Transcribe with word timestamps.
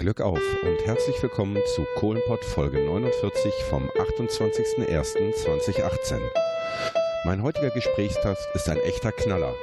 Glück 0.00 0.20
auf 0.22 0.40
und 0.62 0.86
herzlich 0.86 1.22
willkommen 1.22 1.58
zu 1.74 1.84
Kohlenpott 1.96 2.42
Folge 2.42 2.82
49 2.82 3.52
vom 3.68 3.90
28.01.2018. 3.90 6.18
Mein 7.26 7.42
heutiger 7.42 7.68
Gesprächstast 7.68 8.48
ist 8.54 8.70
ein 8.70 8.78
echter 8.78 9.12
Knaller. 9.12 9.54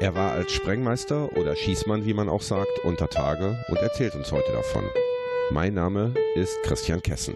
Er 0.00 0.14
war 0.14 0.32
als 0.32 0.52
Sprengmeister 0.52 1.36
oder 1.36 1.56
Schießmann, 1.56 2.06
wie 2.06 2.14
man 2.14 2.30
auch 2.30 2.40
sagt, 2.40 2.78
unter 2.84 3.10
Tage 3.10 3.62
und 3.68 3.76
erzählt 3.76 4.14
uns 4.14 4.32
heute 4.32 4.50
davon. 4.50 4.84
Mein 5.50 5.74
Name 5.74 6.14
ist 6.36 6.56
Christian 6.62 7.02
Kessen. 7.02 7.34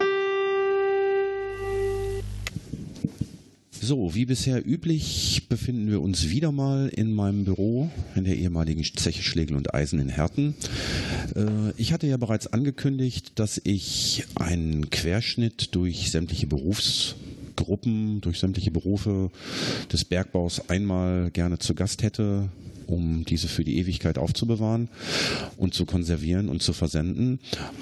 So, 3.85 4.15
wie 4.15 4.25
bisher 4.25 4.65
üblich 4.65 5.43
befinden 5.47 5.91
wir 5.91 6.01
uns 6.01 6.31
wieder 6.31 6.51
mal 6.51 6.87
in 6.87 7.13
meinem 7.13 7.45
Büro 7.45 7.91
in 8.15 8.23
der 8.23 8.35
ehemaligen 8.35 8.83
Zeche 8.83 9.21
Schlegel 9.21 9.55
und 9.55 9.75
Eisen 9.75 9.99
in 9.99 10.09
Herten. 10.09 10.55
Äh, 11.35 11.73
ich 11.77 11.93
hatte 11.93 12.07
ja 12.07 12.17
bereits 12.17 12.47
angekündigt, 12.47 13.33
dass 13.35 13.59
ich 13.63 14.25
einen 14.35 14.89
Querschnitt 14.89 15.75
durch 15.75 16.11
sämtliche 16.11 16.47
Berufsgruppen, 16.47 18.21
durch 18.21 18.39
sämtliche 18.39 18.71
Berufe 18.71 19.31
des 19.91 20.05
Bergbaus 20.05 20.69
einmal 20.69 21.31
gerne 21.31 21.59
zu 21.59 21.75
Gast 21.75 22.03
hätte 22.03 22.49
um 22.87 23.25
diese 23.25 23.47
für 23.47 23.63
die 23.63 23.77
Ewigkeit 23.77 24.17
aufzubewahren 24.17 24.89
und 25.57 25.73
zu 25.73 25.85
konservieren 25.85 26.49
und 26.49 26.61
zu 26.61 26.73
versenden. 26.73 27.39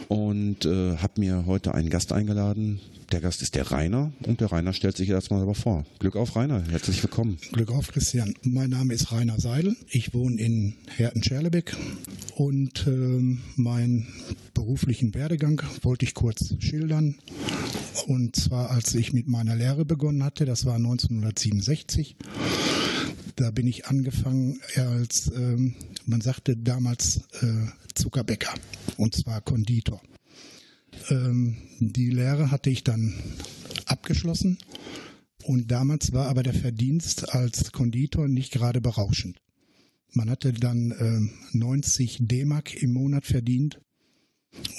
Und 0.07 0.65
äh, 0.65 0.97
habe 0.97 1.19
mir 1.19 1.45
heute 1.45 1.73
einen 1.73 1.89
Gast 1.89 2.11
eingeladen. 2.11 2.79
Der 3.11 3.21
Gast 3.21 3.43
ist 3.43 3.53
der 3.53 3.69
Rainer 3.69 4.11
und 4.25 4.41
der 4.41 4.51
Rainer 4.51 4.73
stellt 4.73 4.97
sich 4.97 5.09
erstmal 5.09 5.41
aber 5.41 5.53
vor. 5.53 5.85
Glück 5.99 6.15
auf, 6.15 6.35
Rainer. 6.35 6.63
Herzlich 6.69 7.03
willkommen. 7.03 7.37
Glück 7.51 7.71
auf, 7.71 7.89
Christian. 7.89 8.33
Mein 8.41 8.71
Name 8.71 8.93
ist 8.93 9.11
Rainer 9.11 9.39
Seidel. 9.39 9.75
Ich 9.89 10.15
wohne 10.15 10.41
in 10.41 10.73
Herten-Scherlebeck 10.95 11.75
und 12.35 12.87
äh, 12.87 13.37
meinen 13.55 14.07
beruflichen 14.55 15.13
Werdegang 15.13 15.61
wollte 15.83 16.05
ich 16.05 16.15
kurz 16.15 16.55
schildern. 16.59 17.15
Und 18.07 18.35
zwar, 18.35 18.71
als 18.71 18.95
ich 18.95 19.13
mit 19.13 19.27
meiner 19.27 19.55
Lehre 19.55 19.85
begonnen 19.85 20.23
hatte, 20.23 20.45
das 20.45 20.65
war 20.65 20.75
1967 20.75 22.15
da 23.35 23.51
bin 23.51 23.67
ich 23.67 23.87
angefangen 23.87 24.59
als, 24.75 25.31
ähm, 25.35 25.75
man 26.05 26.21
sagte 26.21 26.55
damals 26.55 27.21
äh, 27.41 27.67
Zuckerbäcker 27.93 28.53
und 28.97 29.15
zwar 29.15 29.41
Konditor. 29.41 30.01
Ähm, 31.09 31.57
die 31.79 32.09
Lehre 32.09 32.51
hatte 32.51 32.69
ich 32.69 32.83
dann 32.83 33.13
abgeschlossen 33.85 34.57
und 35.43 35.71
damals 35.71 36.13
war 36.13 36.27
aber 36.27 36.43
der 36.43 36.53
Verdienst 36.53 37.33
als 37.33 37.71
Konditor 37.71 38.27
nicht 38.27 38.51
gerade 38.51 38.81
berauschend. 38.81 39.37
Man 40.11 40.29
hatte 40.29 40.53
dann 40.53 40.91
äh, 40.91 41.57
90 41.57 42.19
D-Mark 42.21 42.75
im 42.75 42.93
Monat 42.93 43.25
verdient 43.25 43.81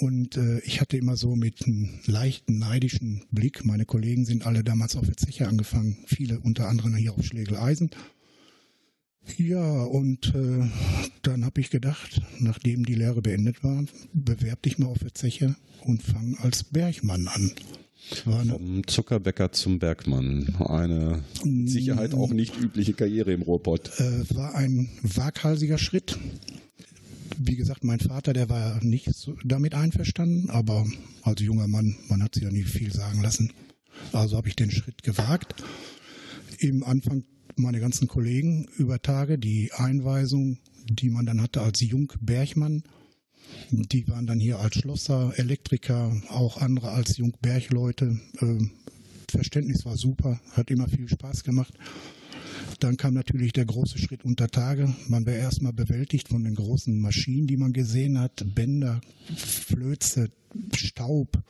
und 0.01 0.37
äh, 0.37 0.61
ich 0.61 0.81
hatte 0.81 0.97
immer 0.97 1.17
so 1.17 1.35
mit 1.35 1.67
einem 1.67 1.99
leichten, 2.07 2.59
neidischen 2.59 3.25
Blick, 3.33 3.65
meine 3.65 3.85
Kollegen 3.85 4.25
sind 4.25 4.47
alle 4.47 4.63
damals 4.63 4.95
auf 4.97 5.07
der 5.07 5.17
Zeche 5.17 5.49
angefangen, 5.49 6.05
viele 6.07 6.39
unter 6.39 6.69
anderem 6.69 6.95
hier 6.95 7.15
auf 7.15 7.25
Schlegeleisen 7.25 7.91
ja, 9.37 9.83
und 9.85 10.35
äh, 10.35 10.69
dann 11.23 11.45
habe 11.45 11.61
ich 11.61 11.71
gedacht, 11.71 12.21
nachdem 12.39 12.85
die 12.85 12.95
Lehre 12.95 13.23
beendet 13.23 13.65
war, 13.65 13.85
bewerb 14.13 14.63
dich 14.63 14.79
mal 14.79 14.87
auf 14.87 14.99
der 14.99 15.15
Zeche 15.15 15.57
und 15.85 16.03
fang 16.03 16.37
als 16.41 16.65
Bergmann 16.65 17.29
an. 17.29 17.53
Vom 18.23 18.87
Zuckerbäcker 18.87 19.53
zum 19.53 19.79
Bergmann. 19.79 20.55
Eine 20.59 21.25
mit 21.43 21.71
Sicherheit 21.71 22.13
auch 22.13 22.33
nicht 22.33 22.61
übliche 22.61 22.93
Karriere 22.93 23.33
im 23.33 23.43
Ruhrpott. 23.43 23.99
Äh, 23.99 24.35
war 24.35 24.55
ein 24.55 24.91
waghalsiger 25.03 25.79
Schritt. 25.79 26.19
Wie 27.39 27.57
gesagt, 27.57 27.83
mein 27.83 28.01
Vater, 28.01 28.35
der 28.35 28.51
war 28.51 28.83
nicht 28.85 29.07
so 29.15 29.37
damit 29.45 29.75
einverstanden, 29.75 30.51
aber 30.51 30.87
als 31.23 31.41
junger 31.41 31.67
Mann, 31.67 31.97
man 32.09 32.23
hat 32.23 32.35
sich 32.35 32.45
ja 32.45 32.51
nie 32.51 32.63
viel 32.63 32.93
sagen 32.93 33.23
lassen. 33.23 33.53
Also 34.13 34.37
habe 34.37 34.49
ich 34.49 34.57
den 34.57 34.71
Schritt 34.71 35.03
gewagt. 35.03 35.65
Im 36.59 36.85
Anfang 36.85 37.25
meine 37.57 37.81
ganzen 37.81 38.09
Kollegen 38.09 38.67
über 38.77 39.01
Tage 39.01 39.39
die 39.39 39.73
Einweisung, 39.73 40.59
die 40.89 41.11
man 41.11 41.27
dann 41.27 41.41
hatte 41.41 41.63
als 41.63 41.81
Jung-Bergmann. 41.81 42.83
Die 43.71 44.09
waren 44.09 44.27
dann 44.27 44.41
hier 44.41 44.59
als 44.59 44.77
Schlosser, 44.77 45.33
Elektriker, 45.37 46.21
auch 46.29 46.57
andere 46.59 46.91
als 46.91 47.17
Jung-Bergleute. 47.17 48.19
Ähm, 48.41 48.71
Verständnis 49.31 49.85
war 49.85 49.97
super, 49.97 50.41
hat 50.53 50.71
immer 50.71 50.89
viel 50.89 51.09
Spaß 51.09 51.45
gemacht. 51.45 51.75
Dann 52.81 52.97
kam 52.97 53.15
natürlich 53.15 53.53
der 53.53 53.65
große 53.65 53.99
Schritt 53.99 54.25
unter 54.25 54.49
Tage. 54.49 54.95
Man 55.09 55.27
wäre 55.27 55.39
erstmal 55.39 55.73
bewältigt 55.73 56.29
von 56.29 56.45
den 56.45 56.55
großen 56.55 56.99
Maschinen, 56.99 57.47
die 57.47 57.57
man 57.57 57.73
gesehen 57.73 58.19
hat. 58.19 58.45
Bänder, 58.55 59.01
Flöze, 59.37 60.31
Staub, 60.75 61.43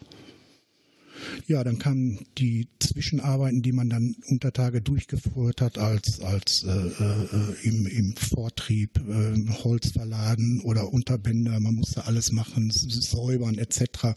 ja, 1.47 1.65
dann 1.65 1.79
kamen 1.79 2.27
die 2.39 2.69
Zwischenarbeiten, 2.81 3.62
die 3.62 3.73
man 3.73 3.91
dann 3.91 4.17
unter 4.29 4.53
Tage 4.53 4.81
durchgeführt 4.81 5.61
hat, 5.61 5.79
als, 5.79 6.21
als 6.21 6.65
äh, 6.65 6.71
äh, 6.71 7.69
im, 7.69 7.87
im 7.87 8.17
Vortrieb, 8.17 8.99
äh, 8.99 9.53
Holz 9.65 9.91
verladen 9.91 10.61
oder 10.62 10.93
Unterbänder, 10.93 11.59
man 11.61 11.75
musste 11.75 12.07
alles 12.07 12.33
machen, 12.33 12.71
säubern 12.71 13.59
etc. 13.59 14.15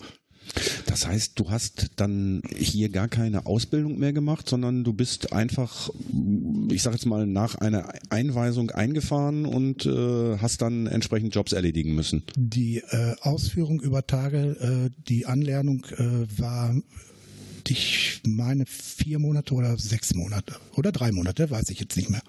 Das 0.98 1.06
heißt, 1.06 1.34
du 1.36 1.52
hast 1.52 1.92
dann 1.98 2.42
hier 2.56 2.90
gar 2.90 3.08
keine 3.08 3.46
Ausbildung 3.46 4.00
mehr 4.00 4.14
gemacht, 4.14 4.50
sondern 4.50 4.84
du 4.84 4.94
bist 4.94 5.32
einfach, 5.32 5.92
ich 6.72 6.82
sage 6.82 6.96
jetzt 6.96 7.06
mal, 7.06 7.28
nach 7.28 7.54
einer 7.54 7.94
Einweisung 8.10 8.72
eingefahren 8.72 9.46
und 9.46 9.86
äh, 9.86 10.40
hast 10.40 10.64
dann 10.64 10.88
entsprechend 10.88 11.36
Jobs 11.36 11.52
erledigen 11.52 11.94
müssen. 11.94 12.24
Die 12.36 12.78
äh, 12.80 13.14
Ausführung 13.22 13.80
über 13.80 14.08
Tage, 14.08 14.90
äh, 14.90 15.04
die 15.08 15.28
Anlernung 15.28 15.86
äh, 15.98 16.26
war 16.40 16.76
ich 17.68 18.22
meine 18.26 18.66
vier 18.66 19.20
Monate 19.20 19.54
oder 19.54 19.78
sechs 19.78 20.16
Monate 20.16 20.56
oder 20.78 20.92
drei 20.92 21.12
Monate, 21.12 21.52
weiß 21.52 21.70
ich 21.70 21.80
jetzt 21.80 21.96
nicht 21.96 22.10
mehr. 22.10 22.24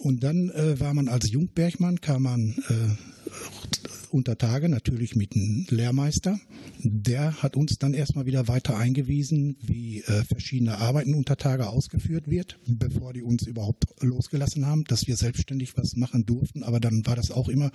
Und 0.00 0.24
dann 0.24 0.50
äh, 0.50 0.80
war 0.80 0.92
man 0.92 1.06
als 1.06 1.30
Jungbergmann, 1.30 2.00
kam 2.00 2.24
man 2.24 2.56
äh, 2.68 3.94
unter 4.14 4.38
Tage 4.38 4.68
natürlich 4.68 5.16
mit 5.16 5.34
einem 5.34 5.66
Lehrmeister. 5.68 6.38
Der 6.78 7.42
hat 7.42 7.56
uns 7.56 7.78
dann 7.78 7.94
erstmal 7.94 8.26
wieder 8.26 8.46
weiter 8.46 8.76
eingewiesen, 8.76 9.56
wie 9.60 10.02
äh, 10.02 10.22
verschiedene 10.22 10.78
Arbeiten 10.78 11.14
unter 11.14 11.36
Tage 11.36 11.68
ausgeführt 11.68 12.30
wird, 12.30 12.58
bevor 12.66 13.12
die 13.12 13.22
uns 13.22 13.46
überhaupt 13.46 13.86
losgelassen 14.00 14.66
haben, 14.66 14.84
dass 14.84 15.08
wir 15.08 15.16
selbstständig 15.16 15.76
was 15.76 15.96
machen 15.96 16.24
durften. 16.24 16.62
Aber 16.62 16.78
dann 16.78 17.04
war 17.06 17.16
das 17.16 17.32
auch 17.32 17.48
immer 17.48 17.70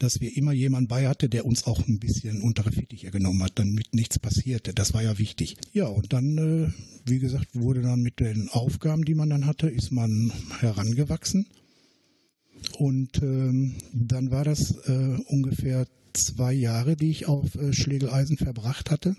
dass 0.00 0.20
wir 0.20 0.36
immer 0.36 0.52
jemanden 0.52 0.88
bei 0.88 1.06
hatte, 1.06 1.28
der 1.28 1.46
uns 1.46 1.64
auch 1.64 1.86
ein 1.86 2.00
bisschen 2.00 2.42
untere 2.42 2.72
Fittiche 2.72 3.12
genommen 3.12 3.42
hat, 3.44 3.52
damit 3.54 3.94
nichts 3.94 4.18
passierte. 4.18 4.74
Das 4.74 4.94
war 4.94 5.02
ja 5.02 5.16
wichtig. 5.16 5.56
Ja, 5.72 5.86
und 5.86 6.12
dann, 6.12 6.38
äh, 6.38 6.72
wie 7.08 7.20
gesagt, 7.20 7.54
wurde 7.54 7.82
dann 7.82 8.02
mit 8.02 8.18
den 8.18 8.48
Aufgaben, 8.48 9.04
die 9.04 9.14
man 9.14 9.30
dann 9.30 9.46
hatte, 9.46 9.68
ist 9.68 9.92
man 9.92 10.32
herangewachsen. 10.58 11.46
Und 12.78 13.22
ähm, 13.22 13.76
dann 13.92 14.30
war 14.30 14.44
das 14.44 14.72
äh, 14.86 15.18
ungefähr 15.28 15.86
zwei 16.12 16.52
Jahre, 16.52 16.96
die 16.96 17.10
ich 17.10 17.26
auf 17.26 17.54
äh, 17.54 17.72
Schlegeleisen 17.72 18.36
verbracht 18.36 18.90
hatte. 18.90 19.16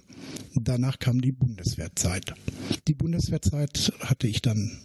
Danach 0.56 1.00
kam 1.00 1.22
die 1.22 1.31
Bundeswehrzeit. 1.31 2.34
Die 2.88 2.94
Bundeswehrzeit 2.94 3.94
hatte 4.02 4.28
ich 4.28 4.42
dann 4.42 4.80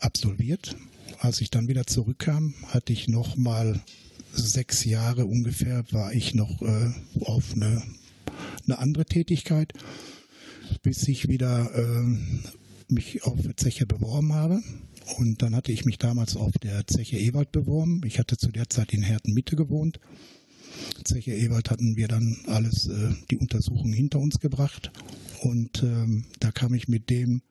absolviert. 0.00 0.76
Als 1.18 1.40
ich 1.40 1.50
dann 1.50 1.68
wieder 1.68 1.86
zurückkam, 1.86 2.54
hatte 2.68 2.92
ich 2.92 3.08
nochmal 3.08 3.80
sechs 4.32 4.84
Jahre 4.84 5.26
ungefähr 5.26 5.84
war 5.90 6.12
ich 6.12 6.34
noch 6.34 6.62
äh, 6.62 6.90
auf 7.20 7.54
eine, 7.54 7.82
eine 8.66 8.78
andere 8.78 9.04
Tätigkeit, 9.04 9.72
bis 10.82 11.08
ich 11.08 11.28
wieder 11.28 11.74
äh, 11.74 12.92
mich 12.92 13.24
auf 13.24 13.38
Zeche 13.56 13.86
beworben 13.86 14.34
habe. 14.34 14.62
Und 15.16 15.42
dann 15.42 15.54
hatte 15.54 15.72
ich 15.72 15.84
mich 15.84 15.98
damals 15.98 16.36
auf 16.36 16.52
der 16.62 16.86
Zeche 16.86 17.18
Ewald 17.18 17.52
beworben. 17.52 18.02
Ich 18.04 18.18
hatte 18.18 18.36
zu 18.36 18.50
der 18.50 18.68
Zeit 18.68 18.92
in 18.92 19.02
Herten 19.02 19.32
Mitte 19.32 19.56
gewohnt. 19.56 20.00
Zeche 21.04 21.34
Ewald 21.34 21.70
hatten 21.70 21.96
wir 21.96 22.08
dann 22.08 22.36
alles, 22.46 22.88
äh, 22.88 23.14
die 23.30 23.38
Untersuchungen 23.38 23.92
hinter 23.92 24.18
uns 24.18 24.38
gebracht. 24.38 24.92
Und 25.40 25.82
ähm, 25.82 26.26
da 26.40 26.50
kam 26.52 26.74
ich 26.74 26.88
mit 26.88 27.10
dem 27.10 27.42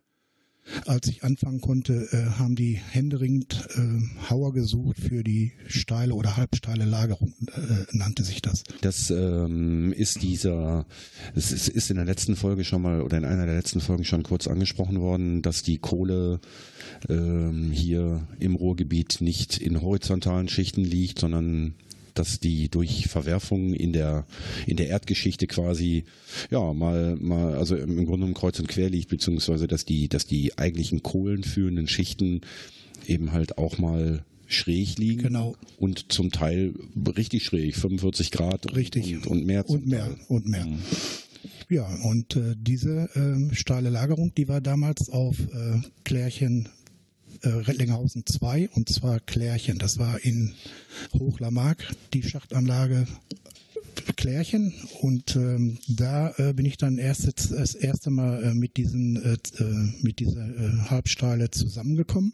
als 0.85 1.07
ich 1.07 1.23
anfangen 1.23 1.61
konnte, 1.61 2.07
äh, 2.11 2.39
haben 2.39 2.55
die 2.55 2.73
händeringend 2.73 3.67
äh, 3.75 4.29
Hauer 4.29 4.53
gesucht 4.53 4.97
für 4.99 5.23
die 5.23 5.53
steile 5.67 6.13
oder 6.13 6.37
halbsteile 6.37 6.85
Lagerung, 6.85 7.33
äh, 7.47 7.85
nannte 7.91 8.23
sich 8.23 8.41
das. 8.41 8.63
Das 8.81 9.09
ähm, 9.09 9.93
ist 9.93 10.21
dieser, 10.21 10.85
es 11.35 11.51
ist, 11.51 11.69
ist, 11.69 11.89
in 11.89 11.97
der 11.97 12.05
letzten 12.05 12.35
Folge 12.35 12.63
schon 12.63 12.81
mal 12.81 13.01
oder 13.01 13.17
in 13.17 13.25
einer 13.25 13.45
der 13.45 13.55
letzten 13.55 13.79
Folgen 13.79 14.03
schon 14.03 14.23
kurz 14.23 14.47
angesprochen 14.47 14.99
worden, 14.99 15.41
dass 15.41 15.63
die 15.63 15.77
Kohle 15.77 16.39
ähm, 17.09 17.71
hier 17.71 18.27
im 18.39 18.55
Ruhrgebiet 18.55 19.21
nicht 19.21 19.57
in 19.57 19.81
horizontalen 19.81 20.49
Schichten 20.49 20.83
liegt, 20.83 21.19
sondern 21.19 21.75
dass 22.17 22.39
die 22.39 22.69
durch 22.69 23.07
Verwerfungen 23.07 23.73
in 23.73 23.93
der, 23.93 24.25
in 24.65 24.77
der 24.77 24.87
Erdgeschichte 24.87 25.47
quasi, 25.47 26.03
ja, 26.49 26.73
mal, 26.73 27.15
mal, 27.17 27.55
also 27.55 27.75
im 27.75 27.95
Grunde 27.95 28.11
genommen 28.11 28.33
kreuz 28.33 28.59
und 28.59 28.67
quer 28.67 28.89
liegt, 28.89 29.09
beziehungsweise 29.09 29.67
dass 29.67 29.85
die, 29.85 30.07
dass 30.07 30.25
die 30.25 30.57
eigentlichen 30.57 31.03
kohlenführenden 31.03 31.87
Schichten 31.87 32.41
eben 33.07 33.31
halt 33.31 33.57
auch 33.57 33.77
mal 33.77 34.23
schräg 34.47 34.97
liegen. 34.97 35.23
Genau. 35.23 35.55
Und 35.77 36.11
zum 36.11 36.31
Teil 36.31 36.73
richtig 37.17 37.43
schräg, 37.43 37.75
45 37.75 38.31
Grad 38.31 38.75
Richtig. 38.75 39.15
Und, 39.15 39.27
und 39.27 39.45
mehr. 39.45 39.69
Und 39.69 39.87
mehr, 39.87 40.05
Teil. 40.05 40.17
und 40.29 40.47
mehr. 40.47 40.65
Mhm. 40.65 40.79
Ja, 41.69 41.85
und 42.03 42.35
äh, 42.37 42.55
diese 42.57 43.09
äh, 43.13 43.53
steile 43.53 43.89
Lagerung, 43.89 44.33
die 44.35 44.47
war 44.47 44.61
damals 44.61 45.09
auf 45.09 45.37
äh, 45.39 45.81
Klärchen 46.05 46.69
äh, 47.41 47.49
Rettlinghausen 47.49 48.25
2 48.25 48.69
und 48.69 48.89
zwar 48.89 49.19
Klärchen. 49.19 49.77
Das 49.77 49.97
war 49.97 50.23
in 50.23 50.53
Hochlamark, 51.17 51.95
die 52.13 52.23
Schachtanlage 52.23 53.07
Klärchen 54.15 54.73
und 55.01 55.35
ähm, 55.35 55.79
da 55.87 56.33
äh, 56.37 56.53
bin 56.53 56.65
ich 56.65 56.77
dann 56.77 56.97
erst 56.97 57.25
jetzt, 57.25 57.51
das 57.51 57.75
erste 57.75 58.09
Mal 58.09 58.43
äh, 58.43 58.53
mit 58.53 58.77
diesen 58.77 59.15
äh, 59.23 59.37
äh 59.59 59.93
mit 60.01 60.19
dieser 60.19 60.47
äh, 60.47 60.89
Halbsteile 60.89 61.51
zusammengekommen. 61.51 62.33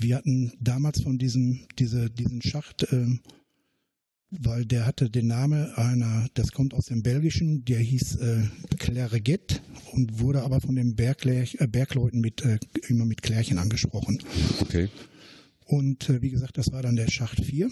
Wir 0.00 0.16
hatten 0.16 0.52
damals 0.60 1.02
von 1.02 1.18
diesem 1.18 1.66
diese 1.78 2.10
diesen 2.10 2.42
Schacht 2.42 2.84
äh, 2.92 3.06
weil 4.30 4.64
der 4.64 4.86
hatte 4.86 5.10
den 5.10 5.26
Namen 5.26 5.72
einer, 5.74 6.26
das 6.34 6.52
kommt 6.52 6.74
aus 6.74 6.86
dem 6.86 7.02
Belgischen, 7.02 7.64
der 7.64 7.78
hieß 7.78 8.16
äh, 8.16 8.42
Clerget 8.78 9.62
und 9.92 10.18
wurde 10.20 10.42
aber 10.42 10.60
von 10.60 10.74
den 10.74 10.96
Bergler, 10.96 11.44
äh, 11.60 11.66
Bergleuten 11.66 12.20
mit, 12.20 12.44
äh, 12.44 12.58
immer 12.88 13.04
mit 13.04 13.22
Klärchen 13.22 13.58
angesprochen. 13.58 14.22
Okay. 14.60 14.88
Und 15.66 16.08
äh, 16.10 16.22
wie 16.22 16.30
gesagt, 16.30 16.58
das 16.58 16.72
war 16.72 16.82
dann 16.82 16.96
der 16.96 17.10
Schacht 17.10 17.44
4. 17.44 17.70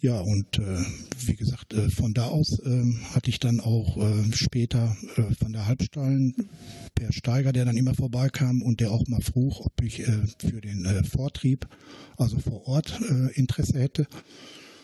Ja, 0.00 0.18
und 0.18 0.58
äh, 0.58 0.78
wie 1.26 1.36
gesagt, 1.36 1.74
äh, 1.74 1.90
von 1.90 2.14
da 2.14 2.28
aus 2.28 2.58
äh, 2.60 2.94
hatte 3.12 3.28
ich 3.28 3.38
dann 3.38 3.60
auch 3.60 3.98
äh, 3.98 4.32
später 4.32 4.96
äh, 5.16 5.34
von 5.34 5.52
der 5.52 5.66
Halbstallen 5.66 6.48
per 6.94 7.12
Steiger, 7.12 7.52
der 7.52 7.66
dann 7.66 7.76
immer 7.76 7.94
vorbeikam 7.94 8.62
und 8.62 8.80
der 8.80 8.90
auch 8.90 9.06
mal 9.08 9.20
frug, 9.20 9.60
ob 9.60 9.82
ich 9.82 10.00
äh, 10.00 10.22
für 10.38 10.62
den 10.62 10.86
Vortrieb, 11.04 11.68
also 12.16 12.38
vor 12.38 12.66
Ort, 12.66 12.98
Interesse 13.34 13.78
hätte 13.78 14.06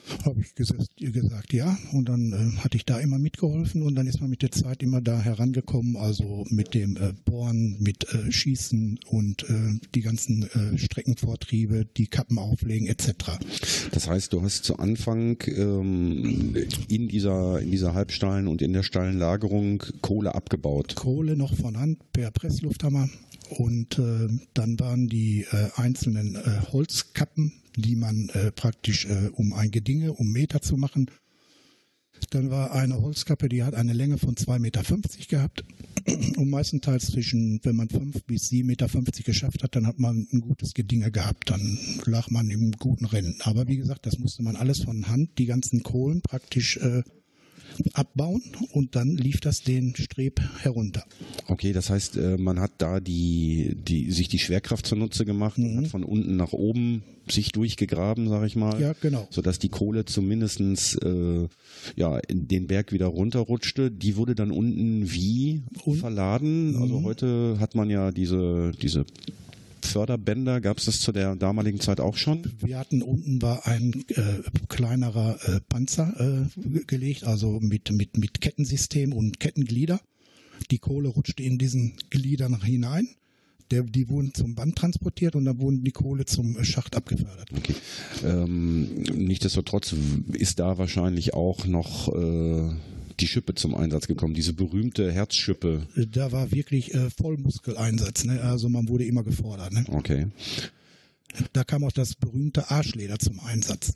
habe 0.24 0.40
ich 0.40 0.54
gesagt, 0.54 0.88
gesagt, 0.96 1.52
ja. 1.52 1.76
Und 1.92 2.08
dann 2.08 2.32
äh, 2.32 2.58
hatte 2.58 2.76
ich 2.76 2.84
da 2.84 2.98
immer 2.98 3.18
mitgeholfen 3.18 3.82
und 3.82 3.94
dann 3.94 4.06
ist 4.06 4.20
man 4.20 4.30
mit 4.30 4.42
der 4.42 4.50
Zeit 4.50 4.82
immer 4.82 5.00
da 5.00 5.18
herangekommen, 5.20 5.96
also 5.96 6.44
mit 6.50 6.74
dem 6.74 6.96
äh, 6.96 7.12
Bohren, 7.24 7.76
mit 7.80 8.12
äh, 8.12 8.30
Schießen 8.30 9.00
und 9.06 9.48
äh, 9.48 9.78
die 9.94 10.02
ganzen 10.02 10.42
äh, 10.42 10.78
Streckenvortriebe, 10.78 11.86
die 11.96 12.06
Kappen 12.06 12.38
auflegen 12.38 12.86
etc. 12.86 13.38
Das 13.92 14.08
heißt, 14.08 14.32
du 14.32 14.42
hast 14.42 14.64
zu 14.64 14.78
Anfang 14.78 15.38
ähm, 15.46 16.54
in 16.88 17.08
dieser 17.08 17.60
in 17.60 17.70
dieser 17.70 17.94
Halbstallen 17.94 18.48
und 18.48 18.62
in 18.62 18.72
der 18.72 18.82
Stallenlagerung 18.82 19.82
Kohle 20.00 20.34
abgebaut. 20.34 20.94
Kohle 20.96 21.36
noch 21.36 21.54
von 21.54 21.78
Hand 21.78 22.12
per 22.12 22.30
Presslufthammer 22.30 23.08
und 23.50 23.98
äh, 23.98 24.28
dann 24.54 24.78
waren 24.78 25.08
die 25.08 25.46
einzelnen 25.76 26.38
Holzkappen 26.72 27.52
die 27.82 27.96
man 27.96 28.28
äh, 28.30 28.52
praktisch 28.52 29.06
äh, 29.06 29.30
um 29.32 29.52
ein 29.52 29.70
Gedinge, 29.70 30.12
um 30.12 30.30
Meter 30.30 30.60
zu 30.60 30.76
machen. 30.76 31.10
Dann 32.30 32.50
war 32.50 32.72
eine 32.72 33.00
Holzkappe, 33.00 33.48
die 33.48 33.62
hat 33.62 33.74
eine 33.74 33.92
Länge 33.92 34.18
von 34.18 34.34
2,50 34.34 34.58
Meter 34.58 34.82
gehabt. 35.28 35.64
Und 36.36 36.50
meistenteils 36.50 37.06
zwischen, 37.06 37.60
wenn 37.62 37.76
man 37.76 37.88
5 37.88 38.24
bis 38.24 38.50
7,50 38.50 38.64
Meter 38.64 38.88
geschafft 39.24 39.62
hat, 39.62 39.74
dann 39.74 39.86
hat 39.86 39.98
man 39.98 40.26
ein 40.32 40.40
gutes 40.40 40.74
Gedinge 40.74 41.10
gehabt. 41.10 41.50
Dann 41.50 41.78
lag 42.04 42.30
man 42.30 42.50
im 42.50 42.72
guten 42.72 43.06
Rennen. 43.06 43.36
Aber 43.40 43.68
wie 43.68 43.76
gesagt, 43.76 44.06
das 44.06 44.18
musste 44.18 44.42
man 44.42 44.56
alles 44.56 44.80
von 44.82 45.08
Hand, 45.08 45.38
die 45.38 45.46
ganzen 45.46 45.82
Kohlen 45.82 46.20
praktisch 46.20 46.76
äh, 46.78 47.02
abbauen 47.92 48.42
und 48.72 48.96
dann 48.96 49.16
lief 49.16 49.40
das 49.40 49.62
den 49.62 49.94
Streb 49.96 50.40
herunter. 50.60 51.04
Okay, 51.46 51.72
das 51.72 51.90
heißt, 51.90 52.16
äh, 52.16 52.36
man 52.36 52.60
hat 52.60 52.72
da 52.78 53.00
die, 53.00 53.76
die, 53.76 54.10
sich 54.10 54.28
die 54.28 54.38
Schwerkraft 54.38 54.86
zunutze 54.86 55.24
gemacht 55.24 55.58
mhm. 55.58 55.86
von 55.86 56.04
unten 56.04 56.36
nach 56.36 56.52
oben 56.52 57.02
sich 57.28 57.52
durchgegraben, 57.52 58.28
sage 58.28 58.46
ich 58.46 58.56
mal. 58.56 58.80
Ja, 58.80 58.92
genau. 59.00 59.26
Sodass 59.30 59.58
die 59.58 59.68
Kohle 59.68 60.04
zumindestens 60.04 60.96
äh, 60.96 61.48
ja, 61.96 62.18
den 62.28 62.66
Berg 62.66 62.92
wieder 62.92 63.06
runterrutschte. 63.06 63.90
Die 63.90 64.16
wurde 64.16 64.34
dann 64.34 64.50
unten 64.50 65.10
wie 65.12 65.62
und? 65.84 65.96
verladen. 65.96 66.76
Also 66.76 67.00
mhm. 67.00 67.04
heute 67.04 67.56
hat 67.60 67.74
man 67.74 67.90
ja 67.90 68.10
diese, 68.10 68.72
diese 68.80 69.04
Förderbänder 69.90 70.60
gab 70.60 70.78
es 70.78 70.86
das 70.86 71.00
zu 71.00 71.12
der 71.12 71.36
damaligen 71.36 71.80
Zeit 71.80 72.00
auch 72.00 72.16
schon? 72.16 72.42
Wir 72.60 72.78
hatten 72.78 73.02
unten 73.02 73.42
war 73.42 73.66
ein 73.66 74.04
äh, 74.08 74.22
kleinerer 74.68 75.38
äh, 75.44 75.60
Panzer 75.68 76.14
äh, 76.18 76.80
gelegt, 76.86 77.24
also 77.24 77.60
mit, 77.60 77.90
mit, 77.92 78.16
mit 78.16 78.40
Kettensystem 78.40 79.12
und 79.12 79.40
Kettenglieder. 79.40 80.00
Die 80.70 80.78
Kohle 80.78 81.08
rutschte 81.08 81.42
in 81.42 81.58
diesen 81.58 81.94
Gliedern 82.10 82.62
hinein. 82.62 83.08
Der, 83.70 83.84
die 83.84 84.08
wurden 84.08 84.34
zum 84.34 84.56
Band 84.56 84.76
transportiert 84.76 85.36
und 85.36 85.44
dann 85.44 85.60
wurden 85.60 85.84
die 85.84 85.92
Kohle 85.92 86.24
zum 86.24 86.62
Schacht 86.64 86.96
abgefördert. 86.96 87.50
Okay. 87.56 87.74
Ähm, 88.24 89.02
nichtsdestotrotz 89.14 89.94
ist 90.32 90.58
da 90.58 90.76
wahrscheinlich 90.76 91.34
auch 91.34 91.66
noch 91.66 92.08
äh, 92.08 92.74
die 93.20 93.26
Schippe 93.26 93.54
zum 93.54 93.74
Einsatz 93.74 94.06
gekommen, 94.06 94.34
diese 94.34 94.52
berühmte 94.52 95.12
Herzschippe? 95.12 95.86
Da 95.94 96.32
war 96.32 96.50
wirklich 96.52 96.94
äh, 96.94 97.10
Vollmuskeleinsatz, 97.10 98.24
ne? 98.24 98.40
also 98.42 98.68
man 98.68 98.88
wurde 98.88 99.04
immer 99.04 99.22
gefordert. 99.22 99.72
Ne? 99.72 99.84
Okay. 99.88 100.26
Da 101.52 101.62
kam 101.62 101.84
auch 101.84 101.92
das 101.92 102.14
berühmte 102.16 102.70
Arschleder 102.70 103.18
zum 103.18 103.38
Einsatz. 103.40 103.92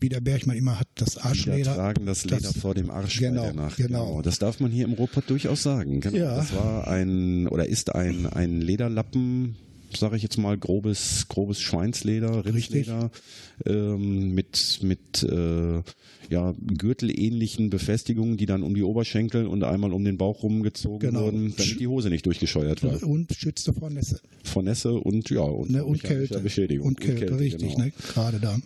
Wie 0.00 0.08
der 0.08 0.20
Bergmann 0.20 0.56
immer 0.56 0.78
hat, 0.78 0.86
das 0.94 1.16
Arschleder. 1.16 1.72
Wir 1.72 1.74
tragen 1.74 2.06
das 2.06 2.24
Leder 2.24 2.40
das, 2.40 2.56
vor 2.56 2.74
dem 2.74 2.90
Arsch 2.90 3.18
genau, 3.18 3.50
genau, 3.50 3.68
genau. 3.76 4.22
Das 4.22 4.38
darf 4.38 4.60
man 4.60 4.70
hier 4.70 4.84
im 4.84 4.92
Ruhrpott 4.92 5.28
durchaus 5.28 5.62
sagen. 5.64 6.00
Genau. 6.00 6.16
Ja. 6.16 6.36
Das 6.36 6.54
war 6.54 6.86
ein 6.86 7.48
oder 7.48 7.66
ist 7.66 7.94
ein, 7.94 8.26
ein 8.26 8.60
Lederlappen 8.60 9.56
sage 9.96 10.16
ich 10.16 10.22
jetzt 10.22 10.38
mal, 10.38 10.56
grobes, 10.58 11.26
grobes 11.28 11.60
Schweinsleder, 11.60 12.44
Rindsleder 12.44 13.10
ähm, 13.66 14.34
mit, 14.34 14.80
mit 14.82 15.22
äh, 15.22 15.82
ja, 16.30 16.54
gürtelähnlichen 16.66 17.70
Befestigungen, 17.70 18.36
die 18.36 18.46
dann 18.46 18.62
um 18.62 18.74
die 18.74 18.82
Oberschenkel 18.82 19.46
und 19.46 19.64
einmal 19.64 19.92
um 19.92 20.04
den 20.04 20.18
Bauch 20.18 20.42
rumgezogen 20.42 21.10
genau. 21.10 21.24
wurden, 21.24 21.54
damit 21.56 21.80
die 21.80 21.86
Hose 21.86 22.10
nicht 22.10 22.26
durchgescheuert 22.26 22.82
war. 22.82 23.02
Und 23.02 23.32
schützte 23.34 23.72
vor 23.72 23.90
Nässe. 23.90 24.20
Vor 24.44 24.62
Nässe 24.62 24.92
und 24.92 25.30
ja, 25.30 25.40
und, 25.40 25.70
ne, 25.70 25.84
und 25.84 26.02
Kälte. 26.02 26.40
Beschädigung. 26.40 26.88
Und 26.88 27.00
Kälte, 27.00 27.12
und 27.12 27.28
Kälte 27.28 27.38
richtig, 27.38 27.72
genau. 27.74 27.84
ne? 27.86 27.92
gerade 28.12 28.38
da. 28.40 28.58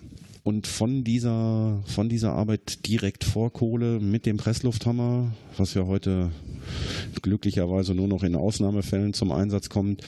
Und 0.45 0.67
von 0.67 1.05
dieser, 1.05 1.85
von 1.87 2.09
dieser 2.09 2.33
Arbeit 2.33 2.89
direkt 2.89 3.23
vor 3.23 3.53
Kohle 3.53 4.01
mit 4.01 4.27
dem 4.27 4.39
Presslufthammer, 4.39 5.33
was 5.57 5.75
ja 5.75 5.87
heute 5.87 6.33
glücklicherweise 7.23 7.95
nur 7.95 8.09
noch 8.09 8.25
in 8.25 8.35
Ausnahmefällen 8.35 9.15
zum 9.15 9.31
Einsatz 9.31 9.69
kommt, 9.69 10.03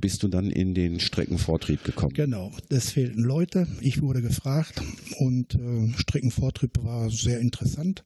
bist 0.00 0.22
du 0.22 0.28
dann 0.28 0.50
in 0.50 0.74
den 0.74 1.00
Streckenvortrieb 1.00 1.84
gekommen. 1.84 2.14
Genau, 2.14 2.52
es 2.68 2.90
fehlten 2.90 3.22
Leute, 3.22 3.66
ich 3.80 4.02
wurde 4.02 4.22
gefragt 4.22 4.80
und 5.18 5.54
äh, 5.54 5.92
Streckenvortrieb 5.96 6.82
war 6.82 7.10
sehr 7.10 7.40
interessant. 7.40 8.04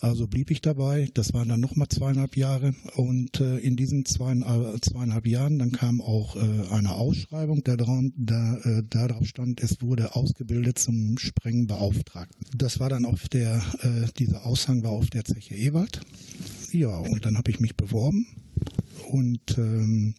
Also 0.00 0.26
blieb 0.26 0.50
ich 0.50 0.62
dabei. 0.62 1.10
Das 1.12 1.34
waren 1.34 1.50
dann 1.50 1.60
nochmal 1.60 1.88
zweieinhalb 1.88 2.36
Jahre. 2.36 2.74
Und 2.96 3.38
äh, 3.40 3.58
in 3.58 3.76
diesen 3.76 4.06
zweieinhalb, 4.06 4.82
zweieinhalb 4.82 5.26
Jahren, 5.26 5.58
dann 5.58 5.72
kam 5.72 6.00
auch 6.00 6.36
äh, 6.36 6.40
eine 6.70 6.94
Ausschreibung, 6.94 7.62
da, 7.64 7.76
dran, 7.76 8.12
da, 8.16 8.56
äh, 8.64 8.82
da 8.88 9.08
drauf 9.08 9.26
stand, 9.26 9.62
es 9.62 9.82
wurde 9.82 10.14
ausgebildet 10.16 10.78
zum 10.78 11.18
Sprengbeauftragten. 11.18 12.46
Das 12.56 12.80
war 12.80 12.88
dann 12.88 13.04
auf 13.04 13.28
der, 13.28 13.62
äh, 13.82 14.06
dieser 14.18 14.46
Aushang 14.46 14.82
war 14.82 14.92
auf 14.92 15.10
der 15.10 15.26
Zeche 15.26 15.54
Ewald. 15.54 16.00
Ja, 16.72 16.96
und 16.96 17.26
dann 17.26 17.36
habe 17.36 17.50
ich 17.50 17.60
mich 17.60 17.76
beworben 17.76 18.26
und 19.10 19.58
ähm, 19.58 20.14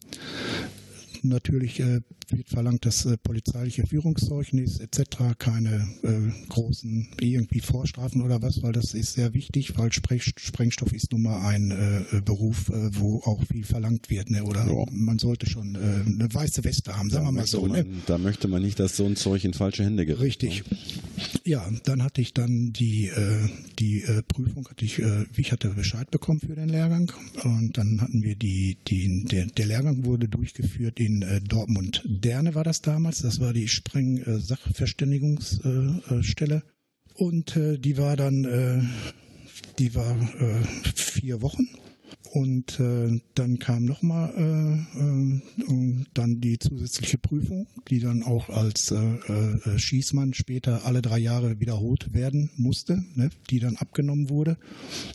natürlich 1.24 1.80
äh, 1.80 2.01
wird 2.38 2.50
verlangt, 2.50 2.85
dass 2.85 3.05
äh, 3.05 3.17
polizeiliche 3.17 3.85
Führungszeugnis 3.85 4.79
etc. 4.79 5.35
keine 5.38 5.88
äh, 6.03 6.47
großen 6.50 7.09
irgendwie 7.19 7.59
Vorstrafen 7.59 8.21
oder 8.21 8.41
was, 8.41 8.61
weil 8.63 8.73
das 8.73 8.93
ist 8.93 9.13
sehr 9.13 9.33
wichtig, 9.33 9.77
weil 9.77 9.91
Sprech 9.91 10.33
Sprengstoff 10.38 10.93
ist 10.93 11.11
nun 11.11 11.23
mal 11.23 11.45
ein 11.47 11.71
äh, 11.71 12.21
Beruf, 12.21 12.69
äh, 12.69 12.95
wo 12.95 13.19
auch 13.25 13.43
viel 13.43 13.63
verlangt 13.63 14.09
wird. 14.09 14.29
Ne? 14.29 14.43
Oder 14.43 14.67
ja. 14.67 14.85
man 14.91 15.19
sollte 15.19 15.50
schon 15.50 15.75
äh, 15.75 15.79
eine 15.79 16.33
weiße 16.33 16.63
Weste 16.63 16.97
haben, 16.97 17.09
sagen 17.09 17.25
da 17.25 17.31
wir 17.31 17.39
mal 17.39 17.47
so. 17.47 17.61
Man, 17.61 17.71
ne? 17.71 17.85
Da 18.05 18.17
möchte 18.17 18.47
man 18.47 18.61
nicht, 18.61 18.79
dass 18.79 18.95
so 18.97 19.05
ein 19.05 19.15
Zeug 19.15 19.43
in 19.43 19.53
falsche 19.53 19.83
Hände 19.83 20.05
gerät. 20.05 20.21
Richtig. 20.21 20.63
Ne? 20.69 20.77
Ja, 21.43 21.67
dann 21.85 22.03
hatte 22.03 22.21
ich 22.21 22.33
dann 22.33 22.71
die, 22.71 23.07
äh, 23.07 23.50
die 23.79 24.03
äh, 24.03 24.21
Prüfung, 24.21 24.67
hatte 24.69 24.85
ich, 24.85 25.00
äh, 25.00 25.25
ich 25.35 25.51
hatte 25.51 25.69
Bescheid 25.69 26.09
bekommen 26.11 26.39
für 26.39 26.55
den 26.55 26.69
Lehrgang 26.69 27.11
und 27.43 27.77
dann 27.77 28.01
hatten 28.01 28.23
wir 28.23 28.35
die, 28.35 28.77
die 28.88 29.25
der, 29.25 29.47
der 29.47 29.65
Lehrgang 29.65 30.05
wurde 30.05 30.27
durchgeführt 30.27 31.00
in 31.00 31.21
äh, 31.21 31.41
Dortmund 31.41 32.03
Derne 32.22 32.56
war 32.56 32.63
das 32.63 32.82
damals, 32.82 33.22
das 33.22 33.40
war 33.40 33.54
die 33.54 33.68
Spreng-Sachverständigungsstelle. 33.68 36.63
Und 37.16 37.56
äh, 37.58 37.78
die 37.78 37.98
war 37.98 38.16
dann, 38.16 38.46
äh, 38.46 38.82
die 39.80 39.96
war 39.96 40.16
äh, 40.40 40.63
vier 40.96 41.42
Wochen. 41.42 41.68
Und 42.33 42.79
äh, 42.79 43.19
dann 43.35 43.59
kam 43.59 43.83
nochmal 43.83 44.33
äh, 44.38 45.00
äh, 45.00 46.05
dann 46.13 46.39
die 46.39 46.59
zusätzliche 46.59 47.17
Prüfung, 47.17 47.67
die 47.89 48.00
dann 48.00 48.23
auch 48.23 48.47
als 48.47 48.91
äh, 48.91 48.95
äh, 48.95 49.77
Schießmann 49.77 50.33
später 50.33 50.85
alle 50.85 51.01
drei 51.01 51.19
Jahre 51.19 51.59
wiederholt 51.59 52.13
werden 52.13 52.50
musste, 52.55 53.03
ne, 53.15 53.31
die 53.50 53.59
dann 53.59 53.75
abgenommen 53.75 54.29
wurde. 54.29 54.55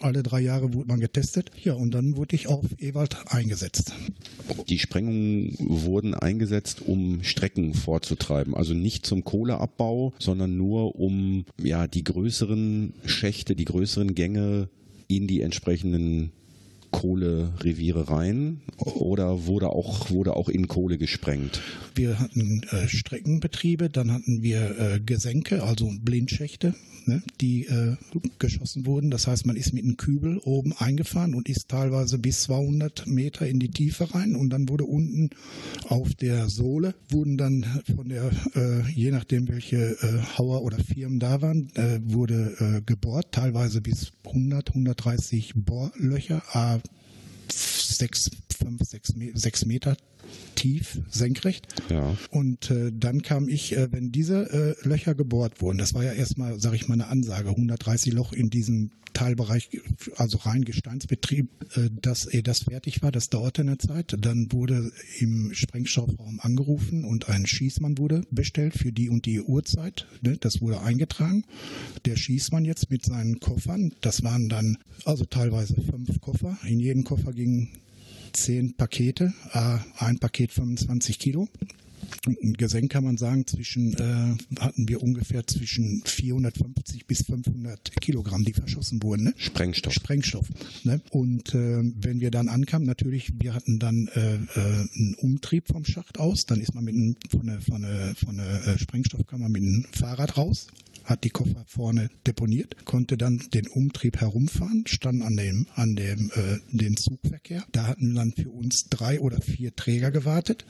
Alle 0.00 0.22
drei 0.22 0.40
Jahre 0.40 0.74
wurde 0.74 0.88
man 0.88 1.00
getestet. 1.00 1.50
Ja, 1.64 1.72
und 1.72 1.92
dann 1.92 2.16
wurde 2.16 2.36
ich 2.36 2.48
auf 2.48 2.66
Ewald 2.78 3.16
eingesetzt. 3.28 3.94
Die 4.68 4.78
Sprengungen 4.78 5.56
wurden 5.58 6.12
eingesetzt, 6.12 6.82
um 6.84 7.22
Strecken 7.22 7.72
vorzutreiben. 7.72 8.54
Also 8.54 8.74
nicht 8.74 9.06
zum 9.06 9.24
Kohleabbau, 9.24 10.12
sondern 10.18 10.58
nur 10.58 10.96
um 10.96 11.46
ja 11.58 11.86
die 11.86 12.04
größeren 12.04 12.92
Schächte, 13.06 13.56
die 13.56 13.64
größeren 13.64 14.14
Gänge 14.14 14.68
in 15.08 15.26
die 15.26 15.40
entsprechenden 15.40 16.32
Kohlereviere 16.96 18.08
rein 18.08 18.62
oder 18.78 19.44
wurde 19.44 19.68
auch, 19.68 20.08
wurde 20.10 20.34
auch 20.34 20.48
in 20.48 20.66
Kohle 20.66 20.96
gesprengt? 20.96 21.60
Wir 21.94 22.18
hatten 22.18 22.62
äh, 22.70 22.88
Streckenbetriebe, 22.88 23.90
dann 23.90 24.10
hatten 24.10 24.42
wir 24.42 24.78
äh, 24.78 25.00
Gesenke, 25.00 25.62
also 25.62 25.92
Blindschächte, 26.00 26.74
ne, 27.04 27.22
die 27.42 27.66
äh, 27.66 27.96
geschossen 28.38 28.86
wurden. 28.86 29.10
Das 29.10 29.26
heißt, 29.26 29.44
man 29.44 29.56
ist 29.56 29.74
mit 29.74 29.84
einem 29.84 29.98
Kübel 29.98 30.38
oben 30.38 30.72
eingefahren 30.72 31.34
und 31.34 31.50
ist 31.50 31.68
teilweise 31.68 32.18
bis 32.18 32.44
200 32.44 33.06
Meter 33.06 33.46
in 33.46 33.58
die 33.58 33.70
Tiefe 33.70 34.14
rein 34.14 34.34
und 34.34 34.48
dann 34.48 34.70
wurde 34.70 34.84
unten 34.84 35.28
auf 35.88 36.14
der 36.14 36.48
Sohle 36.48 36.94
wurden 37.10 37.36
dann 37.36 37.66
von 37.94 38.08
der, 38.08 38.30
äh, 38.54 38.90
je 38.90 39.10
nachdem 39.10 39.48
welche 39.48 39.98
äh, 40.00 40.38
Hauer 40.38 40.62
oder 40.62 40.78
Firmen 40.78 41.20
da 41.20 41.42
waren, 41.42 41.70
äh, 41.74 42.00
wurde 42.02 42.82
gebohrt, 42.86 43.32
teilweise 43.32 43.80
bis 43.80 44.12
100, 44.24 44.70
130 44.70 45.52
Bohrlöcher, 45.56 46.42
a 46.52 46.80
sechs, 47.52 48.30
fünf, 48.56 48.82
sechs, 48.82 49.14
sechs 49.34 49.64
Meter 49.64 49.96
tief, 50.54 51.00
senkrecht. 51.08 51.66
Ja. 51.90 52.16
Und 52.30 52.70
äh, 52.70 52.92
dann 52.92 53.22
kam 53.22 53.48
ich, 53.48 53.76
äh, 53.76 53.92
wenn 53.92 54.12
diese 54.12 54.76
äh, 54.82 54.88
Löcher 54.88 55.14
gebohrt 55.14 55.60
wurden, 55.60 55.78
das 55.78 55.94
war 55.94 56.04
ja 56.04 56.12
erstmal, 56.12 56.58
sage 56.60 56.76
ich 56.76 56.88
mal, 56.88 56.94
eine 56.94 57.08
Ansage, 57.08 57.50
130 57.50 58.12
Loch 58.12 58.32
in 58.32 58.50
diesem 58.50 58.90
Teilbereich, 59.16 59.70
also 60.16 60.36
rein 60.38 60.66
Gesteinsbetrieb, 60.66 61.48
äh, 61.74 61.88
dass 62.02 62.26
er 62.26 62.42
das 62.42 62.64
fertig 62.64 63.02
war, 63.02 63.10
das 63.10 63.30
dauerte 63.30 63.62
eine 63.62 63.78
Zeit. 63.78 64.14
Dann 64.20 64.52
wurde 64.52 64.92
im 65.20 65.54
Sprengstoffraum 65.54 66.40
angerufen 66.40 67.04
und 67.04 67.30
ein 67.30 67.46
Schießmann 67.46 67.96
wurde 67.96 68.24
bestellt 68.30 68.74
für 68.74 68.92
die 68.92 69.08
und 69.08 69.24
die 69.24 69.40
Uhrzeit. 69.40 70.06
Ne? 70.20 70.36
Das 70.38 70.60
wurde 70.60 70.82
eingetragen. 70.82 71.44
Der 72.04 72.16
Schießmann 72.16 72.66
jetzt 72.66 72.90
mit 72.90 73.06
seinen 73.06 73.40
Koffern, 73.40 73.94
das 74.02 74.22
waren 74.22 74.50
dann 74.50 74.76
also 75.06 75.24
teilweise 75.24 75.80
fünf 75.80 76.20
Koffer. 76.20 76.58
In 76.66 76.78
jedem 76.78 77.04
Koffer 77.04 77.32
gingen 77.32 77.70
zehn 78.36 78.74
Pakete, 78.74 79.32
äh, 79.52 79.78
ein 79.98 80.18
Paket 80.18 80.52
25 80.52 81.18
Kilo. 81.18 81.48
Ein 82.26 82.52
Gesenk 82.52 82.92
kann 82.92 83.04
man 83.04 83.16
sagen, 83.16 83.46
zwischen 83.46 83.94
äh, 83.94 84.60
hatten 84.60 84.88
wir 84.88 85.02
ungefähr 85.02 85.46
zwischen 85.46 86.02
450 86.04 87.06
bis 87.06 87.22
500 87.22 88.00
Kilogramm, 88.00 88.44
die 88.44 88.52
verschossen 88.52 89.02
wurden. 89.02 89.24
Ne? 89.24 89.34
Sprengstoff. 89.36 89.92
Sprengstoff. 89.92 90.48
Ne? 90.84 91.00
Und 91.10 91.54
äh, 91.54 91.82
wenn 91.82 92.20
wir 92.20 92.30
dann 92.30 92.48
ankamen, 92.48 92.86
natürlich, 92.86 93.32
wir 93.40 93.54
hatten 93.54 93.78
dann 93.78 94.08
äh, 94.08 94.34
äh, 94.34 94.38
einen 94.94 95.14
Umtrieb 95.18 95.68
vom 95.68 95.84
Schacht 95.84 96.18
aus. 96.18 96.46
Dann 96.46 96.60
ist 96.60 96.74
man 96.74 96.84
mit 96.84 96.94
einem, 96.94 97.16
von 97.30 97.46
der, 97.46 97.60
von 97.60 97.84
von 98.24 98.38
äh, 98.38 98.78
Sprengstoffkammer 98.78 99.48
mit 99.48 99.62
einem 99.62 99.86
Fahrrad 99.92 100.36
raus 100.36 100.68
hat 101.06 101.24
die 101.24 101.30
Koffer 101.30 101.64
vorne 101.66 102.10
deponiert, 102.26 102.84
konnte 102.84 103.16
dann 103.16 103.42
den 103.54 103.68
Umtrieb 103.68 104.20
herumfahren, 104.20 104.84
stand 104.86 105.22
an 105.22 105.36
dem, 105.36 105.66
an 105.74 105.96
dem, 105.96 106.30
äh, 106.34 106.58
den 106.70 106.96
Zugverkehr. 106.96 107.64
Da 107.72 107.86
hatten 107.86 108.14
dann 108.14 108.32
für 108.32 108.50
uns 108.50 108.88
drei 108.90 109.20
oder 109.20 109.40
vier 109.40 109.74
Träger 109.74 110.10
gewartet, 110.10 110.66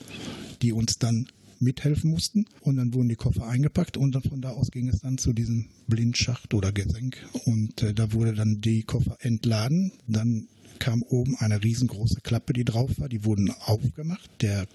die 0.63 0.73
uns 0.73 0.99
dann 0.99 1.27
mithelfen 1.59 2.11
mussten. 2.11 2.47
Und 2.61 2.77
dann 2.77 2.93
wurden 2.95 3.09
die 3.09 3.17
Koffer 3.17 3.47
eingepackt 3.47 3.97
und 3.97 4.15
dann 4.15 4.23
von 4.23 4.41
da 4.43 4.51
aus 4.51 4.71
ging 4.71 4.89
es 4.89 5.01
dann 5.01 5.19
zu 5.19 5.33
diesem 5.33 5.71
Blindschacht 5.89 6.53
oder 6.55 6.71
Gesenk. 6.71 7.27
Und 7.47 7.83
äh, 7.83 7.95
da 7.95 8.13
wurde 8.13 8.35
dann 8.35 8.61
die 8.61 8.83
Koffer 8.83 9.17
entladen. 9.21 9.93
Dann 10.07 10.49
kam 10.79 11.03
oben 11.03 11.37
eine 11.37 11.63
riesengroße 11.63 12.21
Klappe, 12.21 12.53
die 12.53 12.65
drauf 12.65 12.99
war. 12.99 13.09
Die 13.09 13.25
wurden 13.25 13.51
aufgemacht. 13.51 14.31
Der 14.43 14.67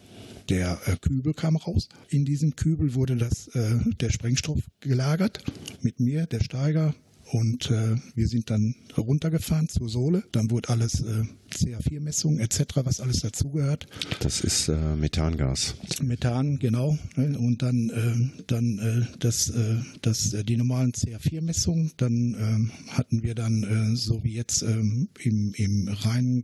der 0.51 0.77
äh, 0.86 0.98
Kübel 0.98 1.34
kam 1.34 1.55
raus. 1.55 1.88
In 2.10 2.25
diesem 2.25 2.58
Kübel 2.58 2.93
wurde 2.93 3.15
das, 3.15 3.48
äh, 3.55 3.77
der 4.01 4.10
Sprengstoff 4.10 4.60
gelagert. 4.81 5.41
Mit 5.81 6.01
mir, 6.01 6.25
der 6.25 6.41
Steiger, 6.41 6.93
und 7.31 7.71
äh, 7.71 7.95
wir 8.13 8.27
sind 8.27 8.50
dann 8.50 8.75
runtergefahren 8.97 9.69
zur 9.69 9.88
Sohle. 9.88 10.23
Dann 10.33 10.51
wurde 10.51 10.69
alles 10.69 11.01
äh, 11.01 11.23
CA4-Messungen 11.53 12.39
etc., 12.39 12.81
was 12.83 13.00
alles 13.00 13.21
dazugehört. 13.21 13.88
Das 14.19 14.41
ist 14.41 14.67
äh, 14.67 14.95
Methangas. 14.95 15.75
Methan, 16.01 16.59
genau. 16.59 16.97
Ne? 17.15 17.38
Und 17.38 17.61
dann, 17.61 17.89
äh, 17.89 18.43
dann 18.47 18.79
äh, 18.79 19.05
das, 19.19 19.50
äh, 19.50 19.77
das, 20.01 20.35
die 20.45 20.57
normalen 20.57 20.91
CA4-Messungen. 20.91 21.93
Dann 21.97 22.71
hatten 22.89 23.23
wir 23.23 23.35
dann, 23.35 23.95
so 23.95 24.23
wie 24.23 24.33
jetzt 24.33 24.61
im, 24.61 25.07
im 25.55 25.88
reinen 25.88 26.43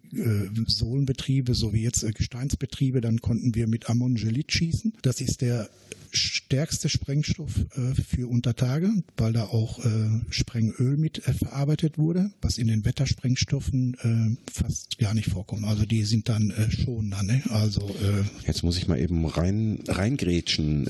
Sohlenbetriebe, 0.68 1.54
so 1.54 1.74
wie 1.74 1.84
jetzt 1.84 2.06
Gesteinsbetriebe, 2.16 3.02
dann 3.02 3.20
konnten 3.22 3.56
wir 3.56 3.68
mit 3.68 3.90
Ammongelit 3.90 4.52
schießen. 4.52 4.94
Das 5.02 5.22
ist 5.22 5.42
der 5.42 5.70
stärkste 6.18 6.90
Sprengstoff 6.90 7.52
äh, 7.76 7.94
für 8.02 8.28
Untertage, 8.28 8.90
weil 9.18 9.34
da 9.34 9.46
auch 9.46 9.84
äh, 9.84 10.10
Sprengöl 10.30 10.98
mit 10.98 11.28
äh, 11.28 11.34
verarbeitet 11.34 11.98
wurde, 11.98 12.32
was 12.42 12.58
in 12.58 12.68
den 12.68 12.86
Wettersprengstoffen 12.86 14.38
äh, 14.38 14.52
fast 14.52 14.98
gar 14.98 15.14
nicht 15.14 15.30
vorkommt. 15.30 15.66
Also 15.66 15.86
die 15.86 16.04
sind 16.04 16.30
dann 16.30 16.52
äh, 16.52 16.72
schon 16.72 17.12
da. 17.12 17.24
Ne? 17.24 17.42
Also 17.50 17.82
äh, 17.82 18.46
jetzt 18.46 18.64
muss 18.64 18.78
ich 18.78 18.88
mal 18.88 19.00
eben 19.00 19.26
rein 19.26 19.80
reingrätschen. 19.88 20.88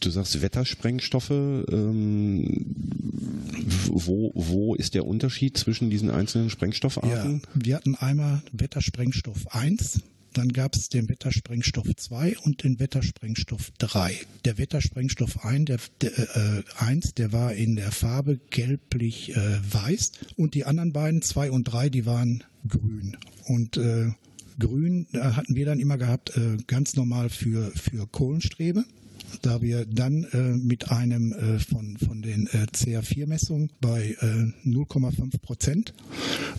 Du 0.00 0.10
sagst 0.10 0.40
Wettersprengstoffe. 0.40 1.30
Ähm, 1.30 2.66
wo 3.88 4.32
wo 4.34 4.74
ist 4.74 4.94
der 4.94 5.06
Unterschied 5.06 5.56
zwischen 5.56 5.90
diesen 5.90 6.10
einzelnen 6.10 6.50
Sprengstoffarten? 6.50 7.42
Ja, 7.42 7.48
wir 7.54 7.76
hatten 7.76 7.94
einmal 7.94 8.42
Wettersprengstoff 8.52 9.54
1 9.54 10.00
dann 10.32 10.52
gab 10.52 10.74
es 10.74 10.88
den 10.88 11.08
Wettersprengstoff 11.08 11.88
2 11.94 12.38
und 12.38 12.64
den 12.64 12.80
Wettersprengstoff 12.80 13.70
3. 13.78 14.14
Der 14.44 14.58
Wettersprengstoff 14.58 15.44
1, 15.44 15.66
der, 15.66 15.78
der, 16.00 16.36
äh, 16.36 16.62
1, 16.78 17.14
der 17.14 17.32
war 17.32 17.54
in 17.54 17.76
der 17.76 17.92
Farbe 17.92 18.38
gelblich-weiß 18.50 20.12
äh, 20.12 20.34
und 20.36 20.54
die 20.54 20.64
anderen 20.64 20.92
beiden, 20.92 21.22
2 21.22 21.50
und 21.50 21.64
3, 21.64 21.90
die 21.90 22.06
waren 22.06 22.44
grün. 22.66 23.16
Und 23.46 23.76
äh, 23.76 24.10
grün 24.58 25.06
äh, 25.12 25.18
hatten 25.18 25.54
wir 25.54 25.66
dann 25.66 25.80
immer 25.80 25.98
gehabt, 25.98 26.36
äh, 26.36 26.56
ganz 26.66 26.96
normal 26.96 27.30
für, 27.30 27.70
für 27.72 28.06
Kohlenstrebe 28.06 28.84
da 29.42 29.62
wir 29.62 29.86
dann 29.86 30.24
äh, 30.24 30.38
mit 30.38 30.90
einem 30.90 31.32
äh, 31.32 31.58
von, 31.58 31.96
von 31.98 32.22
den 32.22 32.46
äh, 32.48 32.66
CA4-Messungen 32.72 33.70
bei 33.80 34.16
0,5 34.64 35.34
äh, 35.34 35.38
Prozent 35.38 35.94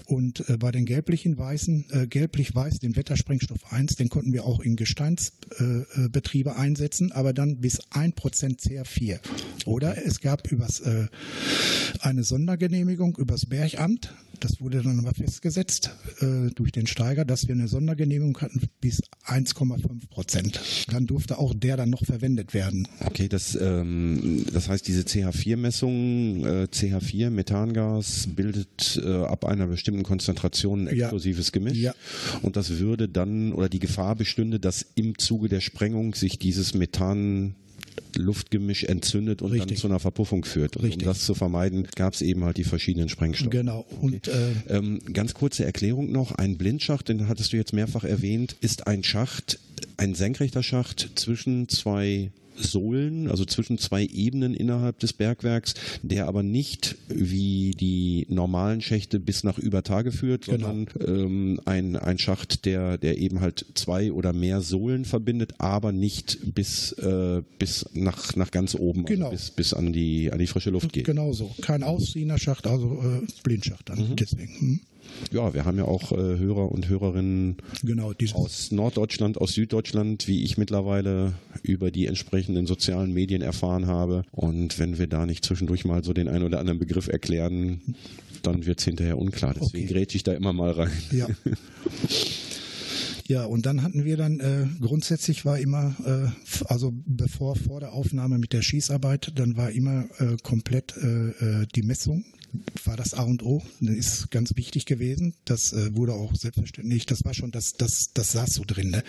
und 0.06 0.48
äh, 0.50 0.58
bei 0.58 0.72
den 0.72 0.86
gelblichen 0.86 1.38
Weißen, 1.38 1.86
äh, 1.92 2.08
gelblich-weiß, 2.08 2.80
den 2.80 2.96
Wettersprengstoff 2.96 3.72
1, 3.72 3.96
den 3.96 4.10
konnten 4.10 4.34
wir 4.34 4.46
auch 4.46 4.60
in 4.60 4.76
Gesteinsbetriebe 4.76 6.56
einsetzen, 6.56 7.12
aber 7.12 7.34
dann 7.34 7.58
bis 7.58 7.80
1 7.92 8.16
Prozent 8.16 8.62
CA4. 8.62 9.20
Oder 9.66 10.06
es 10.06 10.20
gab 10.22 10.52
übers, 10.52 10.82
eine 12.02 12.24
Sondergenehmigung 12.24 13.18
übers 13.18 13.46
Bergamt, 13.46 14.14
das 14.40 14.62
wurde 14.62 14.82
dann 14.82 15.00
aber 15.00 15.14
festgesetzt 15.14 15.92
äh, 16.22 16.50
durch 16.56 16.72
den 16.72 16.88
Steiger, 16.88 17.26
dass 17.26 17.48
wir 17.48 17.56
eine 17.56 17.68
Sondergenehmigung 17.68 18.40
hatten 18.40 18.62
bis 18.80 19.02
1,5 19.26 20.10
Prozent. 20.10 20.62
Dann 20.90 21.08
durfte 21.08 21.38
auch 21.38 21.54
der 21.54 21.76
dann 21.76 21.90
noch 21.90 22.06
verwendet 22.06 22.54
werden. 22.54 22.59
Okay, 23.06 23.28
das, 23.28 23.56
ähm, 23.60 24.46
das 24.52 24.70
heißt, 24.70 24.88
diese 24.88 25.02
CH4-Messung, 25.02 26.46
äh, 26.46 26.68
CH4, 26.72 27.30
Methangas, 27.30 28.28
bildet 28.36 29.02
äh, 29.04 29.24
ab 29.24 29.46
einer 29.46 29.68
bestimmten 29.68 30.04
Konzentration 30.04 30.88
ein 30.88 30.88
explosives 30.88 31.48
ja. 31.48 31.52
Gemisch. 31.52 31.78
Ja. 31.78 31.94
Und 32.42 32.56
das 32.56 32.80
würde 32.80 33.08
dann, 33.08 33.54
oder 33.54 33.70
die 33.70 33.80
Gefahr 33.80 34.16
bestünde, 34.16 34.60
dass 34.60 34.86
im 34.96 35.18
Zuge 35.18 35.50
der 35.50 35.62
Sprengung 35.62 36.16
sich 36.16 36.40
dieses 36.40 36.74
Methan 36.74 37.56
Luftgemisch 38.16 38.84
entzündet 38.86 39.42
und 39.42 39.52
Richtig. 39.52 39.70
dann 39.70 39.78
zu 39.78 39.88
einer 39.88 40.00
Verpuffung 40.00 40.46
führt. 40.46 40.78
Und 40.78 40.92
um 40.92 41.00
das 41.00 41.26
zu 41.26 41.36
vermeiden, 41.36 41.88
gab 41.96 42.14
es 42.14 42.22
eben 42.22 42.44
halt 42.44 42.58
die 42.58 42.64
verschiedenen 42.64 43.10
Sprengstoffe. 43.10 43.52
Genau. 43.52 43.86
Und 44.02 44.28
äh, 44.28 44.52
ähm, 44.68 45.00
ganz 45.14 45.34
kurze 45.34 45.66
Erklärung 45.66 46.12
noch: 46.12 46.34
Ein 46.34 46.58
Blindschacht, 46.58 47.10
den 47.10 47.28
hattest 47.28 47.54
du 47.54 47.58
jetzt 47.58 47.74
mehrfach 47.74 48.04
erwähnt, 48.04 48.56
ist 48.62 48.88
ein 48.88 49.04
Schacht, 49.04 49.60
ein 49.98 50.16
senkrechter 50.16 50.64
Schacht 50.64 51.12
zwischen 51.16 51.70
zwei 51.70 52.32
Sohlen, 52.60 53.30
also 53.30 53.46
zwischen 53.46 53.78
zwei 53.78 54.06
Ebenen 54.06 54.54
innerhalb 54.54 55.00
des 55.00 55.14
Bergwerks, 55.14 55.74
der 56.02 56.28
aber 56.28 56.44
nicht 56.44 56.96
wie 57.08 57.72
die 57.72 58.26
normalen 58.30 58.82
Schächte 58.82 59.20
bis 59.20 59.44
nach 59.44 59.58
Übertage 59.58 60.12
führt, 60.12 60.46
genau. 60.46 60.68
sondern 60.68 60.88
ähm, 61.06 61.60
ein, 61.66 61.96
ein 61.96 62.18
Schacht, 62.18 62.66
der, 62.66 62.98
der 62.98 63.18
eben 63.18 63.40
halt 63.42 63.66
zwei 63.74 64.12
oder 64.12 64.34
mehr 64.34 64.62
Sohlen 64.62 65.06
verbindet, 65.06 65.56
aber 65.58 65.92
nicht 65.92 66.40
bis, 66.54 66.92
äh, 66.94 67.42
bis 67.58 67.86
nach, 67.94 68.36
nach 68.36 68.52
ganz 68.52 68.76
oben, 68.76 69.02
also 69.02 69.14
genau. 69.14 69.30
also 69.30 69.38
bis, 69.38 69.52
bis 69.52 69.74
an 69.74 69.94
die, 69.94 70.32
an 70.32 70.40
die 70.40 70.48
frische 70.48 70.70
Luft 70.70 70.94
geht. 70.94 71.06
Genau 71.06 71.34
so. 71.34 71.52
Kein 71.62 71.84
ausziehender 71.84 72.38
Schacht, 72.38 72.68
also 72.68 73.02
äh, 73.04 73.26
Blindschacht 73.44 73.90
dann. 73.90 74.10
Mhm. 74.10 74.16
Deswegen. 74.16 74.60
Hm. 74.60 74.80
Ja, 75.32 75.54
wir 75.54 75.66
haben 75.66 75.78
ja 75.78 75.86
auch 75.86 76.12
äh, 76.12 76.16
Hörer 76.16 76.72
und 76.72 76.88
Hörerinnen 76.90 77.58
Genau, 77.84 78.14
aus 78.34 78.72
Norddeutschland, 78.72 79.38
aus 79.40 79.54
Süddeutschland, 79.54 80.28
wie 80.28 80.44
ich 80.44 80.58
mittlerweile 80.58 81.34
über 81.64 81.92
die 81.92 82.06
entsprechenden 82.08 82.66
sozialen 82.66 83.14
Medien 83.14 83.42
erfahren 83.42 83.88
habe. 83.88 84.24
Und 84.32 84.80
wenn 84.80 84.98
wir 84.98 85.08
da 85.08 85.26
nicht 85.26 85.46
zwischendurch 85.46 85.86
mal 85.86 86.04
so 86.04 86.14
den 86.14 86.28
einen 86.28 86.44
oder 86.44 86.60
anderen 86.60 86.80
Begriff 86.80 87.08
erklären, 87.08 87.82
dann 88.44 88.66
wird 88.66 88.80
es 88.80 88.86
hinterher 88.86 89.18
unklar. 89.18 89.54
Deswegen 89.54 89.86
Okay. 89.86 89.94
grätsche 89.94 90.18
ich 90.18 90.24
da 90.24 90.34
immer 90.34 90.54
mal 90.54 90.72
rein. 90.72 90.92
Ja. 91.12 91.28
Ja, 93.28 93.46
und 93.46 93.68
dann 93.68 93.84
hatten 93.84 94.06
wir 94.06 94.18
dann, 94.18 94.40
äh, 94.40 94.66
grundsätzlich 94.82 95.46
war 95.46 95.60
immer, 95.60 95.96
äh, 96.04 96.64
also 96.66 96.92
bevor 97.06 97.56
vor 97.56 97.80
der 97.80 97.94
Aufnahme 97.94 98.40
mit 98.40 98.54
der 98.54 98.64
Schießarbeit, 98.64 99.34
dann 99.36 99.56
war 99.56 99.70
immer 99.70 100.06
äh, 100.18 100.36
komplett 100.42 100.96
äh, 100.98 101.30
äh, 101.62 101.68
die 101.76 101.84
Messung, 101.84 102.26
war 102.86 102.98
das 102.98 103.14
A 103.14 103.24
und 103.24 103.44
O, 103.44 103.64
das 103.80 103.96
ist 103.96 104.32
ganz 104.32 104.56
wichtig 104.56 104.86
gewesen. 104.86 105.34
Das 105.46 105.74
äh, 105.74 105.96
wurde 105.96 106.14
auch 106.14 106.36
selbstverständlich, 106.36 107.06
das 107.06 107.24
war 107.24 107.34
schon, 107.34 107.52
das, 107.52 107.74
das, 107.74 108.12
das 108.14 108.32
saß 108.32 108.54
so 108.54 108.64
drin. 108.66 108.92
Ne? 108.92 109.04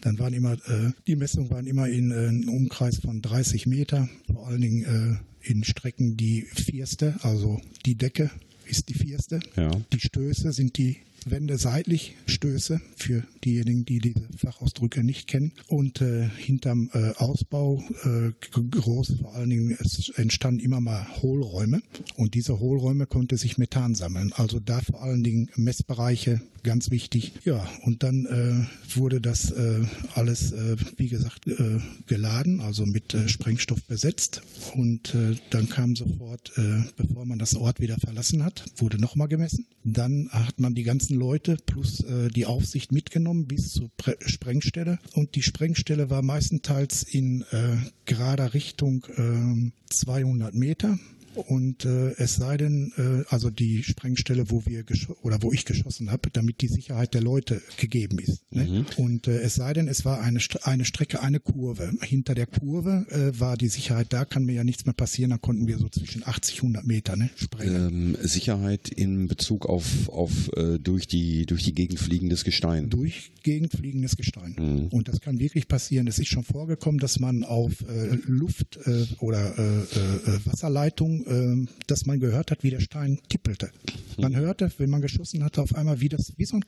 Dann 0.00 0.18
waren 0.18 0.32
immer, 0.32 0.52
äh, 0.52 0.92
die 1.06 1.16
Messungen 1.16 1.50
waren 1.50 1.66
immer 1.66 1.88
in 1.88 2.10
äh, 2.10 2.28
einem 2.28 2.48
Umkreis 2.48 2.98
von 2.98 3.22
30 3.22 3.66
Meter, 3.66 4.08
vor 4.32 4.48
allen 4.48 4.60
Dingen 4.60 5.20
äh, 5.42 5.48
in 5.50 5.64
Strecken 5.64 6.16
die 6.16 6.42
vierste, 6.42 7.16
also 7.22 7.60
die 7.86 7.94
Decke 7.94 8.30
ist 8.66 8.88
die 8.88 8.94
vierste. 8.94 9.40
Ja. 9.56 9.70
Die 9.92 10.00
Stöße 10.00 10.52
sind 10.52 10.78
die 10.78 10.98
Wände 11.26 11.58
seitlich 11.58 12.16
Stöße 12.26 12.80
für 12.96 13.24
diejenigen, 13.44 13.84
die 13.84 13.98
diese 13.98 14.26
Fachausdrücke 14.36 15.04
nicht 15.04 15.26
kennen. 15.26 15.52
Und 15.68 16.00
äh, 16.00 16.28
hinterm 16.28 16.90
äh, 16.92 17.12
Ausbau 17.16 17.82
äh, 18.04 18.32
groß, 18.50 19.16
vor 19.20 19.34
allen 19.34 19.50
Dingen, 19.50 19.76
es 19.80 20.10
entstanden 20.16 20.60
immer 20.60 20.80
mal 20.80 21.06
Hohlräume 21.22 21.82
und 22.16 22.34
diese 22.34 22.60
Hohlräume 22.60 23.06
konnte 23.06 23.36
sich 23.36 23.58
Methan 23.58 23.94
sammeln. 23.94 24.32
Also 24.34 24.60
da 24.60 24.80
vor 24.80 25.02
allen 25.02 25.22
Dingen 25.22 25.50
Messbereiche, 25.56 26.40
ganz 26.62 26.90
wichtig. 26.90 27.32
Ja, 27.44 27.68
und 27.82 28.02
dann 28.02 28.26
äh, 28.26 28.96
wurde 28.96 29.20
das 29.20 29.50
äh, 29.50 29.80
alles, 30.14 30.52
äh, 30.52 30.76
wie 30.96 31.08
gesagt, 31.08 31.46
äh, 31.46 31.78
geladen, 32.06 32.60
also 32.60 32.86
mit 32.86 33.14
äh, 33.14 33.28
Sprengstoff 33.28 33.82
besetzt. 33.84 34.42
Und 34.74 35.14
äh, 35.14 35.36
dann 35.50 35.68
kam 35.68 35.96
sofort, 35.96 36.52
bevor 36.96 37.24
man 37.24 37.38
das 37.38 37.54
Ort 37.54 37.80
wieder 37.80 37.96
verlassen 37.98 38.44
hat, 38.44 38.64
wurde 38.76 38.98
nochmal 38.98 39.28
gemessen. 39.28 39.66
Dann 39.84 40.28
hat 40.30 40.60
man 40.60 40.74
die 40.74 40.82
ganzen 40.82 41.09
Leute 41.14 41.56
plus 41.66 42.00
äh, 42.00 42.28
die 42.28 42.46
Aufsicht 42.46 42.92
mitgenommen 42.92 43.46
bis 43.46 43.70
zur 43.70 43.90
Pre 43.96 44.16
Sprengstelle. 44.26 44.98
Und 45.14 45.34
die 45.34 45.42
Sprengstelle 45.42 46.10
war 46.10 46.22
meistenteils 46.22 47.02
in 47.02 47.42
äh, 47.50 47.76
gerader 48.04 48.54
Richtung 48.54 49.06
äh, 49.16 49.70
200 49.90 50.54
Meter. 50.54 50.98
Und 51.34 51.84
äh, 51.84 52.12
es 52.16 52.36
sei 52.36 52.56
denn, 52.56 52.92
äh, 52.96 53.24
also 53.28 53.50
die 53.50 53.82
Sprengstelle, 53.82 54.50
wo 54.50 54.64
wir 54.66 54.84
oder 55.22 55.42
wo 55.42 55.52
ich 55.52 55.64
geschossen 55.64 56.10
habe, 56.10 56.30
damit 56.32 56.60
die 56.60 56.68
Sicherheit 56.68 57.14
der 57.14 57.22
Leute 57.22 57.62
gegeben 57.76 58.18
ist. 58.18 58.42
Ne? 58.52 58.84
Und 58.96 59.28
äh, 59.28 59.38
es 59.40 59.54
sei 59.54 59.72
denn, 59.72 59.88
es 59.88 60.04
war 60.04 60.20
eine, 60.20 60.40
St 60.40 60.66
eine 60.66 60.84
Strecke, 60.84 61.22
eine 61.22 61.40
Kurve. 61.40 61.92
Hinter 62.02 62.34
der 62.34 62.46
Kurve 62.46 63.06
äh, 63.10 63.38
war 63.38 63.56
die 63.56 63.68
Sicherheit, 63.68 64.12
da 64.12 64.24
kann 64.24 64.44
mir 64.44 64.54
ja 64.54 64.64
nichts 64.64 64.86
mehr 64.86 64.94
passieren, 64.94 65.30
da 65.30 65.38
konnten 65.38 65.66
wir 65.66 65.78
so 65.78 65.88
zwischen 65.88 66.26
80, 66.26 66.56
100 66.56 66.86
Meter 66.86 67.16
ne, 67.16 67.30
sprengen. 67.36 68.16
Ähm, 68.16 68.16
Sicherheit 68.22 68.88
in 68.88 69.28
Bezug 69.28 69.66
auf, 69.66 70.08
auf 70.08 70.50
äh, 70.56 70.78
durch, 70.78 71.06
die, 71.06 71.46
durch 71.46 71.64
die 71.64 71.74
Gegend 71.74 72.00
fliegendes 72.00 72.44
Gestein. 72.44 72.90
durchgehend 72.90 73.72
fliegendes 73.72 74.16
Gestein. 74.16 74.88
Und 74.90 75.08
das 75.08 75.20
kann 75.20 75.38
wirklich 75.38 75.68
passieren. 75.68 76.06
Es 76.06 76.18
ist 76.18 76.28
schon 76.28 76.44
vorgekommen, 76.44 76.98
dass 76.98 77.18
man 77.20 77.44
auf 77.44 77.72
äh, 77.88 78.16
Luft 78.26 78.78
äh, 78.84 79.06
oder 79.20 79.58
äh, 79.58 79.80
äh, 79.80 80.46
Wasserleitung, 80.46 81.19
äh, 81.26 81.66
dass 81.86 82.06
man 82.06 82.20
gehört 82.20 82.50
hat, 82.50 82.62
wie 82.62 82.70
der 82.70 82.80
Stein 82.80 83.20
tippelte. 83.28 83.70
Man 84.18 84.36
hörte, 84.36 84.70
wenn 84.78 84.90
man 84.90 85.00
geschossen 85.00 85.44
hatte, 85.44 85.62
auf 85.62 85.74
einmal 85.74 86.00
wie 86.00 86.08
das, 86.08 86.32
wie 86.36 86.44
so 86.44 86.56
ein, 86.56 86.64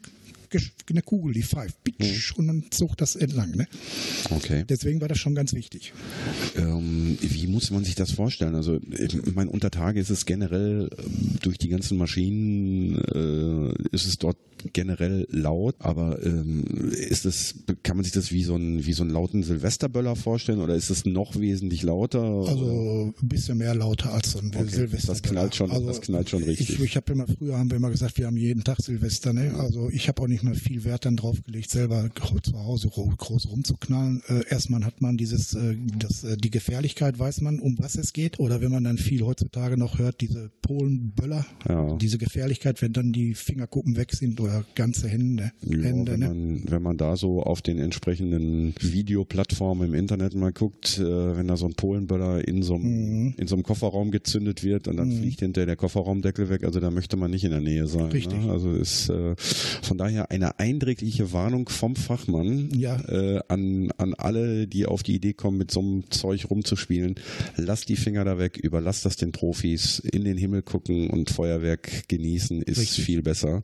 eine 0.91 1.03
Kugel, 1.03 1.33
die 1.35 1.43
pfeift, 1.43 1.83
pitsch, 1.85 2.33
und 2.37 2.47
dann 2.49 2.65
zog 2.71 2.97
das 2.97 3.17
entlang. 3.17 3.53
Ne? 3.57 3.67
Okay. 4.31 4.65
Deswegen 4.69 5.01
war 5.01 5.09
das 5.09 5.19
schon 5.19 5.35
ganz 5.35 5.53
wichtig. 5.55 5.93
Ähm, 6.57 7.17
wie 7.21 7.47
muss 7.47 7.71
man 7.71 7.85
sich 7.85 7.95
das 7.95 8.13
vorstellen? 8.13 8.55
Also, 8.55 8.79
ich 8.91 9.35
meine, 9.35 9.51
unter 9.51 9.71
Tage 9.71 10.01
ist 10.01 10.11
es 10.11 10.27
generell 10.27 10.91
ähm, 10.99 11.37
durch 11.43 11.59
die 11.59 11.69
ganzen 11.69 11.97
Maschinen 11.99 12.97
äh, 12.97 13.95
ist 13.95 14.07
es 14.07 14.19
dort 14.19 14.37
generell 14.73 15.27
laut, 15.31 15.75
aber 15.81 16.25
ähm, 16.25 16.63
ist 16.93 17.25
es, 17.27 17.55
kann 17.83 17.97
man 17.97 18.05
sich 18.05 18.13
das 18.13 18.31
wie 18.31 18.45
so 18.45 18.55
ein 18.55 18.87
wie 18.87 18.93
so 18.93 19.03
einen 19.03 19.11
lauten 19.11 19.43
Silvesterböller 19.43 20.15
vorstellen 20.15 20.61
oder 20.61 20.77
ist 20.77 20.89
es 20.89 21.05
noch 21.05 21.35
wesentlich 21.41 21.83
lauter? 21.83 22.23
Also 22.23 23.13
ein 23.21 23.29
bisschen 23.29 23.59
mehr 23.59 23.75
lauter 23.75 24.13
als 24.15 24.31
so 24.33 24.39
ein 24.39 24.53
Okay, 24.55 24.69
Silvester. 24.69 25.09
das 25.09 25.23
knallt 25.23 25.57
schon- 25.57 25.71
das 25.87 26.01
knallt 26.01 26.31
schon 26.31 26.45
richtig. 26.45 26.71
Ich, 26.71 26.81
ich 26.81 26.97
habe 26.97 27.13
immer 27.13 27.27
früher 27.27 27.59
haben 27.59 27.71
wir 27.71 27.77
immer 27.77 27.91
gesagt, 27.91 28.19
wir 28.19 28.27
haben 28.27 28.37
jeden 28.37 28.63
Tag 28.63 28.79
Silvester. 28.81 29.33
Ne? 29.33 29.53
Also 29.59 29.91
ich 29.91 30.07
habe 30.07 30.23
auch 30.23 30.29
nicht 30.29 30.42
mehr 30.43 30.55
viel 30.55 30.85
Wert 30.85 31.05
dann 31.07 31.17
draufgelegt, 31.17 31.71
selber 31.71 32.09
gro- 32.15 32.39
zu 32.41 32.59
Hause 32.59 32.89
ro- 32.89 33.13
groß 33.17 33.49
rumzuknallen. 33.51 34.23
Äh, 34.29 34.43
erstmal 34.49 34.85
hat 34.85 35.01
man 35.01 35.17
dieses, 35.17 35.55
äh, 35.55 35.77
das, 35.99 36.25
äh, 36.25 36.37
die 36.37 36.51
Gefährlichkeit, 36.51 37.19
weiß 37.19 37.41
man, 37.41 37.59
um 37.61 37.77
was 37.79 37.97
es 37.97 38.13
geht. 38.13 38.39
Oder 38.39 38.61
wenn 38.61 38.71
man 38.71 38.85
dann 38.85 38.99
viel 38.99 39.23
heutzutage 39.23 39.77
noch 39.77 39.99
hört, 39.99 40.21
diese 40.21 40.51
Polenböller, 40.63 41.45
Ja. 41.69 41.97
diese 41.97 42.19
Gefährlichkeit, 42.19 42.83
wenn 42.83 42.93
dann 42.93 43.13
die 43.13 43.35
Fingerkuppen 43.35 43.97
weg 43.97 44.13
sind 44.13 44.41
oder 44.41 44.65
ganze 44.75 45.09
Hände. 45.09 45.53
Ja, 45.63 45.79
Hände 45.83 46.13
wenn, 46.13 46.21
ne? 46.21 46.29
man, 46.29 46.63
wenn 46.69 46.83
man 46.83 46.97
da 46.97 47.17
so 47.17 47.43
auf 47.43 47.63
den 47.63 47.79
entsprechenden 47.79 48.75
Videoplattformen 48.81 49.89
im 49.89 49.95
Internet 49.95 50.35
mal 50.35 50.53
guckt, 50.53 50.99
äh, 50.99 51.37
wenn 51.37 51.49
da 51.49 51.57
so 51.57 51.67
ein 51.67 51.75
Polenböller 51.75 52.47
in 52.47 52.63
so, 52.63 52.75
einem, 52.75 52.83
Mhm. 53.27 53.35
in 53.39 53.47
so 53.47 53.55
einem 53.55 53.63
Kofferraum 53.63 54.11
gezündet 54.11 54.63
wird 54.65 54.89
und 54.89 54.97
dann 54.97 55.13
fliegt 55.13 55.41
hinter 55.41 55.67
der 55.67 55.77
Kofferraumdeckel 55.77 56.49
weg, 56.49 56.65
also 56.65 56.81
da 56.81 56.91
möchte 56.91 57.17
man 57.17 57.31
nicht 57.31 57.45
in 57.45 57.51
der 57.51 57.61
Nähe 57.61 57.87
sein. 57.87 58.07
Richtig. 58.07 58.45
Ne? 58.45 58.51
Also 58.51 58.73
ist 58.73 59.09
äh, 59.11 59.35
von 59.83 59.99
daher 59.99 60.31
eine 60.33 60.59
eindringliche 60.59 61.33
Warnung 61.33 61.69
vom 61.69 61.95
Fachmann 61.95 62.71
Ja. 62.75 62.97
äh, 63.09 63.41
an, 63.49 63.91
an 63.99 64.15
alle, 64.15 64.67
die 64.67 64.87
auf 64.87 65.03
die 65.03 65.15
Idee 65.15 65.35
kommen, 65.35 65.59
mit 65.59 65.71
so 65.71 65.81
einem 65.81 66.11
Zeug 66.11 66.51
rumzuspielen. 66.51 67.17
Lasst 67.57 67.89
die 67.91 67.97
Finger 67.97 68.25
da 68.25 68.39
weg, 68.39 68.57
überlasst 68.57 69.05
das 69.05 69.17
den 69.17 69.33
Profis, 69.33 69.99
in 69.99 70.25
den 70.25 70.39
Himmel 70.39 70.63
gucken 70.63 71.11
und 71.11 71.31
Feuerwerk 71.31 72.09
genießen 72.09 72.63
ist 72.63 72.79
Richtig. 72.79 73.05
viel 73.05 73.23
besser. 73.23 73.63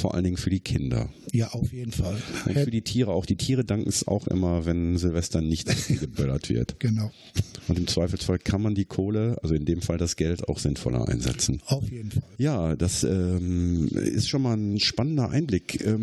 Vor 0.00 0.14
allen 0.14 0.24
Dingen 0.24 0.36
für 0.36 0.50
die 0.50 0.60
Kinder. 0.60 1.08
Ja, 1.32 1.48
auf 1.52 1.72
jeden 1.72 1.92
Fall. 1.92 2.16
Und 2.46 2.54
für 2.58 2.70
die 2.72 2.82
Tiere 2.82 3.12
auch. 3.12 3.24
Die 3.24 3.36
Tiere 3.36 3.64
danken 3.64 3.88
es 3.88 4.06
auch 4.08 4.26
immer, 4.26 4.66
wenn 4.66 4.98
Silvester 4.98 5.40
nicht 5.40 5.68
geböllert 6.00 6.48
wird. 6.48 6.80
Genau. 6.80 7.12
Und 7.68 7.78
im 7.78 7.86
Zweifelsfall 7.86 8.38
kann 8.40 8.62
man 8.62 8.74
die 8.74 8.84
Kohle, 8.84 9.36
also 9.42 9.54
in 9.54 9.64
dem 9.64 9.80
Fall 9.80 9.96
das 9.98 10.16
Geld, 10.16 10.48
auch 10.48 10.58
sinnvoller 10.58 11.06
einsetzen. 11.08 11.60
Auf 11.66 11.88
jeden 11.88 12.10
Fall. 12.10 12.22
Ja, 12.36 12.74
das 12.74 13.04
ähm, 13.04 13.86
ist 13.94 14.28
schon 14.28 14.42
mal 14.42 14.56
ein 14.56 14.80
spannender 14.80 15.30
Einblick. 15.30 15.84
Ähm, 15.86 15.99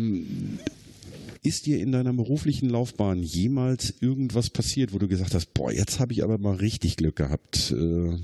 ist 1.42 1.66
dir 1.66 1.80
in 1.80 1.92
deiner 1.92 2.12
beruflichen 2.12 2.68
Laufbahn 2.68 3.22
jemals 3.22 3.94
irgendwas 4.00 4.50
passiert, 4.50 4.92
wo 4.92 4.98
du 4.98 5.08
gesagt 5.08 5.34
hast, 5.34 5.54
boah, 5.54 5.72
jetzt 5.72 6.00
habe 6.00 6.12
ich 6.12 6.22
aber 6.22 6.38
mal 6.38 6.56
richtig 6.56 6.96
Glück 6.96 7.16
gehabt? 7.16 7.72
Äh, 7.76 8.18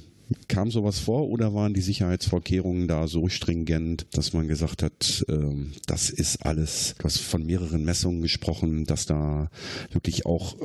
kam 0.49 0.71
sowas 0.71 0.99
vor 0.99 1.29
oder 1.29 1.55
waren 1.55 1.75
die 1.75 1.81
Sicherheitsvorkehrungen 1.81 2.89
da 2.89 3.07
so 3.09 3.29
stringent, 3.29 4.07
dass 4.13 4.33
man 4.33 4.49
gesagt 4.49 4.83
hat, 4.83 5.25
ähm, 5.29 5.73
das 5.87 6.11
ist 6.11 6.45
alles, 6.45 6.95
du 6.99 7.05
hast 7.05 7.19
von 7.19 7.45
mehreren 7.45 7.85
Messungen 7.85 8.23
gesprochen, 8.23 8.85
dass 8.87 9.07
da 9.07 9.51
wirklich 9.93 10.27
auch 10.27 10.57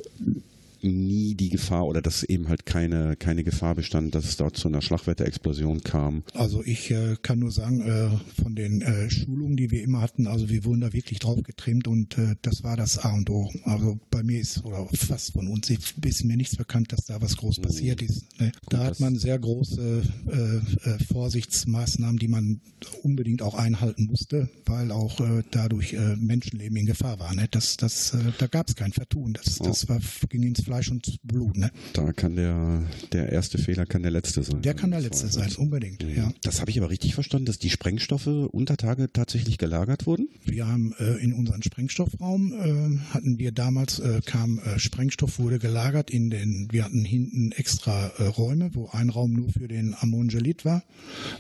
nie 0.84 1.36
die 1.36 1.50
Gefahr 1.50 1.86
oder 1.86 2.02
dass 2.02 2.24
eben 2.24 2.48
halt 2.50 2.66
keine, 2.66 3.16
keine 3.16 3.44
Gefahr 3.44 3.76
bestand, 3.76 4.16
dass 4.16 4.26
es 4.26 4.38
dort 4.38 4.58
zu 4.58 4.68
einer 4.68 4.82
Schlagwetterexplosion 4.82 5.82
kam. 5.82 6.24
Also 6.34 6.64
ich 6.64 6.92
äh, 6.92 7.16
kann 7.22 7.40
nur 7.40 7.52
sagen, 7.52 7.82
äh, 7.82 8.10
von 8.42 8.56
den 8.56 8.82
äh, 8.82 9.10
Schulungen, 9.10 9.58
die 9.58 9.72
wir 9.72 9.84
immer 9.84 10.02
hatten, 10.02 10.28
also 10.28 10.50
wir 10.50 10.66
wurden 10.66 10.82
da 10.82 10.94
wirklich 10.94 11.20
drauf 11.20 11.42
getrimmt 11.44 11.88
und 11.88 12.18
äh, 12.18 12.36
das 12.42 12.64
war 12.64 12.78
das 12.78 12.98
A 13.00 13.14
und 13.14 13.30
O. 13.30 13.52
Also 13.64 14.00
bei 14.10 14.24
mir 14.24 14.40
ist, 14.40 14.64
oder 14.64 14.88
fast 14.94 15.34
von 15.34 15.48
uns 15.48 15.70
ist 15.70 16.24
mir 16.24 16.38
nichts 16.38 16.56
bekannt, 16.56 16.92
dass 16.92 17.06
da 17.06 17.22
was 17.22 17.38
groß 17.38 17.60
passiert 17.62 18.02
ist. 18.02 18.40
Ne? 18.40 18.52
Da 18.70 18.78
das- 18.78 18.88
hat 18.88 19.00
man 19.00 19.16
sehr 19.18 19.38
große 19.38 20.02
äh, 20.28 20.90
äh, 20.90 21.00
Vorsichtsmaßnahmen, 21.12 22.18
die 22.20 22.28
man 22.28 22.62
unbedingt 23.04 23.42
auch 23.42 23.56
einhalten 23.56 24.06
musste, 24.06 24.50
weil 24.66 24.92
auch 24.92 25.20
dadurch 25.52 25.96
Menschenleben 26.18 26.78
in 26.78 26.86
Gefahr 26.86 27.20
war. 27.20 27.34
Ne? 27.36 27.48
Das, 27.52 27.78
das, 27.78 28.16
da 28.38 28.48
gab 28.48 28.70
es 28.70 28.76
kein 28.76 28.92
Vertun. 28.94 29.34
Das, 29.34 29.58
das 29.58 29.88
war, 29.90 30.00
ging 30.30 30.44
ins 30.44 30.62
Fleisch 30.70 30.92
und 30.92 31.18
Blut. 31.24 31.58
Ne? 31.58 31.72
Da 31.94 32.14
kann 32.14 32.36
der, 32.36 32.84
der 33.12 33.32
erste 33.32 33.58
Fehler 33.58 33.88
kann 33.88 34.04
der 34.04 34.12
letzte 34.12 34.44
sein. 34.44 34.62
Der 34.62 34.76
kann 34.76 34.92
der 34.92 35.02
letzte 35.02 35.28
sein, 35.28 35.52
unbedingt. 35.56 36.04
Ja. 36.04 36.32
Das 36.44 36.62
habe 36.62 36.70
ich 36.70 36.78
aber 36.78 36.92
richtig 36.92 37.16
verstanden, 37.16 37.48
dass 37.48 37.58
die 37.58 37.72
Sprengstoffe 37.72 38.28
unter 38.28 38.78
Tage 38.78 39.12
tatsächlich 39.12 39.58
gelagert 39.58 40.06
wurden? 40.06 40.30
Wir 40.46 40.68
haben 40.68 40.94
äh, 41.00 41.16
in 41.24 41.34
unseren 41.34 41.64
Sprengstoffraum 41.64 42.54
äh, 42.54 43.00
hatten 43.16 43.40
wir 43.40 43.52
damals 43.52 43.98
äh, 43.98 44.22
kam 44.24 44.60
äh, 44.60 44.78
Sprengstoff 44.78 45.40
wurde 45.40 45.58
gelagert 45.58 46.12
in 46.12 46.30
den 46.30 46.68
wir 46.70 46.84
hatten 46.86 47.04
hinten 47.04 47.52
extra 47.54 48.12
äh, 48.20 48.26
Räume, 48.26 48.70
wo 48.76 48.90
ein 48.90 49.10
Raum 49.10 49.34
nur 49.34 49.50
für 49.50 49.68
den 49.68 49.96
Ammongelit 49.98 50.66
war 50.66 50.84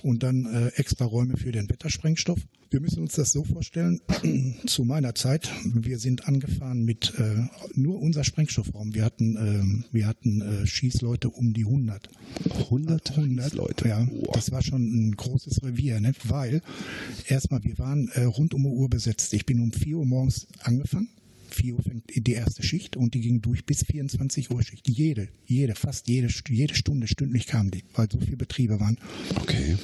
und 0.01 0.23
dann 0.23 0.47
äh, 0.47 0.69
extra 0.69 1.05
Räume 1.05 1.37
für 1.37 1.51
den 1.51 1.69
Wettersprengstoff. 1.69 2.39
Wir 2.71 2.81
müssen 2.81 3.01
uns 3.01 3.13
das 3.13 3.31
so 3.31 3.43
vorstellen, 3.43 4.01
zu 4.65 4.85
meiner 4.85 5.13
Zeit, 5.15 5.51
wir 5.65 5.97
sind 5.97 6.27
angefahren 6.27 6.85
mit 6.85 7.13
nur 7.73 7.99
unser 7.99 8.23
Sprengstoffraum. 8.23 8.93
Wir 8.93 9.03
hatten 9.03 9.18
hatten, 9.19 9.35
ähm, 9.37 9.85
wir 9.91 10.07
hatten 10.07 10.41
äh, 10.41 10.67
Schießleute 10.67 11.29
um 11.29 11.53
die 11.53 11.65
100. 11.65 12.09
100, 12.49 13.11
100 13.11 13.53
Leute. 13.53 13.87
Ja, 13.87 14.07
wow. 14.09 14.29
das 14.33 14.51
war 14.51 14.61
schon 14.61 14.81
ein 14.81 15.15
großes 15.15 15.63
Revier, 15.63 15.99
ne? 15.99 16.13
weil 16.25 16.61
erstmal 17.27 17.63
wir 17.63 17.77
waren 17.77 18.09
äh, 18.09 18.23
rund 18.23 18.53
um 18.53 18.63
die 18.63 18.69
Uhr 18.69 18.89
besetzt. 18.89 19.33
Ich 19.33 19.45
bin 19.45 19.59
um 19.59 19.71
4 19.71 19.97
Uhr 19.97 20.05
morgens 20.05 20.47
angefangen 20.61 21.09
4 21.51 21.73
Uhr 21.73 21.81
fängt 21.81 22.03
die 22.15 22.31
erste 22.31 22.61
Schicht 22.61 22.95
und 22.95 23.15
die 23.15 23.21
ging 23.21 23.41
durch 23.41 23.65
bis 23.65 23.83
24 23.83 24.51
Uhr 24.51 24.61
Schicht. 24.61 24.87
Jede, 24.87 25.29
jede, 25.45 25.73
fast 25.73 26.07
jede, 26.07 26.27
jede 26.47 26.75
Stunde 26.75 27.07
stündlich 27.07 27.47
kamen 27.47 27.71
die, 27.71 27.83
weil 27.95 28.07
so 28.09 28.19
viele 28.19 28.37
Betriebe 28.37 28.79
waren. 28.79 28.99
Okay. 29.35 29.75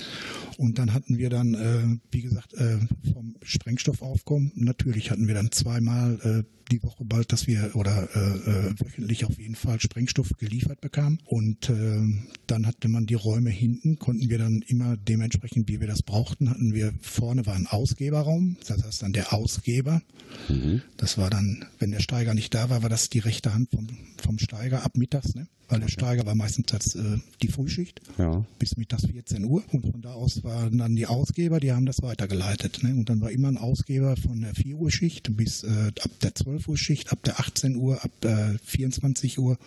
Und 0.57 0.79
dann 0.79 0.93
hatten 0.93 1.17
wir 1.17 1.29
dann, 1.29 1.53
äh, 1.53 1.99
wie 2.11 2.21
gesagt, 2.21 2.53
äh, 2.53 2.79
vom 3.13 3.35
Sprengstoffaufkommen, 3.41 4.51
natürlich 4.55 5.11
hatten 5.11 5.27
wir 5.27 5.35
dann 5.35 5.51
zweimal 5.51 6.19
äh, 6.23 6.55
die 6.71 6.81
Woche 6.83 7.05
bald, 7.05 7.31
dass 7.31 7.47
wir 7.47 7.75
oder 7.75 8.09
äh, 8.15 8.19
äh, 8.19 8.73
wöchentlich 8.79 9.25
auf 9.25 9.37
jeden 9.37 9.55
Fall 9.55 9.79
Sprengstoff 9.79 10.29
geliefert 10.37 10.81
bekamen. 10.81 11.19
Und 11.25 11.69
äh, 11.69 12.01
dann 12.47 12.65
hatte 12.65 12.87
man 12.87 13.05
die 13.05 13.13
Räume 13.13 13.49
hinten, 13.49 13.99
konnten 13.99 14.29
wir 14.29 14.37
dann 14.37 14.63
immer 14.67 14.97
dementsprechend, 14.97 15.67
wie 15.69 15.79
wir 15.79 15.87
das 15.87 16.01
brauchten, 16.01 16.49
hatten 16.49 16.73
wir 16.73 16.93
vorne 17.01 17.45
war 17.45 17.55
ein 17.55 17.67
Ausgeberraum, 17.67 18.57
das 18.67 18.83
heißt 18.83 19.03
dann 19.03 19.13
der 19.13 19.33
Ausgeber. 19.33 20.01
Mhm. 20.49 20.81
Das 20.97 21.17
war 21.17 21.29
dann, 21.29 21.65
wenn 21.79 21.91
der 21.91 21.99
Steiger 21.99 22.33
nicht 22.33 22.53
da 22.53 22.69
war, 22.69 22.81
war 22.81 22.89
das 22.89 23.09
die 23.09 23.19
rechte 23.19 23.53
Hand 23.53 23.69
vom, 23.71 23.87
vom 24.17 24.39
Steiger 24.39 24.83
ab 24.83 24.97
mittags, 24.97 25.35
ne? 25.35 25.47
Weil 25.67 25.79
der 25.79 25.87
Steiger 25.87 26.25
war 26.25 26.35
meistens 26.35 26.73
als, 26.73 26.95
äh, 26.95 27.17
die 27.41 27.47
Frühschicht 27.47 28.01
ja. 28.17 28.45
bis 28.59 28.77
mittags 28.77 29.05
14 29.05 29.43
Uhr 29.45 29.63
und 29.71 29.89
von 29.91 30.01
da 30.01 30.13
aus 30.13 30.43
waren 30.43 30.77
dann 30.77 30.95
die 30.95 31.07
Ausgeber, 31.07 31.59
die 31.59 31.71
haben 31.71 31.85
das 31.85 32.01
weitergeleitet. 32.01 32.83
Ne? 32.83 32.91
Und 32.91 33.09
dann 33.09 33.21
war 33.21 33.31
immer 33.31 33.47
ein 33.47 33.57
Ausgeber 33.57 34.15
von 34.17 34.41
der 34.41 34.55
4 34.55 34.75
Uhr 34.75 34.91
Schicht 34.91 35.35
bis 35.35 35.63
äh, 35.63 35.91
ab 36.01 36.11
der 36.21 36.35
12 36.35 36.67
Uhr 36.67 36.77
Schicht, 36.77 37.11
ab 37.11 37.23
der 37.23 37.39
18 37.39 37.75
Uhr, 37.75 38.03
ab 38.03 38.11
der 38.21 38.57
24 38.63 39.39
Uhr 39.39 39.57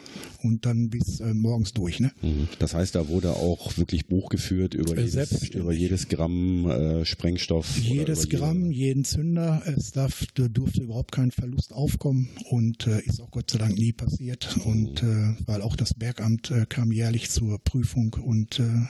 und 0.42 0.66
dann 0.66 0.90
bis 0.90 1.20
äh, 1.20 1.34
morgens 1.34 1.72
durch. 1.72 2.00
Ne? 2.00 2.12
Mhm. 2.22 2.48
Das 2.58 2.74
heißt, 2.74 2.94
da 2.94 3.08
wurde 3.08 3.32
auch 3.32 3.76
wirklich 3.76 4.06
Buch 4.06 4.28
geführt 4.28 4.74
über, 4.74 4.96
äh, 4.96 5.04
jedes, 5.04 5.48
über 5.50 5.72
jedes 5.72 6.08
Gramm 6.08 6.70
äh, 6.70 7.04
Sprengstoff. 7.04 7.78
Jedes 7.78 8.28
Gramm, 8.28 8.70
jede... 8.70 8.88
jeden 8.88 9.04
Zünder. 9.04 9.62
Es 9.66 9.92
darf, 9.92 10.26
durfte 10.34 10.82
überhaupt 10.82 11.12
kein 11.12 11.30
Verlust 11.30 11.72
aufkommen 11.72 12.28
und 12.50 12.86
äh, 12.86 13.00
ist 13.02 13.20
auch 13.20 13.30
Gott 13.30 13.50
sei 13.50 13.58
Dank 13.58 13.76
nie 13.76 13.92
passiert. 13.92 14.56
Und 14.64 15.02
mhm. 15.02 15.36
weil 15.46 15.62
auch 15.62 15.76
das 15.76 15.87
Bergamt 15.94 16.50
äh, 16.50 16.66
kam 16.66 16.92
jährlich 16.92 17.30
zur 17.30 17.58
Prüfung 17.58 18.14
und 18.14 18.58
äh, 18.58 18.86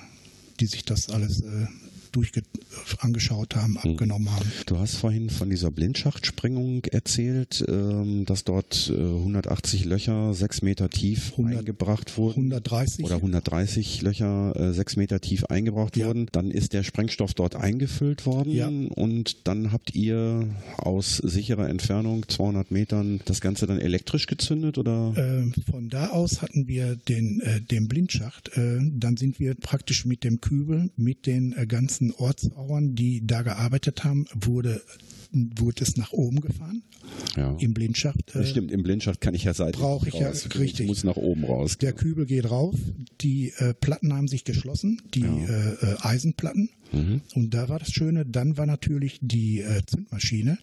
die 0.61 0.67
sich 0.67 0.85
das 0.85 1.09
alles 1.11 1.41
äh, 1.43 1.67
durchge 2.09 2.43
angeschaut 3.01 3.57
haben, 3.57 3.83
hm. 3.83 3.93
abgenommen 3.93 4.31
haben. 4.31 4.51
Du 4.67 4.79
hast 4.79 4.97
vorhin 4.97 5.31
von 5.31 5.51
dieser 5.51 5.71
Blindschachtssprengung 5.71 6.85
erzählt, 6.87 7.65
ähm, 7.69 8.25
dass 8.25 8.45
dort 8.45 8.91
180 8.91 9.85
äh, 9.85 9.89
Löcher 9.89 10.35
sechs 10.35 10.63
Meter 10.63 10.91
tief 10.91 11.33
100, 11.33 11.59
eingebracht 11.59 12.17
wurden. 12.17 12.53
130. 12.53 13.05
Oder 13.05 13.17
130 13.17 14.03
Löcher 14.03 14.55
äh, 14.57 14.73
sechs 14.73 14.97
Meter 14.97 15.21
tief 15.21 15.45
eingebracht 15.47 15.97
ja. 15.97 16.07
wurden. 16.07 16.27
Dann 16.33 16.51
ist 16.51 16.73
der 16.73 16.83
Sprengstoff 16.83 17.35
dort 17.35 17.57
eingefüllt 17.57 18.27
worden 18.27 18.53
ja. 18.53 18.69
und 18.69 19.47
dann 19.47 19.73
habt 19.73 19.95
ihr 19.95 20.49
aus 20.77 21.17
sicherer 21.17 21.69
Entfernung, 21.69 22.29
200 22.29 22.71
Metern, 22.71 23.21
das 23.25 23.41
Ganze 23.41 23.67
dann 23.67 23.79
elektrisch 23.79 24.27
gezündet 24.27 24.79
oder? 24.79 25.15
Äh, 25.17 25.71
von 25.71 25.89
da 25.89 26.09
aus 26.09 26.43
hatten 26.43 26.69
wir 26.69 26.97
den, 26.97 27.41
äh, 27.41 27.61
den 27.61 27.89
Blindschacht. 27.89 28.57
Äh, 28.57 28.79
dann 28.93 29.17
sind 29.17 29.41
wir 29.41 29.55
praktisch 29.55 30.05
mit 30.05 30.25
dem 30.25 30.41
Kübel, 30.41 30.91
mit 30.97 31.27
den 31.27 31.53
äh, 31.53 31.67
ganzen 31.99 32.13
Ortsauern, 32.13 32.95
die 32.95 33.27
da 33.27 33.43
gearbeitet 33.43 34.05
haben, 34.05 34.27
wurde 34.35 34.83
wurde 35.31 35.83
es 35.83 35.97
nach 35.97 36.13
oben 36.13 36.41
gefahren. 36.41 36.83
Ja. 37.37 37.55
Im 37.59 37.75
Blindschacht. 37.75 38.35
Äh, 38.35 38.47
Stimmt, 38.47 38.71
im 38.71 38.83
Blindschacht 38.83 39.21
kann 39.21 39.35
ich 39.35 39.45
ja 39.45 39.53
seitlich 39.53 39.81
Brauche 39.81 40.09
ich 40.09 40.15
raus. 40.15 40.49
ja 40.51 40.59
richtig. 40.59 40.81
Ich 40.81 40.87
muss 40.87 41.05
nach 41.05 41.17
oben 41.17 41.45
raus. 41.45 41.77
Der 41.79 41.93
Kübel 41.93 42.25
geht 42.27 42.51
rauf, 42.51 42.75
die 43.21 43.53
äh, 43.59 43.75
Platten 43.75 44.13
haben 44.15 44.29
sich 44.29 44.45
geschlossen, 44.45 45.03
die 45.15 45.21
ja. 45.21 45.47
äh, 45.47 45.73
äh 45.73 45.97
Eisenplatten. 46.01 46.71
Mhm. 46.93 47.21
Und 47.35 47.53
da 47.53 47.69
war 47.69 47.79
das 47.79 47.91
Schöne, 47.91 48.25
dann 48.25 48.57
war 48.57 48.65
natürlich 48.65 49.19
die 49.21 49.61
äh, 49.61 49.83
Zündmaschine. 49.85 50.59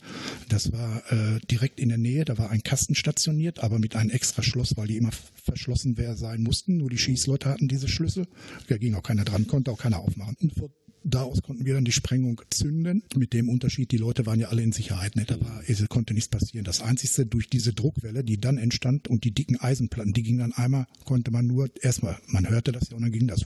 Das 0.49 0.71
war 0.71 1.03
äh, 1.11 1.39
direkt 1.51 1.79
in 1.79 1.89
der 1.89 1.99
Nähe, 1.99 2.25
da 2.25 2.39
war 2.39 2.49
ein 2.49 2.63
Kasten 2.63 2.95
stationiert, 2.95 3.59
aber 3.59 3.77
mit 3.77 3.95
einem 3.95 4.09
extra 4.09 4.41
Schloss, 4.41 4.75
weil 4.77 4.87
die 4.87 4.97
immer 4.97 5.11
verschlossen 5.43 5.95
sein 6.15 6.41
mussten. 6.41 6.77
Nur 6.77 6.89
die 6.89 6.97
Schießleute 6.97 7.49
hatten 7.49 7.67
diese 7.67 7.87
Schlüssel. 7.87 8.25
Da 8.67 8.77
ging 8.77 8.95
auch 8.95 9.03
keiner 9.03 9.25
dran, 9.25 9.45
konnte 9.45 9.71
auch 9.71 9.77
keiner 9.77 9.99
aufmachen. 9.99 10.35
Und 10.41 10.55
vor 10.55 10.71
Daraus 11.07 11.43
konnten 11.43 11.65
wir 11.65 11.75
dann 11.75 11.85
die 11.85 11.91
Sprengung 11.91 12.41
zünden. 12.49 13.03
Mit 13.15 13.33
dem 13.33 13.47
Unterschied, 13.47 13.91
die 13.91 13.97
Leute 13.97 14.25
waren 14.25 14.39
ja 14.39 14.47
alle 14.47 14.63
in 14.63 14.71
Sicherheit. 14.71 15.15
Ne? 15.15 15.25
Da 15.25 15.39
war, 15.39 15.61
es 15.67 15.87
konnte 15.87 16.15
nichts 16.15 16.29
passieren. 16.29 16.65
Das 16.65 16.81
Einzige 16.81 17.27
durch 17.27 17.47
diese 17.47 17.73
Druckwelle, 17.73 18.23
die 18.23 18.39
dann 18.39 18.57
entstand 18.57 19.07
und 19.07 19.23
die 19.23 19.31
dicken 19.31 19.57
Eisenplatten, 19.57 20.13
die 20.13 20.23
gingen 20.23 20.39
dann 20.39 20.53
einmal, 20.53 20.87
konnte 21.03 21.29
man 21.29 21.45
nur 21.45 21.69
erstmal, 21.79 22.17
man 22.27 22.49
hörte 22.49 22.71
das 22.71 22.89
ja 22.89 22.97
und 22.97 23.03
dann 23.03 23.11
ging 23.11 23.27
das 23.27 23.45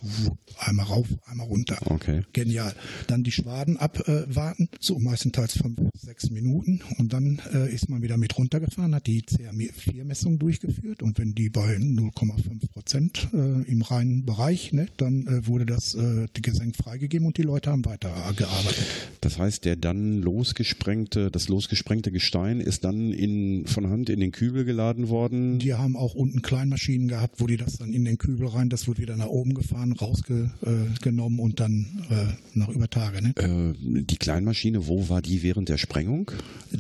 einmal 0.58 0.86
rauf, 0.86 1.08
einmal 1.26 1.48
runter. 1.48 1.78
Okay. 1.86 2.24
Genial. 2.32 2.74
Dann 3.08 3.24
die 3.24 3.32
Schwaden 3.32 3.76
abwarten, 3.76 4.70
so 4.80 4.98
meistenteils 4.98 5.58
fünf, 5.58 5.80
sechs 5.94 6.30
Minuten 6.30 6.82
und 6.98 7.12
dann 7.12 7.42
äh, 7.54 7.74
ist 7.74 7.90
man 7.90 8.02
wieder 8.02 8.16
mit 8.16 8.38
runtergefahren, 8.38 8.96
hat 8.96 9.08
die 9.08 9.22
CR4-Messung 9.24 10.40
durchgeführt 10.40 11.04
und 11.04 11.18
wenn 11.20 11.36
die 11.36 11.50
bei 11.50 11.76
0,5 11.76 12.72
Prozent 12.72 13.30
äh, 13.34 13.70
im 13.70 13.82
reinen 13.82 14.26
Bereich, 14.26 14.72
ne, 14.72 14.88
dann 14.96 15.28
äh, 15.28 15.46
wurde 15.46 15.66
das 15.66 15.98
Gesenk 16.34 16.76
freigegeben 16.76 17.28
und 17.28 17.38
die 17.38 17.49
Leute 17.50 17.72
haben 17.72 17.84
weitergearbeitet. 17.84 18.86
Das 19.22 19.40
heißt, 19.40 19.66
der 19.66 19.76
dann 19.76 20.22
losgesprengte, 20.22 21.32
das 21.32 21.50
losgesprengte 21.50 22.12
Gestein 22.12 22.62
ist 22.62 22.84
dann 22.84 23.12
in, 23.12 23.66
von 23.66 23.90
Hand 23.90 24.10
in 24.10 24.20
den 24.20 24.32
Kübel 24.32 24.66
geladen 24.66 25.10
worden? 25.10 25.58
Die 25.58 25.74
haben 25.74 25.96
auch 25.96 26.14
unten 26.14 26.44
Kleinmaschinen 26.44 27.08
gehabt, 27.08 27.42
wo 27.42 27.48
die 27.48 27.58
das 27.58 27.78
dann 27.78 27.92
in 27.92 28.06
den 28.06 28.20
Kübel 28.20 28.48
rein, 28.48 28.70
das 28.70 28.88
wird 28.88 29.00
wieder 29.00 29.18
nach 29.18 29.28
oben 29.28 29.56
gefahren, 29.56 29.94
rausgenommen 29.94 31.40
und 31.40 31.60
dann 31.60 31.88
äh, 32.12 32.34
nach 32.54 32.70
über 32.70 32.88
Tage. 32.88 33.24
Ne? 33.24 33.34
Äh, 33.36 34.04
die 34.04 34.18
Kleinmaschine, 34.18 34.88
wo 34.88 35.10
war 35.10 35.24
die 35.24 35.42
während 35.42 35.70
der 35.70 35.78
Sprengung? 35.78 36.32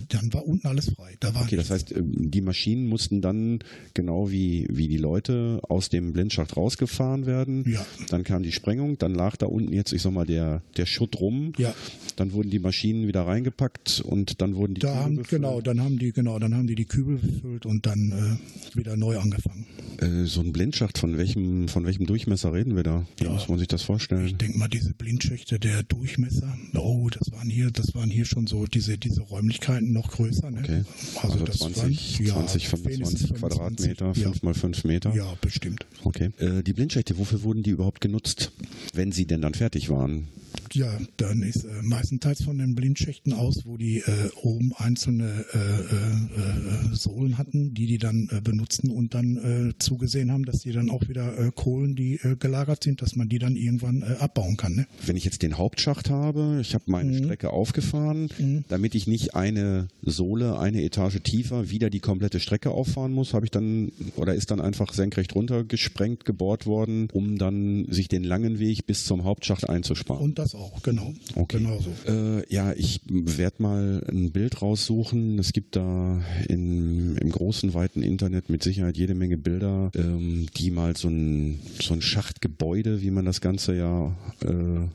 Dann 0.10 0.32
war 0.34 0.45
unten 0.45 0.67
alles 0.67 0.91
frei. 0.91 1.15
Da 1.19 1.34
war 1.34 1.41
okay, 1.41 1.55
das 1.55 1.71
heißt, 1.71 1.93
äh, 1.93 2.01
die 2.03 2.41
Maschinen 2.41 2.88
mussten 2.88 3.21
dann 3.21 3.60
genau 3.95 4.29
wie, 4.29 4.67
wie 4.69 4.88
die 4.88 4.97
Leute 4.97 5.62
aus 5.67 5.89
dem 5.89 6.13
Blindschacht 6.13 6.55
rausgefahren 6.55 7.25
werden. 7.25 7.65
Ja. 7.67 7.84
Dann 8.10 8.23
kam 8.23 8.43
die 8.43 8.51
Sprengung, 8.51 8.99
dann 8.99 9.15
lag 9.15 9.36
da 9.36 9.47
unten 9.47 9.73
jetzt, 9.73 9.93
ich 9.93 10.03
sag 10.03 10.13
mal, 10.13 10.27
der 10.27 10.59
der, 10.78 10.86
Schutt 10.86 11.19
rum. 11.19 11.54
Ja. 11.58 11.74
Dann 12.15 12.34
wurden 12.34 12.50
die 12.50 12.60
Maschinen 12.60 13.08
wieder 13.08 13.22
reingepackt 13.22 14.02
und 14.02 14.41
dann 14.41 14.56
wurden 14.56 14.74
die 14.74 14.82
da 14.82 14.89
Kübel 14.89 15.04
haben, 15.04 15.24
Genau, 15.24 15.62
dann 15.62 15.82
haben 15.82 16.00
die 16.00 16.12
genau, 16.12 16.39
dann 16.39 16.54
haben 16.54 16.67
die 16.67 16.76
die 16.76 16.86
Kübel 16.86 17.17
befüllt 17.17 17.65
und 17.65 17.86
dann 17.86 18.39
äh, 18.74 18.78
wieder 18.78 18.98
neu 18.98 19.17
angefangen. 19.17 19.65
Äh, 19.98 20.26
so 20.26 20.41
ein 20.41 20.52
Blindschacht 20.52 20.98
von 20.98 21.17
welchem 21.17 21.67
von 21.67 21.86
welchem 21.86 22.06
Durchmesser 22.06 22.54
reden 22.54 22.76
wir 22.76 22.84
da? 22.84 23.06
Wie 23.17 23.26
ja, 23.26 23.32
muss 23.32 23.48
man 23.48 23.60
sich 23.60 23.67
das 23.67 23.84
vorstellen? 23.84 24.26
Ich 24.26 24.38
denke 24.38 24.58
mal 24.58 24.67
diese 24.67 24.93
Blindschächte, 24.93 25.60
der 25.60 25.84
Durchmesser. 25.84 26.58
Oh, 26.76 27.10
das 27.10 27.32
waren 27.32 27.50
hier, 27.50 27.72
das 27.72 27.95
waren 27.95 28.10
hier 28.10 28.26
schon 28.26 28.48
so 28.48 28.65
diese 28.65 28.98
diese 28.98 29.22
Räumlichkeiten 29.22 29.93
noch 29.93 30.12
größer. 30.12 30.52
Ne? 30.52 30.60
Okay. 30.60 30.84
Also, 31.15 31.34
also 31.34 31.45
das 31.45 31.58
20, 31.60 32.34
waren, 32.34 32.48
20, 32.48 32.63
ja, 32.63 32.69
25 32.69 33.34
Quadratmeter, 33.36 34.15
5 34.15 34.43
mal 34.43 34.54
5 34.54 34.84
Meter. 34.84 35.13
Ja, 35.15 35.34
bestimmt. 35.41 35.86
Okay. 36.04 36.32
Äh, 36.39 36.63
die 36.63 36.74
Blindschächte, 36.74 37.17
wofür 37.17 37.43
wurden 37.43 37.63
die 37.63 37.72
überhaupt 37.72 38.02
genutzt, 38.02 38.52
wenn 38.93 39.12
sie 39.12 39.26
denn 39.26 39.41
dann 39.41 39.54
fertig 39.54 39.89
waren? 39.89 40.28
Ja, 40.73 40.91
dann 41.17 41.41
ist 41.41 41.63
äh, 41.63 41.81
meistenteils 41.81 42.43
von 42.43 42.57
den 42.57 42.75
Blindschächten 42.75 43.33
aus, 43.33 43.65
wo 43.65 43.77
die 43.77 43.97
äh, 43.97 44.29
oben 44.41 44.73
einzelne 44.75 45.45
äh, 45.53 45.57
äh, 45.57 46.91
äh, 46.91 46.95
Sohlen 46.95 47.38
hatten, 47.38 47.73
die 47.73 47.85
die 47.85 47.97
dann 47.97 48.29
äh, 48.31 48.41
benutzten 48.41 48.89
und 48.91 49.13
dann 49.13 49.73
zugesehen 49.79 50.31
haben, 50.31 50.45
dass 50.45 50.59
die 50.59 50.71
dann 50.71 50.89
auch 50.89 51.07
wieder 51.07 51.51
Kohlen, 51.51 51.95
die 51.95 52.19
gelagert 52.39 52.83
sind, 52.83 53.01
dass 53.01 53.15
man 53.15 53.29
die 53.29 53.39
dann 53.39 53.55
irgendwann 53.55 54.03
abbauen 54.03 54.57
kann. 54.57 54.75
Ne? 54.75 54.88
Wenn 55.05 55.15
ich 55.15 55.25
jetzt 55.25 55.41
den 55.41 55.57
Hauptschacht 55.57 56.09
habe, 56.09 56.59
ich 56.62 56.73
habe 56.73 56.85
meine 56.88 57.12
mhm. 57.12 57.23
Strecke 57.23 57.51
aufgefahren, 57.51 58.29
mhm. 58.38 58.63
damit 58.67 58.95
ich 58.95 59.07
nicht 59.07 59.35
eine 59.35 59.88
Sohle, 60.01 60.59
eine 60.59 60.83
Etage 60.83 61.19
tiefer 61.23 61.69
wieder 61.69 61.89
die 61.89 61.99
komplette 61.99 62.39
Strecke 62.39 62.71
auffahren 62.71 63.12
muss, 63.12 63.33
habe 63.33 63.45
ich 63.45 63.51
dann 63.51 63.91
oder 64.15 64.33
ist 64.35 64.51
dann 64.51 64.62
einfach 64.62 64.93
senkrecht 64.93 65.35
runtergesprengt, 65.35 66.25
gebohrt 66.25 66.65
worden, 66.65 67.07
um 67.13 67.38
dann 67.38 67.85
sich 67.89 68.07
den 68.07 68.23
langen 68.23 68.59
Weg 68.59 68.85
bis 68.85 69.05
zum 69.05 69.23
Hauptschacht 69.23 69.69
einzusparen. 69.69 70.23
Und 70.23 70.38
das 70.39 70.56
auch, 70.56 70.82
genau. 70.82 71.13
Okay. 71.36 71.60
Genau 71.60 71.80
so. 71.80 72.12
Äh, 72.12 72.43
ja, 72.54 72.73
ich 72.73 73.02
werde 73.08 73.62
mal 73.62 74.04
ein 74.10 74.32
Bild 74.32 74.62
raussuchen. 74.62 75.38
Es 75.38 75.54
gibt 75.54 75.75
da 75.75 76.21
in, 76.47 77.15
im 77.17 77.30
großen, 77.32 77.73
weiten 77.73 78.02
Internet 78.02 78.49
mit 78.49 78.63
Sicherheit 78.63 78.97
jede 78.97 79.15
Menge 79.15 79.38
Bilder, 79.38 79.91
ähm, 79.95 80.47
die 80.56 80.71
mal 80.71 80.95
so 80.95 81.10
ein, 81.10 81.60
so 81.82 81.93
ein 81.93 82.02
Schachtgebäude, 82.02 83.02
wie 83.02 83.12
man 83.12 83.25
das 83.25 83.41
Ganze 83.41 83.75
ja 83.75 84.15
äh, 84.43 84.88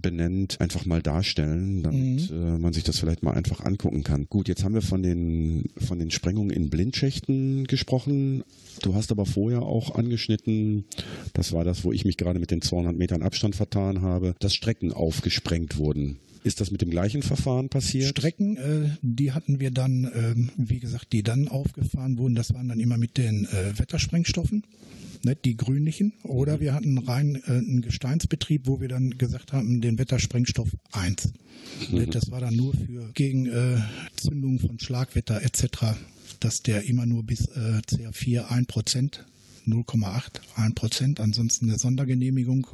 benennt, 0.00 0.60
einfach 0.60 0.86
mal 0.86 1.02
darstellen, 1.02 1.82
damit 1.82 2.30
mhm. 2.30 2.36
äh, 2.36 2.58
man 2.58 2.72
sich 2.72 2.84
das 2.84 2.98
vielleicht 2.98 3.22
mal 3.22 3.32
einfach 3.32 3.60
angucken 3.60 4.02
kann. 4.02 4.26
Gut, 4.28 4.48
jetzt 4.48 4.64
haben 4.64 4.74
wir 4.74 4.82
von 4.82 5.02
den, 5.02 5.70
von 5.76 5.98
den 5.98 6.10
Sprengungen 6.10 6.50
in 6.50 6.70
Blindschächten 6.70 7.66
gesprochen. 7.66 8.44
Du 8.82 8.94
hast 8.94 9.10
aber 9.10 9.26
vorher 9.26 9.62
auch 9.62 9.94
angeschnitten, 9.94 10.84
das 11.34 11.52
war 11.52 11.64
das, 11.64 11.84
wo 11.84 11.92
ich 11.92 12.04
mich 12.04 12.16
gerade 12.16 12.38
mit 12.38 12.50
den 12.50 12.62
200 12.62 12.96
Metern 12.96 13.22
Abstand 13.22 13.56
vertan 13.56 14.02
habe, 14.02 14.34
dass 14.40 14.54
Strecken 14.54 14.92
aufgesprengt 14.92 15.76
wurden. 15.76 16.18
Ist 16.42 16.60
das 16.60 16.70
mit 16.70 16.80
dem 16.80 16.90
gleichen 16.90 17.22
Verfahren 17.22 17.68
passiert? 17.68 18.08
Strecken, 18.08 18.56
äh, 18.56 18.90
die 19.02 19.32
hatten 19.32 19.60
wir 19.60 19.70
dann, 19.70 20.10
ähm, 20.14 20.50
wie 20.56 20.78
gesagt, 20.78 21.12
die 21.12 21.22
dann 21.22 21.48
aufgefahren 21.48 22.16
wurden, 22.18 22.34
das 22.34 22.54
waren 22.54 22.68
dann 22.68 22.80
immer 22.80 22.96
mit 22.96 23.18
den 23.18 23.44
äh, 23.46 23.78
Wettersprengstoffen, 23.78 24.64
ne, 25.22 25.36
die 25.36 25.56
grünlichen. 25.56 26.14
Oder 26.22 26.60
wir 26.60 26.72
hatten 26.72 26.96
rein 26.96 27.36
äh, 27.46 27.52
einen 27.52 27.82
Gesteinsbetrieb, 27.82 28.66
wo 28.66 28.80
wir 28.80 28.88
dann 28.88 29.18
gesagt 29.18 29.52
haben, 29.52 29.82
den 29.82 29.98
Wettersprengstoff 29.98 30.70
1. 30.92 31.32
Ne, 31.90 32.06
das 32.06 32.30
war 32.30 32.40
dann 32.40 32.56
nur 32.56 32.72
für 32.72 33.10
gegen 33.12 33.46
äh, 33.46 33.78
Zündung 34.16 34.58
von 34.60 34.78
Schlagwetter 34.78 35.42
etc., 35.42 35.94
dass 36.40 36.62
der 36.62 36.84
immer 36.84 37.04
nur 37.04 37.22
bis 37.22 37.48
äh, 37.48 37.82
CA4 37.86 38.46
1%, 38.48 39.18
0,8, 39.66 40.40
1%, 40.56 41.20
ansonsten 41.20 41.68
eine 41.68 41.78
Sondergenehmigung 41.78 42.66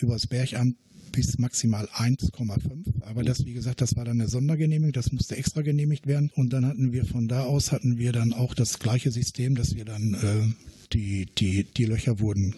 übers 0.00 0.28
Bergamt 0.28 0.76
bis 1.12 1.38
maximal 1.38 1.86
1,5. 1.94 3.02
Aber 3.02 3.22
das, 3.22 3.44
wie 3.44 3.52
gesagt, 3.52 3.80
das 3.80 3.96
war 3.96 4.04
dann 4.04 4.20
eine 4.20 4.28
Sondergenehmigung, 4.28 4.92
das 4.92 5.12
musste 5.12 5.36
extra 5.36 5.62
genehmigt 5.62 6.06
werden. 6.06 6.30
Und 6.34 6.52
dann 6.52 6.66
hatten 6.66 6.92
wir 6.92 7.04
von 7.04 7.28
da 7.28 7.44
aus 7.44 7.72
hatten 7.72 7.98
wir 7.98 8.12
dann 8.12 8.32
auch 8.32 8.54
das 8.54 8.78
gleiche 8.78 9.10
System, 9.10 9.54
dass 9.54 9.74
wir 9.74 9.84
dann 9.84 10.14
äh, 10.14 10.54
die, 10.92 11.26
die, 11.26 11.64
die 11.64 11.84
Löcher 11.84 12.20
wurden 12.20 12.56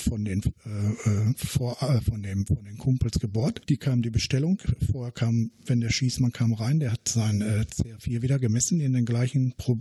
von 0.00 0.24
den 0.24 0.42
äh, 0.64 1.10
äh, 1.10 1.34
vor, 1.36 1.76
äh, 1.82 2.00
von 2.00 2.22
dem 2.22 2.46
von 2.46 2.64
den 2.64 2.78
Kumpels 2.78 3.18
gebohrt. 3.18 3.62
Die 3.68 3.76
kam 3.76 4.02
die 4.02 4.10
Bestellung. 4.10 4.60
Vorher 4.90 5.12
kam, 5.12 5.50
wenn 5.66 5.80
der 5.80 5.90
Schießmann 5.90 6.32
kam 6.32 6.52
rein, 6.52 6.80
der 6.80 6.92
hat 6.92 7.08
sein 7.08 7.40
äh, 7.40 7.64
CR4 7.70 8.22
wieder 8.22 8.38
gemessen 8.38 8.80
in 8.80 8.92
den 8.92 9.04
gleichen 9.04 9.54
Pro 9.56 9.78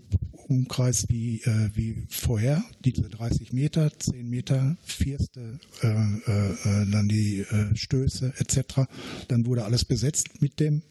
Umkreis 0.47 1.07
wie 1.09 1.41
äh, 1.41 1.69
wie 1.73 2.03
vorher. 2.09 2.63
Diese 2.83 3.03
30 3.03 3.53
Meter, 3.53 3.91
10 3.97 4.29
Meter, 4.29 4.77
Vierste, 4.83 5.59
äh, 5.81 5.87
äh, 5.87 6.51
äh, 6.51 6.91
dann 6.91 7.07
die 7.07 7.39
äh, 7.39 7.75
Stöße 7.75 8.33
etc. 8.37 8.87
Dann 9.27 9.45
wurde 9.45 9.65
alles 9.65 9.85
besetzt 9.85 10.41
mit 10.41 10.59
dem 10.59 10.81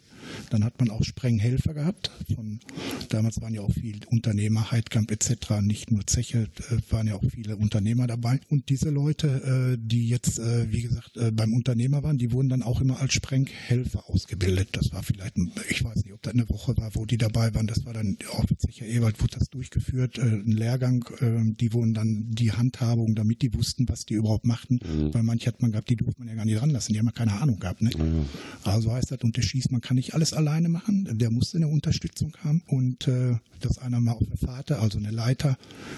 dann 0.50 0.64
hat 0.64 0.78
man 0.78 0.90
auch 0.90 1.02
Sprenghelfer 1.04 1.74
gehabt. 1.74 2.10
Von, 2.34 2.60
damals 3.08 3.40
waren 3.40 3.54
ja 3.54 3.62
auch 3.62 3.72
viele 3.72 4.06
Unternehmer, 4.08 4.70
Heidkamp 4.70 5.10
etc., 5.10 5.60
nicht 5.62 5.90
nur 5.90 6.06
Zeche, 6.06 6.48
äh, 6.70 6.92
waren 6.92 7.06
ja 7.06 7.14
auch 7.14 7.24
viele 7.30 7.56
Unternehmer 7.56 8.06
dabei. 8.06 8.40
Und 8.48 8.68
diese 8.68 8.90
Leute, 8.90 9.76
äh, 9.76 9.78
die 9.80 10.08
jetzt, 10.08 10.38
äh, 10.38 10.70
wie 10.70 10.82
gesagt, 10.82 11.18
beim 11.32 11.52
Unternehmer 11.52 12.02
waren, 12.02 12.18
die 12.18 12.32
wurden 12.32 12.48
dann 12.48 12.62
auch 12.62 12.80
immer 12.80 13.00
als 13.00 13.12
Sprenghelfer 13.12 14.08
ausgebildet. 14.08 14.70
Das 14.72 14.92
war 14.92 15.02
vielleicht, 15.02 15.36
ich 15.68 15.84
weiß 15.84 16.04
nicht, 16.04 16.12
ob 16.12 16.22
das 16.22 16.34
eine 16.34 16.48
Woche 16.48 16.76
war, 16.76 16.94
wo 16.94 17.06
die 17.06 17.18
dabei 17.18 17.54
waren. 17.54 17.66
Das 17.66 17.84
war 17.84 17.92
dann 17.92 18.16
auch 18.32 18.48
mit 18.48 18.60
Zeche 18.60 18.84
Ewald, 18.84 19.20
wurde 19.20 19.38
das 19.38 19.50
durchgeführt, 19.50 20.18
ein 20.18 20.52
Lehrgang. 20.52 21.04
Äh, 21.20 21.52
die 21.54 21.72
wurden 21.72 21.94
dann 21.94 22.26
die 22.30 22.52
Handhabung, 22.52 23.14
damit 23.14 23.42
die 23.42 23.54
wussten, 23.54 23.88
was 23.88 24.04
die 24.04 24.14
überhaupt 24.14 24.44
machten. 24.44 24.80
Mhm. 24.84 25.14
Weil 25.14 25.22
manche 25.22 25.46
hat 25.46 25.60
man 25.62 25.72
gehabt, 25.72 25.90
die 25.90 25.96
durfte 25.96 26.20
man 26.20 26.28
ja 26.28 26.34
gar 26.34 26.44
nicht 26.44 26.60
ranlassen, 26.60 26.92
die 26.92 26.98
haben 26.98 27.06
ja 27.06 27.12
keine 27.12 27.32
Ahnung 27.32 27.58
gehabt. 27.58 27.82
Ne? 27.82 27.90
Mhm. 27.96 28.26
Also 28.64 28.92
heißt 28.92 29.10
das, 29.10 29.20
und 29.22 29.36
der 29.36 29.42
Schießt, 29.42 29.72
man 29.72 29.80
kann 29.80 29.96
nicht 29.96 30.14
alles 30.14 30.27
alleine 30.32 30.68
machen. 30.68 31.08
Der 31.18 31.30
musste 31.30 31.56
eine 31.56 31.68
Unterstützung 31.68 32.36
haben 32.42 32.62
und 32.66 33.08
äh, 33.08 33.36
dass 33.60 33.78
einer 33.78 34.00
mal 34.00 34.12
auf 34.12 34.26
eine 34.26 34.36
Vater, 34.36 34.80
also 34.80 34.98
eine 34.98 35.10
Leiter 35.10 35.56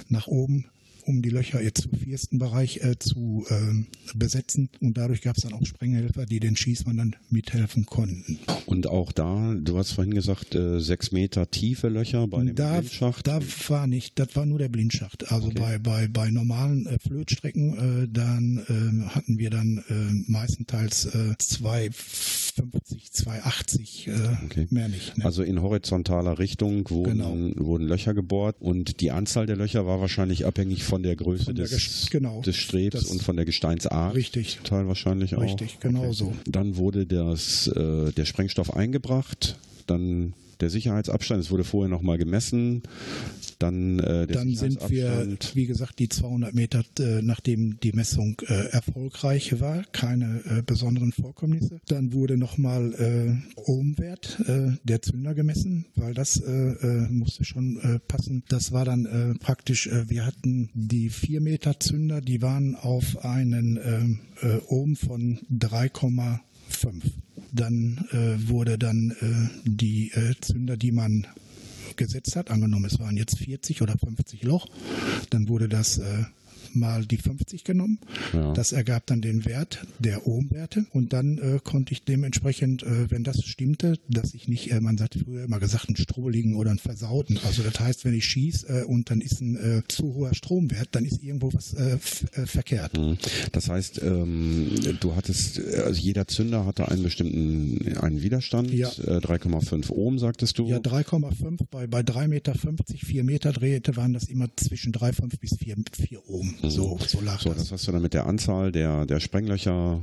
nach 0.08 0.26
oben 0.26 0.66
um 1.10 1.22
die 1.22 1.30
Löcher 1.30 1.62
jetzt 1.62 1.86
im 1.86 1.98
vierten 1.98 2.38
Bereich 2.38 2.78
äh, 2.78 2.98
zu 2.98 3.44
äh, 3.48 4.14
besetzen. 4.14 4.68
Und 4.80 4.96
dadurch 4.96 5.22
gab 5.22 5.36
es 5.36 5.42
dann 5.42 5.52
auch 5.52 5.64
Sprenghelfer, 5.64 6.26
die 6.26 6.40
den 6.40 6.56
Schießmann 6.56 6.96
dann 6.96 7.16
mithelfen 7.30 7.86
konnten. 7.86 8.38
Und 8.66 8.86
auch 8.86 9.12
da, 9.12 9.54
du 9.54 9.78
hast 9.78 9.92
vorhin 9.92 10.14
gesagt, 10.14 10.54
äh, 10.54 10.80
sechs 10.80 11.12
Meter 11.12 11.50
tiefe 11.50 11.88
Löcher 11.88 12.26
bei 12.28 12.44
dem 12.44 12.54
da, 12.54 12.78
Blindschacht? 12.78 13.26
Da 13.26 13.40
war 13.68 13.86
nicht, 13.86 14.18
das 14.18 14.36
war 14.36 14.46
nur 14.46 14.58
der 14.58 14.68
Blindschacht. 14.68 15.30
Also 15.32 15.48
okay. 15.48 15.60
bei, 15.60 15.78
bei, 15.78 16.08
bei 16.08 16.30
normalen 16.30 16.86
äh, 16.86 16.98
Flötstrecken, 16.98 18.04
äh, 18.04 18.08
dann 18.08 18.58
äh, 18.68 19.08
hatten 19.10 19.38
wir 19.38 19.50
dann 19.50 19.78
äh, 19.88 20.30
meistenteils 20.30 21.06
äh, 21.06 21.34
zwei 21.38 21.90
250, 22.60 23.12
280, 23.12 24.08
äh, 24.08 24.12
okay. 24.44 24.66
mehr 24.70 24.88
nicht. 24.88 25.18
Ne? 25.18 25.24
Also 25.24 25.42
in 25.42 25.62
horizontaler 25.62 26.38
Richtung 26.38 26.88
wurden, 26.90 27.18
genau. 27.18 27.66
wurden 27.66 27.86
Löcher 27.86 28.14
gebohrt 28.14 28.56
und 28.60 29.00
die 29.00 29.10
Anzahl 29.10 29.46
der 29.46 29.56
Löcher 29.56 29.86
war 29.86 30.00
wahrscheinlich 30.00 30.46
abhängig 30.46 30.84
von 30.84 31.02
der 31.02 31.16
Größe 31.16 31.44
von 31.44 31.54
der 31.54 31.66
des, 31.66 32.08
genau, 32.10 32.42
des 32.42 32.56
Strebs 32.56 33.04
und 33.04 33.22
von 33.22 33.36
der 33.36 33.44
Gesteinsart. 33.44 34.14
Richtig. 34.14 34.60
Teil 34.64 34.86
wahrscheinlich 34.86 35.36
auch. 35.36 35.42
Richtig, 35.42 35.80
genau 35.80 36.04
okay. 36.04 36.12
so. 36.12 36.32
Dann 36.46 36.76
wurde 36.76 37.06
das, 37.06 37.68
äh, 37.68 38.12
der 38.12 38.24
Sprengstoff 38.24 38.74
eingebracht, 38.74 39.56
dann 39.86 40.34
der 40.60 40.70
Sicherheitsabstand, 40.70 41.42
es 41.42 41.50
wurde 41.50 41.64
vorher 41.64 41.88
nochmal 41.88 42.18
gemessen, 42.18 42.82
dann 43.60 43.98
äh, 43.98 44.26
der 44.26 44.36
Dann 44.36 44.54
sind 44.54 44.90
wir, 44.90 45.36
wie 45.54 45.66
gesagt, 45.66 45.98
die 45.98 46.08
200 46.08 46.54
Meter, 46.54 46.82
äh, 46.98 47.20
nachdem 47.22 47.78
die 47.80 47.92
Messung 47.92 48.40
äh, 48.46 48.70
erfolgreich 48.70 49.60
war, 49.60 49.84
keine 49.92 50.42
äh, 50.46 50.62
besonderen 50.62 51.12
Vorkommnisse. 51.12 51.80
Dann 51.86 52.14
wurde 52.14 52.38
nochmal 52.38 52.94
äh, 52.94 53.60
Ohmwert 53.60 54.40
äh, 54.46 54.72
der 54.84 55.02
Zünder 55.02 55.34
gemessen, 55.34 55.84
weil 55.94 56.14
das 56.14 56.40
äh, 56.40 56.50
äh, 56.50 57.08
musste 57.10 57.44
schon 57.44 57.76
äh, 57.80 57.98
passen. 57.98 58.44
Das 58.48 58.72
war 58.72 58.86
dann 58.86 59.04
äh, 59.04 59.34
praktisch, 59.38 59.88
äh, 59.88 60.08
wir 60.08 60.24
hatten 60.24 60.70
die 60.72 61.10
4 61.10 61.42
Meter 61.42 61.78
Zünder, 61.78 62.22
die 62.22 62.40
waren 62.40 62.76
auf 62.76 63.24
einen 63.24 63.76
äh, 63.76 64.46
äh, 64.46 64.60
Ohm 64.68 64.96
von 64.96 65.38
3,5 65.52 66.40
dann 67.52 68.06
äh, 68.12 68.48
wurde 68.48 68.78
dann 68.78 69.10
äh, 69.20 69.68
die 69.68 70.10
äh, 70.12 70.34
Zünder, 70.40 70.76
die 70.76 70.92
man 70.92 71.26
gesetzt 71.96 72.36
hat, 72.36 72.50
angenommen 72.50 72.86
es 72.86 72.98
waren 72.98 73.16
jetzt 73.16 73.38
40 73.38 73.82
oder 73.82 73.96
50 73.98 74.42
Loch, 74.44 74.66
dann 75.30 75.48
wurde 75.48 75.68
das 75.68 75.98
äh, 75.98 76.24
mal 76.74 77.04
die 77.04 77.16
50 77.16 77.64
genommen. 77.64 77.98
Ja. 78.32 78.52
Das 78.52 78.72
ergab 78.72 79.06
dann 79.06 79.20
den 79.20 79.44
Wert 79.44 79.86
der 79.98 80.26
Ohmwerte 80.26 80.86
und 80.92 81.12
dann 81.12 81.38
äh, 81.38 81.60
konnte 81.62 81.92
ich 81.92 82.04
dementsprechend, 82.04 82.82
äh, 82.82 83.10
wenn 83.10 83.24
das 83.24 83.44
stimmte, 83.44 83.98
dass 84.08 84.34
ich 84.34 84.48
nicht, 84.48 84.72
äh, 84.72 84.80
man 84.80 84.98
hat 85.00 85.14
früher 85.14 85.44
immer 85.44 85.60
gesagt, 85.60 85.88
einen 85.88 85.96
Strohligen 85.96 86.56
oder 86.56 86.70
einen 86.70 86.78
versauten. 86.78 87.38
Also 87.44 87.62
das 87.62 87.78
heißt, 87.80 88.04
wenn 88.04 88.14
ich 88.14 88.24
schieße 88.24 88.82
äh, 88.82 88.84
und 88.84 89.10
dann 89.10 89.20
ist 89.20 89.40
ein 89.40 89.56
äh, 89.56 89.82
zu 89.88 90.14
hoher 90.14 90.34
Stromwert, 90.34 90.88
dann 90.92 91.04
ist 91.04 91.22
irgendwo 91.22 91.52
was 91.52 91.74
äh, 91.74 91.98
verkehrt. 91.98 92.96
Mhm. 92.96 93.18
Das 93.52 93.68
heißt, 93.68 94.02
ähm, 94.02 94.70
du 95.00 95.16
hattest, 95.16 95.60
also 95.60 96.00
jeder 96.00 96.26
Zünder 96.26 96.66
hatte 96.66 96.88
einen 96.88 97.02
bestimmten 97.02 97.96
einen 97.98 98.22
Widerstand, 98.22 98.72
ja. 98.72 98.88
3,5 98.88 99.90
Ohm 99.90 100.18
sagtest 100.18 100.58
du? 100.58 100.68
Ja, 100.68 100.78
3,5 100.78 101.66
bei, 101.70 101.86
bei 101.86 102.00
3,50 102.00 102.28
Meter, 102.28 102.54
4 102.54 103.24
Meter 103.24 103.52
Drehte 103.52 103.96
waren 103.96 104.12
das 104.12 104.24
immer 104.24 104.48
zwischen 104.56 104.92
3,5 104.92 105.38
bis 105.38 105.56
4, 105.56 105.76
4 105.92 106.28
Ohm. 106.28 106.54
Mhm. 106.62 106.70
So, 106.70 106.98
so 107.06 107.20
lag 107.20 107.40
so, 107.40 107.50
das. 107.50 107.58
das 107.58 107.72
hast 107.72 107.88
du 107.88 107.92
dann 107.92 108.02
mit 108.02 108.14
der 108.14 108.26
Anzahl 108.26 108.72
der, 108.72 109.06
der 109.06 109.20
Sprenglöcher 109.20 110.00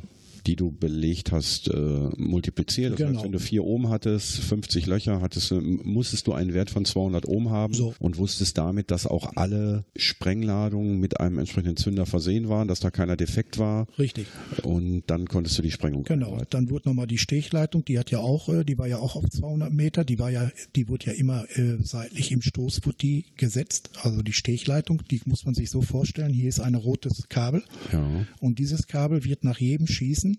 die 0.48 0.56
du 0.56 0.72
belegt 0.72 1.32
hast, 1.32 1.68
äh, 1.68 2.10
multipliziert. 2.18 2.94
Das 2.94 2.98
genau. 2.98 3.16
heißt, 3.16 3.26
wenn 3.26 3.32
du 3.34 3.40
4 3.40 3.64
Ohm 3.64 3.90
hattest, 3.90 4.40
50 4.40 4.86
Löcher 4.88 5.22
hattest, 5.22 5.52
musstest 5.52 6.28
du 6.28 6.34
einen 6.34 6.54
Wert 6.54 6.70
von 6.70 6.86
200 6.86 7.28
Ohm 7.28 7.50
haben 7.50 7.74
so. 7.74 7.94
und 8.00 8.18
wusstest 8.18 8.58
damit, 8.58 8.90
dass 8.92 9.06
auch 9.06 9.34
alle 9.36 9.86
Sprengladungen 9.96 11.00
mit 11.00 11.20
einem 11.20 11.40
entsprechenden 11.40 11.78
Zünder 11.78 12.06
versehen 12.06 12.50
waren, 12.50 12.68
dass 12.68 12.80
da 12.80 12.92
keiner 12.92 13.18
defekt 13.18 13.58
war. 13.58 13.88
Richtig. 14.00 14.28
Und 14.64 15.04
dann 15.08 15.28
konntest 15.28 15.58
du 15.58 15.62
die 15.62 15.72
Sprengung 15.72 16.04
Genau. 16.04 16.32
Einleiten. 16.32 16.48
Dann 16.52 16.70
wurde 16.70 16.90
nochmal 16.90 17.08
die 17.08 17.18
Stechleitung, 17.18 17.84
die 17.84 18.00
hat 18.00 18.10
ja 18.12 18.20
auch, 18.20 18.48
äh, 18.50 18.64
die 18.64 18.78
war 18.78 18.88
ja 18.88 19.00
auch 19.00 19.16
auf 19.16 19.30
200 19.30 19.72
Meter, 19.74 20.06
die 20.06 20.18
war 20.18 20.30
ja, 20.32 20.50
die 20.76 20.88
wurde 20.88 21.08
ja 21.08 21.12
immer 21.14 21.46
äh, 21.58 21.78
seitlich 21.82 22.32
im 22.32 22.42
Stoß 22.42 22.86
wurde 22.86 22.98
die 22.98 23.26
gesetzt. 23.36 23.90
Also 24.02 24.22
die 24.22 24.34
Stechleitung, 24.34 25.02
die 25.12 25.22
muss 25.26 25.46
man 25.46 25.54
sich 25.54 25.70
so 25.70 25.82
vorstellen. 25.82 26.34
Hier 26.34 26.48
ist 26.48 26.60
ein 26.60 26.76
rotes 26.76 27.28
Kabel. 27.28 27.64
Ja. 27.92 28.26
Und 28.40 28.60
dieses 28.60 28.88
Kabel 28.88 29.26
wird 29.26 29.44
nach 29.44 29.60
jedem 29.60 29.88
Schießen 29.88 30.37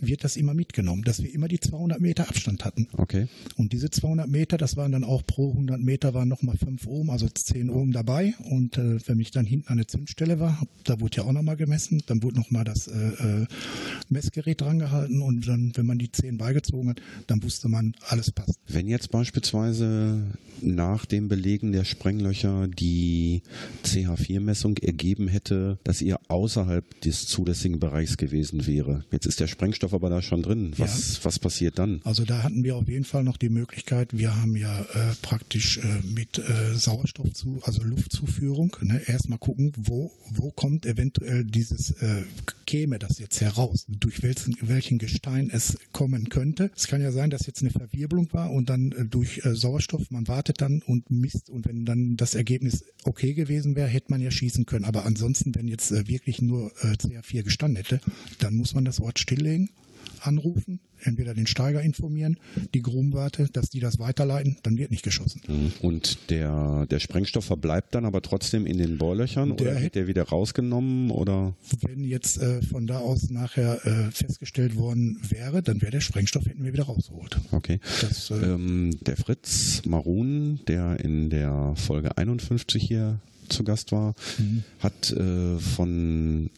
wird 0.00 0.24
das 0.24 0.36
immer 0.36 0.54
mitgenommen, 0.54 1.02
dass 1.02 1.22
wir 1.22 1.32
immer 1.32 1.48
die 1.48 1.60
200 1.60 2.00
Meter 2.00 2.28
Abstand 2.28 2.64
hatten. 2.64 2.88
Okay. 2.92 3.28
Und 3.56 3.72
diese 3.72 3.90
200 3.90 4.28
Meter, 4.28 4.56
das 4.56 4.76
waren 4.76 4.92
dann 4.92 5.04
auch 5.04 5.24
pro 5.26 5.50
100 5.50 5.80
Meter 5.80 6.14
waren 6.14 6.28
nochmal 6.28 6.56
5 6.56 6.86
Ohm, 6.86 7.10
also 7.10 7.28
10 7.28 7.70
Ohm 7.70 7.92
dabei. 7.92 8.34
Und 8.50 8.78
äh, 8.78 8.98
wenn 9.06 9.20
ich 9.20 9.30
dann 9.30 9.46
hinten 9.46 9.68
an 9.68 9.78
der 9.78 9.88
Zündstelle 9.88 10.40
war, 10.40 10.62
da 10.84 11.00
wurde 11.00 11.18
ja 11.18 11.24
auch 11.24 11.32
nochmal 11.32 11.56
gemessen, 11.56 12.02
dann 12.06 12.22
wurde 12.22 12.36
nochmal 12.36 12.64
das 12.64 12.88
äh, 12.88 12.98
äh, 12.98 13.46
Messgerät 14.08 14.60
drangehalten 14.60 15.22
und 15.22 15.46
dann, 15.46 15.72
wenn 15.74 15.86
man 15.86 15.98
die 15.98 16.10
10 16.10 16.38
beigezogen 16.38 16.90
hat, 16.90 17.00
dann 17.26 17.42
wusste 17.42 17.68
man, 17.68 17.94
alles 18.08 18.30
passt. 18.30 18.58
Wenn 18.68 18.88
jetzt 18.88 19.10
beispielsweise 19.10 20.22
nach 20.62 21.06
dem 21.06 21.28
Belegen 21.28 21.72
der 21.72 21.84
Sprenglöcher 21.84 22.68
die 22.68 23.42
CH4-Messung 23.84 24.76
ergeben 24.78 25.28
hätte, 25.28 25.78
dass 25.84 26.02
ihr 26.02 26.18
außerhalb 26.28 27.00
des 27.00 27.26
zulässigen 27.26 27.80
Bereichs 27.80 28.16
gewesen 28.16 28.66
wäre. 28.66 29.04
Jetzt 29.10 29.26
ist 29.26 29.39
der 29.40 29.48
Sprengstoff 29.48 29.94
aber 29.94 30.10
da 30.10 30.22
schon 30.22 30.42
drin. 30.42 30.72
Was, 30.76 31.16
ja. 31.16 31.24
was 31.24 31.38
passiert 31.38 31.78
dann? 31.78 32.00
Also 32.04 32.24
da 32.24 32.42
hatten 32.42 32.64
wir 32.64 32.76
auf 32.76 32.88
jeden 32.88 33.04
Fall 33.04 33.24
noch 33.24 33.36
die 33.36 33.48
Möglichkeit, 33.48 34.16
wir 34.16 34.36
haben 34.36 34.56
ja 34.56 34.80
äh, 34.80 35.14
praktisch 35.22 35.78
äh, 35.78 36.06
mit 36.06 36.38
äh, 36.38 36.74
Sauerstoff 36.74 37.32
zu, 37.32 37.60
also 37.64 37.82
Luftzuführung, 37.82 38.76
ne, 38.82 39.00
erstmal 39.06 39.38
gucken, 39.38 39.72
wo, 39.76 40.12
wo 40.30 40.50
kommt 40.50 40.86
eventuell 40.86 41.44
dieses, 41.44 41.90
äh, 42.02 42.22
käme 42.66 42.98
das 42.98 43.18
jetzt 43.18 43.40
heraus, 43.40 43.86
durch 43.88 44.22
welchen, 44.22 44.56
welchen 44.60 44.98
Gestein 44.98 45.50
es 45.50 45.76
kommen 45.92 46.28
könnte. 46.28 46.70
Es 46.76 46.86
kann 46.86 47.00
ja 47.00 47.12
sein, 47.12 47.30
dass 47.30 47.46
jetzt 47.46 47.62
eine 47.62 47.70
Verwirbelung 47.70 48.28
war 48.32 48.52
und 48.52 48.70
dann 48.70 48.92
äh, 48.92 49.04
durch 49.04 49.44
äh, 49.44 49.54
Sauerstoff, 49.54 50.10
man 50.10 50.28
wartet 50.28 50.60
dann 50.60 50.82
und 50.82 51.10
misst 51.10 51.50
und 51.50 51.66
wenn 51.66 51.84
dann 51.84 52.16
das 52.16 52.34
Ergebnis 52.34 52.84
okay 53.04 53.34
gewesen 53.34 53.76
wäre, 53.76 53.88
hätte 53.88 54.10
man 54.10 54.20
ja 54.20 54.30
schießen 54.30 54.66
können. 54.66 54.84
Aber 54.84 55.04
ansonsten, 55.04 55.54
wenn 55.54 55.68
jetzt 55.68 55.90
wirklich 56.08 56.42
nur 56.42 56.72
äh, 56.82 56.94
CA4 56.94 57.42
gestanden 57.42 57.76
hätte, 57.76 58.00
dann 58.38 58.54
muss 58.54 58.74
man 58.74 58.84
das 58.84 59.00
Ort 59.00 59.18
stilllegen 59.20 59.70
anrufen, 60.22 60.80
entweder 61.02 61.32
den 61.32 61.46
Steiger 61.46 61.80
informieren, 61.80 62.38
die 62.74 62.82
Grubenwarte, 62.82 63.48
dass 63.52 63.70
die 63.70 63.80
das 63.80 63.98
weiterleiten, 63.98 64.58
dann 64.62 64.76
wird 64.76 64.90
nicht 64.90 65.02
geschossen. 65.02 65.40
Mhm. 65.48 65.72
Und 65.80 66.30
der, 66.30 66.86
der 66.90 67.00
Sprengstoff 67.00 67.46
verbleibt 67.46 67.94
dann 67.94 68.04
aber 68.04 68.20
trotzdem 68.20 68.66
in 68.66 68.76
den 68.76 68.98
Bohrlöchern 68.98 69.56
Der 69.56 69.72
oder 69.72 69.80
wird 69.82 69.94
der 69.94 70.06
wieder 70.08 70.24
rausgenommen 70.24 71.10
oder? 71.10 71.54
Wenn 71.80 72.04
jetzt 72.04 72.38
äh, 72.38 72.60
von 72.60 72.86
da 72.86 72.98
aus 72.98 73.30
nachher 73.30 73.84
äh, 73.86 74.10
festgestellt 74.10 74.76
worden 74.76 75.18
wäre, 75.28 75.62
dann 75.62 75.80
wäre 75.80 75.92
der 75.92 76.00
Sprengstoff 76.00 76.44
hätten 76.44 76.64
wir 76.64 76.72
wieder 76.74 76.84
rausgeholt. 76.84 77.40
Okay. 77.52 77.80
Das, 78.02 78.30
äh, 78.30 78.34
Ähm, 78.34 78.98
der 79.00 79.16
Fritz 79.16 79.82
Marun, 79.86 80.60
der 80.68 81.00
in 81.00 81.30
der 81.30 81.72
Folge 81.76 82.18
51 82.18 82.82
hier 82.82 83.20
zu 83.48 83.64
Gast 83.64 83.90
war, 83.92 84.14
Mhm. 84.38 84.64
hat 84.80 85.10
äh, 85.12 85.58
von 85.58 86.50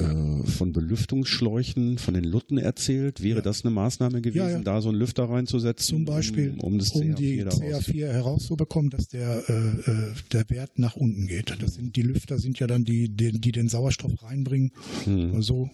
äh, 0.00 0.46
von 0.46 0.72
Belüftungsschläuchen, 0.72 1.98
von 1.98 2.14
den 2.14 2.24
Lutten 2.24 2.58
erzählt. 2.58 3.22
Wäre 3.22 3.38
Ja. 3.38 3.42
das 3.42 3.64
eine 3.64 3.72
Maßnahme 3.72 4.20
gewesen, 4.20 4.46
Ja, 4.48 4.50
ja. 4.50 4.58
da 4.60 4.80
so 4.80 4.88
einen 4.88 4.98
Lüfter 4.98 5.24
reinzusetzen? 5.24 5.88
Zum 5.98 6.04
Beispiel, 6.04 6.50
um, 6.58 6.60
um 6.74 6.78
das 6.78 6.90
um 6.90 7.02
CH4 7.02 7.14
die 7.16 7.38
da 7.38 7.50
raus- 7.50 7.60
CA4 7.60 8.06
herauszubekommen, 8.12 8.90
dass 8.90 9.08
der, 9.08 9.42
äh, 9.48 9.52
äh, 9.90 10.12
der 10.32 10.48
Wert 10.50 10.78
nach 10.78 10.96
unten 10.96 11.26
geht. 11.26 11.54
Das 11.60 11.74
sind, 11.74 11.96
die 11.96 12.02
Lüfter 12.02 12.38
sind 12.38 12.58
ja 12.58 12.66
dann 12.66 12.84
die, 12.84 13.08
die, 13.08 13.32
die 13.40 13.52
den 13.52 13.68
Sauerstoff 13.68 14.22
reinbringen. 14.22 14.72
Hm. 15.04 15.42
So 15.42 15.70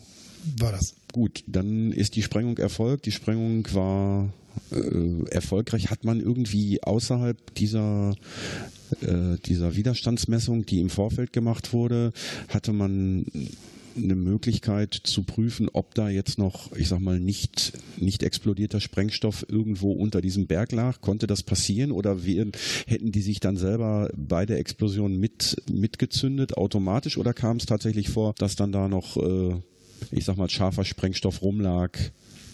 war 0.58 0.72
das. 0.72 0.94
Gut, 1.12 1.44
dann 1.46 1.92
ist 1.92 2.16
die 2.16 2.22
Sprengung 2.22 2.58
erfolgt. 2.58 3.06
Die 3.06 3.12
Sprengung 3.12 3.66
war 3.72 4.32
äh, 4.70 5.28
erfolgreich. 5.30 5.90
Hat 5.90 6.04
man 6.04 6.20
irgendwie 6.20 6.82
außerhalb 6.82 7.54
dieser 7.54 8.14
äh, 9.00 9.36
dieser 9.44 9.74
Widerstandsmessung, 9.76 10.64
die 10.64 10.80
im 10.80 10.90
Vorfeld 10.90 11.32
gemacht 11.32 11.72
wurde, 11.72 12.12
hatte 12.48 12.72
man 12.72 13.26
eine 13.96 14.14
Möglichkeit 14.14 14.94
zu 14.94 15.22
prüfen, 15.22 15.68
ob 15.72 15.94
da 15.94 16.08
jetzt 16.08 16.38
noch, 16.38 16.72
ich 16.72 16.88
sag 16.88 17.00
mal, 17.00 17.18
nicht, 17.18 17.72
nicht 17.96 18.22
explodierter 18.22 18.80
Sprengstoff 18.80 19.46
irgendwo 19.48 19.92
unter 19.92 20.20
diesem 20.20 20.46
Berg 20.46 20.72
lag. 20.72 21.00
Konnte 21.00 21.26
das 21.26 21.42
passieren 21.42 21.92
oder 21.92 22.24
wir, 22.24 22.46
hätten 22.86 23.12
die 23.12 23.22
sich 23.22 23.40
dann 23.40 23.56
selber 23.56 24.10
bei 24.16 24.46
der 24.46 24.58
Explosion 24.58 25.18
mit, 25.18 25.62
mitgezündet 25.70 26.56
automatisch 26.56 27.18
oder 27.18 27.32
kam 27.34 27.56
es 27.56 27.66
tatsächlich 27.66 28.08
vor, 28.08 28.34
dass 28.38 28.56
dann 28.56 28.72
da 28.72 28.88
noch, 28.88 29.16
äh, 29.16 29.54
ich 30.10 30.24
sag 30.24 30.36
mal, 30.36 30.50
scharfer 30.50 30.84
Sprengstoff 30.84 31.42
rumlag, 31.42 31.90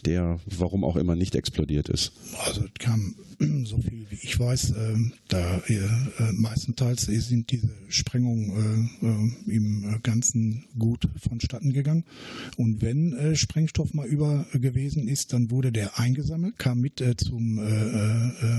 der 0.05 0.40
warum 0.46 0.85
auch 0.85 0.96
immer 0.96 1.16
nicht 1.16 1.35
explodiert 1.35 1.88
ist? 1.88 2.12
Also 2.46 2.64
es 2.64 2.74
kam 2.78 3.14
so 3.64 3.78
viel 3.78 4.07
wie 4.11 4.18
ich 4.22 4.38
weiß, 4.38 4.74
ähm, 4.76 5.12
da 5.28 5.59
äh, 5.66 5.76
äh, 5.76 6.33
meistenteils 6.33 7.02
sind 7.02 7.50
diese 7.50 7.70
Sprengungen 7.88 8.90
äh, 9.46 9.50
im 9.50 10.00
Ganzen 10.02 10.64
gut 10.78 11.09
vonstatten 11.16 11.72
gegangen. 11.72 12.05
Und 12.57 12.83
wenn 12.83 13.37
Sprengstoff 13.37 13.94
mal 13.94 14.07
über 14.07 14.46
gewesen 14.52 15.09
ist, 15.09 15.33
dann 15.33 15.50
wurde 15.50 15.72
der 15.72 15.98
eingesammelt, 15.98 16.59
kam 16.59 16.81
mit 16.81 17.02
zum 17.18 17.61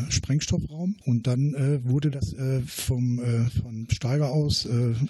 Sprengstoffraum 0.09 0.95
und 1.05 1.27
dann 1.27 1.53
wurde 1.83 2.11
das 2.11 2.35
vom 2.65 3.21
von 3.61 3.87
Steiger 3.89 4.29
aus 4.31 4.67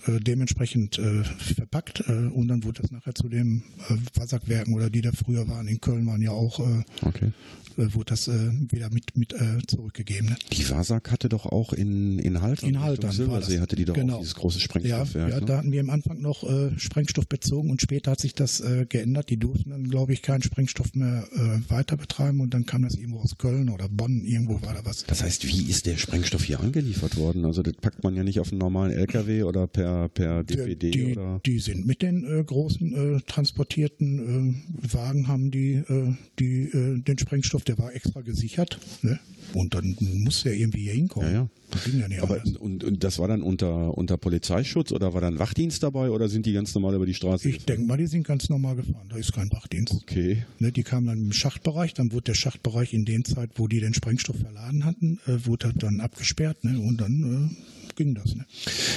dementsprechend 0.07 0.99
verpackt 1.37 2.01
und 2.01 2.47
dann 2.47 2.63
wurde 2.63 2.81
das 2.81 2.91
nachher 2.91 3.15
zu 3.15 3.29
den 3.29 3.63
äh, 3.89 3.95
Wasserwerken 4.19 4.73
oder 4.73 4.89
die 4.89 5.01
da 5.01 5.11
früher 5.11 5.47
waren 5.47 5.67
in 5.67 5.81
Köln 5.81 6.05
waren 6.05 6.21
ja 6.21 6.31
auch 6.31 6.59
Okay. 7.01 7.31
wurde 7.75 8.05
das 8.05 8.27
wieder 8.27 8.89
mit, 8.91 9.17
mit 9.17 9.33
zurückgegeben. 9.67 10.29
Ne? 10.29 10.35
Die 10.51 10.69
Wasak 10.69 11.11
hatte 11.11 11.29
doch 11.29 11.45
auch 11.45 11.73
in, 11.73 12.19
in 12.19 12.41
Haltern, 12.41 12.69
In 12.69 12.81
Haltern 12.81 13.11
Silbersee 13.11 13.59
hatte 13.59 13.75
die 13.75 13.85
doch 13.85 13.93
Genau. 13.93 14.15
auch 14.15 14.19
dieses 14.19 14.35
große 14.35 14.57
Ja, 14.59 14.63
Sprengstoffwerk. 14.63 15.29
ja, 15.31 15.39
ne? 15.39 15.45
da 15.45 15.57
hatten 15.57 15.71
wir 15.71 15.79
am 15.81 15.89
Anfang 15.89 16.21
noch 16.21 16.43
äh, 16.43 16.77
Sprengstoff 16.77 17.27
bezogen 17.27 17.69
und 17.69 17.81
später 17.81 18.11
hat 18.11 18.19
sich 18.21 18.33
das 18.35 18.59
äh, 18.61 18.85
geändert. 18.87 19.29
Die 19.29 19.37
durften 19.37 19.69
dann, 19.71 19.83
glaube 19.89 20.13
ich, 20.13 20.21
keinen 20.21 20.41
Sprengstoff 20.43 20.93
mehr 20.93 21.27
äh, 21.33 21.69
weiter 21.71 21.97
betreiben 21.97 22.41
und 22.41 22.53
dann 22.53 22.65
kam 22.65 22.83
das 22.83 22.95
irgendwo 22.95 23.19
aus 23.19 23.37
Köln 23.37 23.69
oder 23.69 23.87
Bonn, 23.89 24.23
irgendwo 24.23 24.61
war 24.61 24.73
da 24.73 24.81
was. 24.85 25.03
Das 25.05 25.23
heißt, 25.23 25.47
wie 25.47 25.69
ist 25.69 25.85
der 25.85 25.97
Sprengstoff 25.97 26.43
hier 26.43 26.59
angeliefert 26.59 27.17
worden? 27.17 27.45
Also 27.45 27.61
das 27.63 27.73
packt 27.75 28.03
man 28.03 28.15
ja 28.15 28.23
nicht 28.23 28.39
auf 28.39 28.51
einen 28.51 28.59
normalen 28.59 28.91
LKW 28.91 29.43
oder 29.43 29.67
per, 29.67 30.09
per 30.09 30.43
DPD 30.43 30.91
die, 30.91 31.11
oder 31.13 31.39
die 31.45 31.59
sind 31.59 31.85
mit 31.85 32.01
den 32.01 32.23
äh, 32.25 32.43
großen 32.43 33.17
äh, 33.17 33.21
transportierten 33.27 34.59
äh, 34.83 34.93
Wagen 34.93 35.27
haben 35.27 35.51
die, 35.51 35.73
äh, 35.73 36.13
die 36.39 36.63
äh, 36.63 36.99
den 37.01 37.17
Sprengstoff, 37.17 37.63
der 37.63 37.77
war 37.77 37.93
extra 37.93 38.21
gesichert, 38.21 38.79
ne? 39.01 39.19
Und 39.53 39.73
dann 39.73 39.95
muss 39.99 40.43
der 40.43 40.53
irgendwie 40.53 40.83
hier 40.83 40.93
hinkommen. 40.93 41.29
Ja, 41.29 41.35
ja. 41.41 41.49
Das 41.71 41.83
ging 41.85 41.99
ja 41.99 42.07
nicht 42.07 42.21
aber 42.21 42.39
anders. 42.39 42.57
und, 42.57 42.83
und 42.83 43.03
das 43.03 43.17
war 43.17 43.27
dann 43.27 43.41
unter, 43.41 43.97
unter 43.97 44.17
Polizeischutz 44.17 44.91
oder 44.91 45.13
war 45.13 45.21
dann 45.21 45.39
Wachdienst 45.39 45.81
dabei 45.81 46.11
oder 46.11 46.29
sind 46.29 46.45
die 46.45 46.53
ganz 46.53 46.75
normal 46.75 46.93
über 46.93 47.05
die 47.05 47.15
Straße? 47.15 47.49
Ich 47.49 47.65
denke 47.65 47.83
mal, 47.83 47.97
die 47.97 48.05
sind 48.05 48.27
ganz 48.27 48.49
normal 48.49 48.75
gefahren. 48.75 49.07
Da 49.09 49.17
ist 49.17 49.33
kein 49.33 49.51
Wachdienst. 49.51 49.93
Okay. 49.93 50.45
Ne, 50.59 50.71
die 50.71 50.83
kamen 50.83 51.07
dann 51.07 51.17
im 51.17 51.33
Schachtbereich, 51.33 51.93
dann 51.95 52.11
wurde 52.11 52.25
der 52.25 52.33
Schachtbereich 52.35 52.93
in 52.93 53.05
der 53.05 53.23
Zeit, 53.23 53.51
wo 53.55 53.67
die 53.67 53.79
den 53.79 53.93
Sprengstoff 53.93 54.37
verladen 54.37 54.85
hatten, 54.85 55.19
äh, 55.25 55.45
wurde 55.45 55.67
er 55.67 55.73
dann 55.73 55.99
abgesperrt 55.99 56.63
ne, 56.63 56.79
und 56.79 57.01
dann 57.01 57.57
ging 57.95 58.15
das. 58.15 58.35
Ne. 58.35 58.45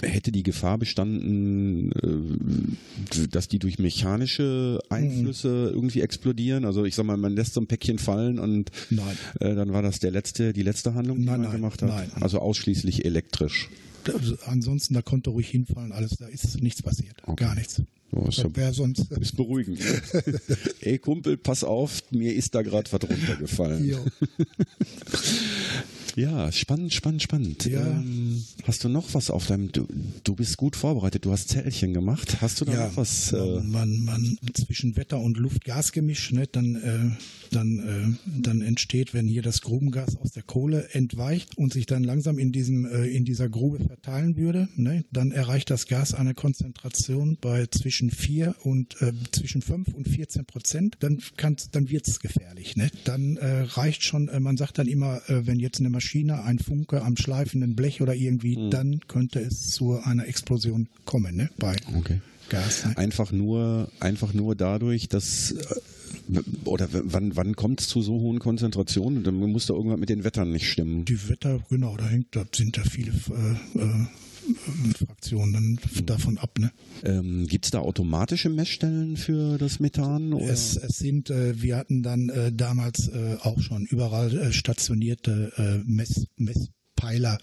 Hätte 0.02 0.32
die 0.32 0.42
Gefahr 0.42 0.78
bestanden, 0.78 1.92
äh, 1.92 3.26
dass 3.30 3.48
die 3.48 3.58
durch 3.58 3.78
mechanische 3.78 4.80
Einflüsse 4.88 5.70
irgendwie 5.72 6.00
explodieren? 6.00 6.64
Also 6.64 6.84
ich 6.84 6.94
sag 6.94 7.04
mal, 7.06 7.16
man 7.16 7.34
lässt 7.34 7.54
so 7.54 7.60
ein 7.60 7.66
Päckchen 7.66 7.98
fallen 7.98 8.38
und 8.38 8.70
Nein. 8.90 9.16
äh, 9.40 9.54
dann 9.54 9.72
war 9.72 9.82
das 9.82 9.98
der 10.00 10.10
letzte, 10.10 10.52
die 10.52 10.62
letzte 10.62 10.94
Handlung, 10.94 11.18
die 11.18 11.24
Nein, 11.24 11.40
man 11.40 11.50
nein, 11.50 11.60
gemacht 11.60 11.82
hat. 11.82 11.88
nein. 11.88 12.10
Also 12.20 12.38
ausschließlich 12.40 13.04
elektrisch. 13.04 13.68
Also 14.12 14.36
ansonsten, 14.46 14.94
da 14.94 15.02
konnte 15.02 15.30
ruhig 15.30 15.48
hinfallen, 15.48 15.92
alles, 15.92 16.16
da 16.18 16.26
ist 16.26 16.62
nichts 16.62 16.82
passiert. 16.82 17.16
Okay. 17.24 17.44
Gar 17.44 17.54
nichts. 17.56 17.82
Oh, 18.12 18.28
ist, 18.28 18.42
sonst. 18.72 19.10
Ist 19.20 19.36
beruhigend. 19.36 19.80
Ey 20.80 20.98
Kumpel, 20.98 21.36
pass 21.36 21.64
auf, 21.64 22.02
mir 22.10 22.34
ist 22.34 22.54
da 22.54 22.62
gerade 22.62 22.90
was 22.92 23.02
runtergefallen. 23.10 23.84
Ja, 26.16 26.50
spannend, 26.50 26.94
spannend, 26.94 27.22
spannend. 27.22 27.66
Ja. 27.66 27.86
Ähm, 27.86 28.42
hast 28.64 28.82
du 28.82 28.88
noch 28.88 29.12
was 29.12 29.30
auf 29.30 29.46
deinem, 29.46 29.70
du, 29.70 29.86
du 30.24 30.34
bist 30.34 30.56
gut 30.56 30.74
vorbereitet, 30.74 31.26
du 31.26 31.30
hast 31.30 31.50
Zellchen 31.50 31.92
gemacht. 31.92 32.40
Hast 32.40 32.58
du 32.58 32.64
da 32.64 32.72
ja, 32.72 32.86
noch 32.86 32.96
was? 32.96 33.34
Äh, 33.34 33.60
man, 33.60 34.02
man 34.02 34.38
zwischen 34.54 34.96
Wetter 34.96 35.20
und 35.20 35.36
Luft-Gas-Gemisch, 35.36 36.32
ne, 36.32 36.46
dann, 36.46 36.76
äh, 36.76 37.45
dann, 37.50 38.18
äh, 38.26 38.40
dann 38.42 38.60
entsteht, 38.60 39.14
wenn 39.14 39.26
hier 39.26 39.42
das 39.42 39.60
Grubengas 39.60 40.16
aus 40.16 40.32
der 40.32 40.42
Kohle 40.42 40.88
entweicht 40.92 41.56
und 41.56 41.72
sich 41.72 41.86
dann 41.86 42.04
langsam 42.04 42.38
in 42.38 42.52
diesem 42.52 42.86
äh, 42.86 43.06
in 43.06 43.24
dieser 43.24 43.48
Grube 43.48 43.84
verteilen 43.84 44.36
würde, 44.36 44.68
ne, 44.76 45.04
dann 45.12 45.32
erreicht 45.32 45.70
das 45.70 45.86
Gas 45.86 46.14
eine 46.14 46.34
Konzentration 46.34 47.38
bei 47.40 47.66
zwischen 47.66 48.10
4 48.10 48.54
und 48.62 49.00
äh, 49.00 49.12
zwischen 49.32 49.62
5 49.62 49.94
und 49.94 50.08
14 50.08 50.44
Prozent, 50.44 50.96
dann 51.00 51.20
kann 51.36 51.56
dann 51.72 51.90
wird's 51.90 52.20
gefährlich, 52.20 52.76
ne? 52.76 52.90
Dann 53.04 53.36
äh, 53.36 53.62
reicht 53.62 54.02
schon, 54.04 54.28
äh, 54.28 54.40
man 54.40 54.56
sagt 54.56 54.78
dann 54.78 54.86
immer, 54.86 55.22
äh, 55.28 55.46
wenn 55.46 55.58
jetzt 55.58 55.80
eine 55.80 55.90
Maschine, 55.90 56.42
ein 56.42 56.58
Funke 56.58 57.02
am 57.02 57.16
schleifenden 57.16 57.76
Blech 57.76 58.00
oder 58.00 58.14
irgendwie, 58.14 58.70
dann 58.70 59.00
könnte 59.08 59.40
es 59.40 59.70
zu 59.70 59.98
einer 60.00 60.26
Explosion 60.26 60.88
kommen, 61.04 61.36
ne? 61.36 61.50
Bei 61.58 61.76
okay. 61.96 62.20
Gas. 62.48 62.86
Ne? 62.86 62.96
Einfach 62.96 63.32
nur, 63.32 63.90
einfach 64.00 64.32
nur 64.32 64.54
dadurch, 64.54 65.08
dass 65.08 65.52
äh, 65.52 65.74
oder 66.64 66.88
wann, 66.90 67.36
wann 67.36 67.56
kommt 67.56 67.80
es 67.80 67.88
zu 67.88 68.02
so 68.02 68.14
hohen 68.14 68.38
Konzentrationen? 68.38 69.24
Dann 69.24 69.36
muss 69.36 69.66
da 69.66 69.74
irgendwas 69.74 69.98
mit 69.98 70.08
den 70.08 70.24
Wettern 70.24 70.50
nicht 70.50 70.70
stimmen. 70.70 71.04
Die 71.04 71.28
Wetter, 71.28 71.60
genau, 71.68 71.96
da 71.96 72.06
hängt, 72.06 72.34
da 72.34 72.44
sind 72.52 72.76
da 72.76 72.82
viele 72.82 73.12
äh, 73.12 73.78
äh, 73.78 74.06
Fraktionen 74.94 75.52
dann 75.52 76.06
davon 76.06 76.38
ab. 76.38 76.58
Ne? 76.58 76.70
Ähm, 77.04 77.46
Gibt 77.46 77.66
es 77.66 77.70
da 77.70 77.80
automatische 77.80 78.48
Messstellen 78.48 79.16
für 79.16 79.58
das 79.58 79.80
Methan? 79.80 80.32
Es, 80.32 80.76
es 80.76 80.98
sind, 80.98 81.30
äh, 81.30 81.60
wir 81.60 81.76
hatten 81.76 82.02
dann 82.02 82.28
äh, 82.28 82.52
damals 82.52 83.08
äh, 83.08 83.36
auch 83.40 83.60
schon 83.60 83.86
überall 83.86 84.36
äh, 84.36 84.52
stationierte 84.52 85.52
äh, 85.56 85.90
Mess, 85.90 86.26
Messpeiler, 87.00 87.38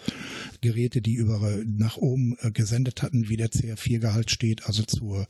Geräte, 0.62 1.02
die 1.02 1.14
über 1.14 1.60
nach 1.66 1.98
oben 1.98 2.36
äh, 2.42 2.52
gesendet 2.52 3.02
hatten, 3.02 3.30
wie 3.30 3.38
der 3.38 3.50
CR4-Gehalt 3.52 4.32
steht, 4.32 4.66
also 4.66 4.84
zur 4.84 5.28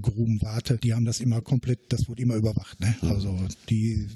Grubenwarte. 0.00 0.78
Die 0.78 0.94
haben 0.94 1.04
das 1.04 1.20
immer 1.20 1.40
komplett, 1.40 1.80
das 1.90 2.08
wurde 2.08 2.22
immer 2.22 2.36
überwacht. 2.36 2.80
Ne? 2.80 2.94
Also 3.02 3.38
die 3.68 4.06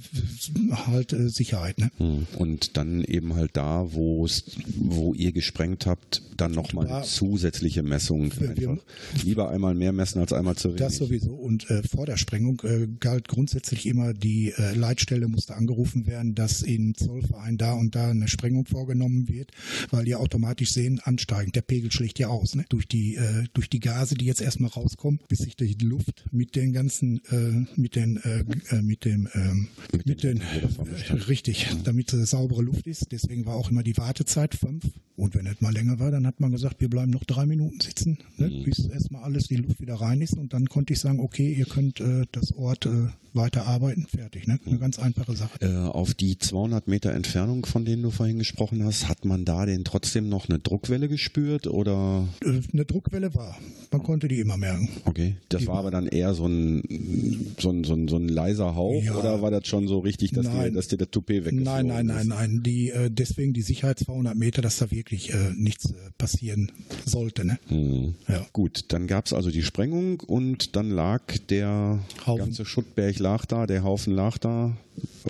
halt 0.86 1.12
äh, 1.12 1.28
Sicherheit. 1.28 1.78
Ne? 1.78 1.90
Hm. 1.98 2.26
Und 2.38 2.76
dann 2.76 3.04
eben 3.04 3.34
halt 3.34 3.56
da, 3.56 3.92
wo 3.92 4.24
es, 4.24 4.44
wo 4.76 5.14
ihr 5.14 5.32
gesprengt 5.32 5.86
habt, 5.86 6.22
dann 6.36 6.52
nochmal 6.52 6.88
Ja. 6.88 7.02
zusätzliche 7.02 7.82
Messung. 7.82 8.32
Wir- 8.38 8.56
wir- 8.56 8.70
Einfach. 8.70 8.84
Lieber 9.24 9.50
einmal 9.50 9.74
mehr 9.74 9.92
messen 9.92 10.20
als 10.20 10.32
einmal 10.32 10.56
zu 10.56 10.68
wenig. 10.68 10.80
Das 10.80 10.96
sowieso. 10.96 11.34
Und 11.34 11.68
äh, 11.70 11.82
vor 11.82 12.06
der 12.06 12.16
Sprengung 12.16 12.60
äh, 12.64 12.86
galt 13.00 13.28
grundsätzlich 13.28 13.86
immer, 13.86 14.14
die 14.14 14.52
äh, 14.56 14.74
Leitstelle 14.74 15.28
musste 15.28 15.56
angerufen 15.56 16.06
werden, 16.06 16.34
dass 16.34 16.62
in 16.62 16.94
Zollverein 16.94 17.56
da 17.58 17.72
und 17.74 17.94
da 17.94 18.10
eine 18.10 18.28
Sprengung 18.28 18.66
vorgenommen 18.66 19.28
wird. 19.28 19.49
Weil 19.90 20.04
die 20.04 20.14
automatisch 20.14 20.72
sehen, 20.72 21.00
ansteigend. 21.04 21.56
Der 21.56 21.62
Pegel 21.62 21.90
schlägt 21.92 22.18
ja 22.18 22.28
aus, 22.28 22.54
ne? 22.54 22.64
Durch 22.68 22.86
die, 22.86 23.16
äh, 23.16 23.44
durch 23.52 23.68
die 23.68 23.80
Gase, 23.80 24.14
die 24.14 24.24
jetzt 24.24 24.40
erstmal 24.40 24.70
rauskommen, 24.70 25.20
bis 25.28 25.40
sich 25.40 25.56
die 25.56 25.74
Luft 25.84 26.24
mit 26.30 26.56
den 26.56 26.72
ganzen, 26.72 27.20
äh, 27.30 27.66
mit 27.80 27.96
den, 27.96 28.18
äh, 28.18 28.44
äh 28.70 28.82
mit 28.82 29.04
dem, 29.04 29.28
ähm, 29.34 29.68
mit, 29.92 30.06
mit 30.06 30.22
den, 30.22 30.40
äh, 30.40 31.12
richtig, 31.28 31.68
damit 31.84 32.12
äh, 32.12 32.24
saubere 32.24 32.62
Luft 32.62 32.86
ist. 32.86 33.12
Deswegen 33.12 33.46
war 33.46 33.56
auch 33.56 33.70
immer 33.70 33.82
die 33.82 33.96
Wartezeit 33.96 34.54
fünf. 34.54 34.84
Und 35.16 35.34
wenn 35.34 35.46
es 35.46 35.60
mal 35.60 35.72
länger 35.72 35.98
war, 35.98 36.10
dann 36.10 36.26
hat 36.26 36.40
man 36.40 36.50
gesagt, 36.50 36.80
wir 36.80 36.88
bleiben 36.88 37.10
noch 37.10 37.24
drei 37.24 37.44
Minuten 37.44 37.80
sitzen, 37.80 38.18
ne? 38.38 38.48
Mhm. 38.48 38.64
bis 38.64 38.86
erstmal 38.86 39.22
alles 39.22 39.48
die 39.48 39.56
Luft 39.56 39.80
wieder 39.80 39.96
rein 39.96 40.22
ist. 40.22 40.34
Und 40.34 40.54
dann 40.54 40.66
konnte 40.68 40.94
ich 40.94 41.00
sagen, 41.00 41.20
okay, 41.20 41.52
ihr 41.52 41.66
könnt 41.66 42.00
äh, 42.00 42.24
das 42.32 42.52
Ort 42.52 42.86
äh, 42.86 43.08
weiter 43.32 43.66
arbeiten, 43.66 44.06
fertig. 44.06 44.46
Ne? 44.46 44.58
Eine 44.66 44.78
ganz 44.78 44.98
einfache 44.98 45.34
Sache. 45.36 45.58
Äh, 45.60 45.76
auf 45.76 46.14
die 46.14 46.38
200 46.38 46.88
Meter 46.88 47.12
Entfernung, 47.12 47.66
von 47.66 47.84
denen 47.84 48.02
du 48.02 48.10
vorhin 48.10 48.38
gesprochen 48.38 48.84
hast, 48.84 49.08
hat 49.08 49.24
man 49.24 49.44
da 49.44 49.66
denn 49.66 49.84
trotzdem 49.84 50.28
noch 50.28 50.48
eine 50.48 50.58
Druckwelle 50.58 51.08
gespürt 51.08 51.66
oder? 51.66 52.28
Äh, 52.42 52.60
eine 52.72 52.84
Druckwelle 52.84 53.34
war. 53.34 53.58
Man 53.90 54.02
konnte 54.02 54.28
die 54.28 54.40
immer 54.40 54.56
merken. 54.56 54.88
Okay, 55.04 55.36
das 55.48 55.62
die 55.62 55.66
war 55.66 55.78
aber 55.78 55.90
dann 55.90 56.06
eher 56.06 56.34
so 56.34 56.46
ein, 56.46 57.54
so 57.58 57.70
ein, 57.70 57.84
so 57.84 57.94
ein, 57.94 58.08
so 58.08 58.16
ein 58.16 58.28
leiser 58.28 58.74
Hauch 58.74 59.02
ja. 59.02 59.16
oder 59.16 59.42
war 59.42 59.50
das 59.50 59.66
schon 59.66 59.88
so 59.88 59.98
richtig, 59.98 60.32
dass, 60.32 60.46
nein. 60.46 60.70
dir, 60.70 60.72
dass 60.72 60.88
dir 60.88 60.96
der 60.96 61.10
Toupet 61.10 61.44
weg 61.44 61.54
Nein, 61.54 61.86
nein, 61.86 62.06
nein, 62.06 62.28
nein. 62.28 62.62
Die, 62.62 62.90
äh, 62.90 63.10
deswegen 63.10 63.52
die 63.52 63.62
Sicherheit 63.62 63.98
200 63.98 64.36
Meter, 64.36 64.62
dass 64.62 64.78
da 64.78 64.90
wirklich 64.90 65.32
äh, 65.32 65.52
nichts 65.56 65.90
äh, 65.90 65.94
passieren 66.18 66.70
sollte. 67.04 67.44
Ne? 67.44 67.58
Hm. 67.68 68.14
Ja. 68.28 68.46
Gut, 68.52 68.84
dann 68.88 69.06
gab 69.06 69.26
es 69.26 69.32
also 69.32 69.50
die 69.50 69.62
Sprengung 69.62 70.20
und 70.20 70.76
dann 70.76 70.90
lag 70.90 71.22
der 71.48 71.98
Haufen. 72.26 72.44
ganze 72.44 72.64
Schuttberg 72.64 73.18
lag 73.20 73.46
da, 73.46 73.66
der 73.66 73.84
Haufen 73.84 74.14
lag 74.14 74.38
da. 74.38 74.76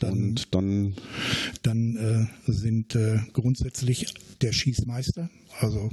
Dann, 0.00 0.12
und 0.12 0.54
dann. 0.54 0.94
Dann 1.62 1.96
äh, 1.96 2.50
sind 2.50 2.94
äh, 2.94 3.18
grundsätzlich 3.32 4.14
der 4.40 4.52
Schießmeister, 4.52 5.28
also 5.60 5.90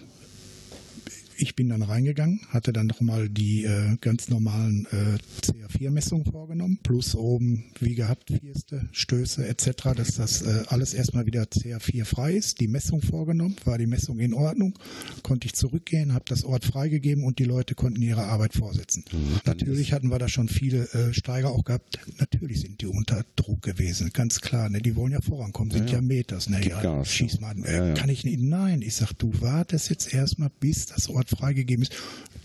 ich 1.38 1.56
bin 1.56 1.70
dann 1.70 1.82
reingegangen, 1.82 2.42
hatte 2.50 2.74
dann 2.74 2.88
nochmal 2.88 3.30
die 3.30 3.66
äh, 3.66 3.98
ganz 4.02 4.30
normalen 4.30 4.88
äh, 4.92 5.18
CA4-Messungen 5.46 6.26
vorgenommen, 6.26 6.80
plus 6.84 7.16
oben, 7.16 7.66
wie 7.80 7.96
gehabt, 7.96 8.32
Vierste, 8.42 8.88
Stöße 8.92 9.48
etc., 9.48 9.94
dass 9.96 10.16
das 10.16 10.42
äh, 10.42 10.64
alles 10.68 10.94
erstmal 10.94 11.26
wieder 11.26 11.44
CA4 11.44 12.06
frei 12.06 12.34
ist. 12.34 12.60
Die 12.60 12.68
Messung 12.68 13.02
vorgenommen, 13.02 13.56
war 13.66 13.78
die 13.78 13.88
Messung 13.88 14.20
in 14.20 14.34
Ordnung, 14.34 14.78
konnte 15.24 15.46
ich 15.48 15.54
zurückgehen, 15.54 16.14
habe 16.14 16.26
das 16.28 16.44
Ort 16.44 16.66
freigegeben 16.66 17.24
und 17.24 17.40
die 17.40 17.46
Leute 17.46 17.76
konnten 17.76 18.02
ihre 18.02 18.24
Arbeit 18.24 18.54
vorsetzen. 18.54 19.04
Mhm, 19.12 19.40
Natürlich 19.46 19.94
hatten 19.94 20.10
wir 20.10 20.20
da 20.20 20.28
schon 20.28 20.50
viele 20.50 20.90
äh, 20.94 21.14
Steiger 21.14 21.52
auch 21.52 21.64
gehabt. 21.64 22.00
Natürlich 22.20 22.62
sind 22.62 22.82
die 22.82 22.88
unter 22.88 23.24
Druck 23.36 23.62
gewesen, 23.62 24.10
ganz 24.14 24.42
klar. 24.42 24.70
Ne? 24.70 24.82
Die 24.82 24.96
wollen 24.96 25.12
ja 25.12 25.22
vorankommen, 25.22 25.72
sind 25.72 25.90
ja, 25.90 25.98
ja 25.98 26.02
Meters. 26.02 26.50
Ne? 26.50 26.68
Ja, 26.68 27.04
schieß 27.06 27.40
mal, 27.40 27.56
äh, 27.64 27.90
ja, 27.90 27.94
kann 27.94 28.10
ich 28.10 28.24
nicht? 28.24 28.40
Nein, 28.40 28.82
ich 28.82 28.96
sag, 28.96 29.14
du 29.14 29.32
wartest 29.42 29.90
jetzt 29.90 30.14
erstmal, 30.14 30.50
bis 30.60 30.88
das 30.88 31.10
Ort 31.10 31.27
freigegeben 31.28 31.84
ist. 31.84 31.94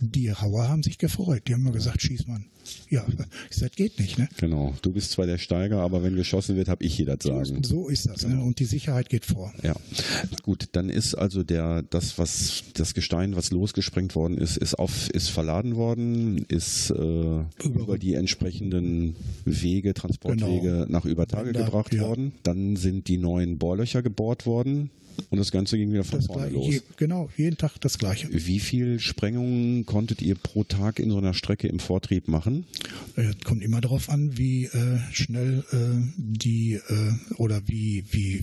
Die 0.00 0.28
Rauer 0.30 0.68
haben 0.68 0.82
sich 0.82 0.98
gefreut. 0.98 1.42
Die 1.46 1.54
haben 1.54 1.62
mir 1.62 1.72
gesagt, 1.72 2.02
schieß 2.02 2.26
mal. 2.26 2.40
Ja, 2.90 3.04
ich 3.50 3.56
sag, 3.56 3.72
geht 3.72 3.98
nicht, 3.98 4.18
ne? 4.18 4.28
Genau. 4.36 4.74
Du 4.82 4.92
bist 4.92 5.12
zwar 5.12 5.26
der 5.26 5.38
Steiger, 5.38 5.80
aber 5.80 6.02
wenn 6.02 6.14
geschossen 6.14 6.56
wird, 6.56 6.68
habe 6.68 6.84
ich 6.84 6.94
hier 6.94 7.06
das 7.06 7.22
Sagen. 7.22 7.62
So 7.64 7.88
ist 7.88 8.06
das. 8.06 8.26
Ne? 8.26 8.40
Und 8.40 8.58
die 8.58 8.64
Sicherheit 8.64 9.08
geht 9.08 9.24
vor. 9.24 9.52
Ja. 9.62 9.74
Gut, 10.42 10.68
dann 10.72 10.88
ist 10.88 11.14
also 11.14 11.42
der, 11.42 11.82
das, 11.82 12.18
was, 12.18 12.64
das 12.74 12.94
Gestein, 12.94 13.36
was 13.36 13.50
losgesprengt 13.50 14.14
worden 14.14 14.38
ist, 14.38 14.56
ist 14.56 14.74
auf, 14.78 15.10
ist 15.10 15.28
verladen 15.28 15.76
worden, 15.76 16.44
ist 16.48 16.90
äh, 16.90 16.94
über, 17.64 17.98
die 17.98 18.14
entsprechenden 18.14 19.16
Wege, 19.44 19.94
Transportwege 19.94 20.70
genau. 20.70 20.86
nach 20.86 21.04
Übertage 21.04 21.52
gebracht 21.52 21.94
ja. 21.94 22.02
worden. 22.02 22.32
Dann 22.42 22.76
sind 22.76 23.08
die 23.08 23.18
neuen 23.18 23.58
Bohrlöcher 23.58 24.02
gebohrt 24.02 24.46
worden. 24.46 24.90
Und 25.30 25.38
das 25.38 25.50
Ganze 25.50 25.76
ging 25.76 25.92
wieder 25.92 26.04
von 26.04 26.18
das 26.18 26.26
vorne 26.26 26.48
los. 26.48 26.66
Je, 26.74 26.80
genau, 26.96 27.30
jeden 27.36 27.56
Tag 27.56 27.78
das 27.80 27.98
Gleiche. 27.98 28.28
Wie 28.30 28.60
viel 28.60 29.00
Sprengungen 29.00 29.86
konntet 29.86 30.22
ihr 30.22 30.34
pro 30.34 30.64
Tag 30.64 30.98
in 30.98 31.10
so 31.10 31.18
einer 31.18 31.34
Strecke 31.34 31.68
im 31.68 31.78
Vortrieb 31.78 32.28
machen? 32.28 32.66
Äh, 33.16 33.32
kommt 33.44 33.62
immer 33.62 33.80
darauf 33.80 34.08
an, 34.08 34.36
wie 34.36 34.66
äh, 34.66 34.98
schnell 35.12 35.64
äh, 35.72 35.76
die 36.16 36.74
äh, 36.74 37.12
oder 37.36 37.62
wie, 37.66 38.04
wie 38.10 38.42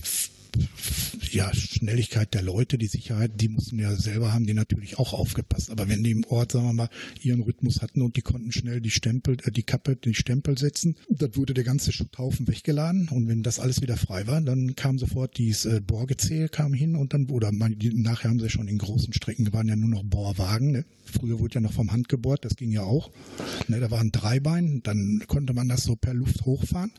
ja, 1.30 1.52
Schnelligkeit 1.54 2.34
der 2.34 2.42
Leute, 2.42 2.78
die 2.78 2.86
Sicherheit, 2.86 3.32
die 3.40 3.48
mussten 3.48 3.78
ja 3.78 3.94
selber 3.94 4.32
haben, 4.32 4.46
die 4.46 4.54
natürlich 4.54 4.98
auch 4.98 5.12
aufgepasst. 5.12 5.70
Aber 5.70 5.88
wenn 5.88 6.02
die 6.02 6.10
im 6.10 6.24
Ort, 6.24 6.52
sagen 6.52 6.66
wir 6.66 6.72
mal, 6.72 6.90
ihren 7.22 7.42
Rhythmus 7.42 7.82
hatten 7.82 8.02
und 8.02 8.16
die 8.16 8.22
konnten 8.22 8.52
schnell 8.52 8.80
die 8.80 8.90
Stempel, 8.90 9.36
äh, 9.44 9.50
die 9.50 9.62
Kappe, 9.62 9.96
die 9.96 10.14
Stempel 10.14 10.58
setzen, 10.58 10.96
dann 11.08 11.36
wurde 11.36 11.54
der 11.54 11.64
ganze 11.64 11.92
Schutthaufen 11.92 12.48
weggeladen 12.48 13.08
und 13.08 13.28
wenn 13.28 13.42
das 13.42 13.60
alles 13.60 13.80
wieder 13.82 13.96
frei 13.96 14.26
war, 14.26 14.40
dann 14.40 14.74
kam 14.74 14.98
sofort 14.98 15.38
dieses 15.38 15.66
äh, 15.66 15.80
Bohrgezähl 15.80 16.48
kam 16.48 16.74
hin 16.74 16.96
und 16.96 17.14
dann, 17.14 17.28
oder 17.30 17.52
man, 17.52 17.78
die, 17.78 17.94
nachher 17.94 18.30
haben 18.30 18.40
sie 18.40 18.50
schon 18.50 18.68
in 18.68 18.78
großen 18.78 19.12
Strecken, 19.12 19.52
waren 19.52 19.68
ja 19.68 19.76
nur 19.76 19.90
noch 19.90 20.04
Bohrwagen, 20.04 20.72
ne? 20.72 20.84
Früher 21.04 21.40
wurde 21.40 21.56
ja 21.56 21.60
noch 21.60 21.72
vom 21.72 21.90
Hand 21.90 22.08
gebohrt, 22.08 22.44
das 22.44 22.56
ging 22.56 22.70
ja 22.70 22.82
auch. 22.82 23.10
Ne, 23.66 23.80
da 23.80 23.90
waren 23.90 24.12
drei 24.12 24.38
Beine, 24.38 24.80
dann 24.80 25.24
konnte 25.26 25.52
man 25.52 25.68
das 25.68 25.82
so 25.82 25.96
per 25.96 26.14
Luft 26.14 26.44
hochfahren 26.44 26.92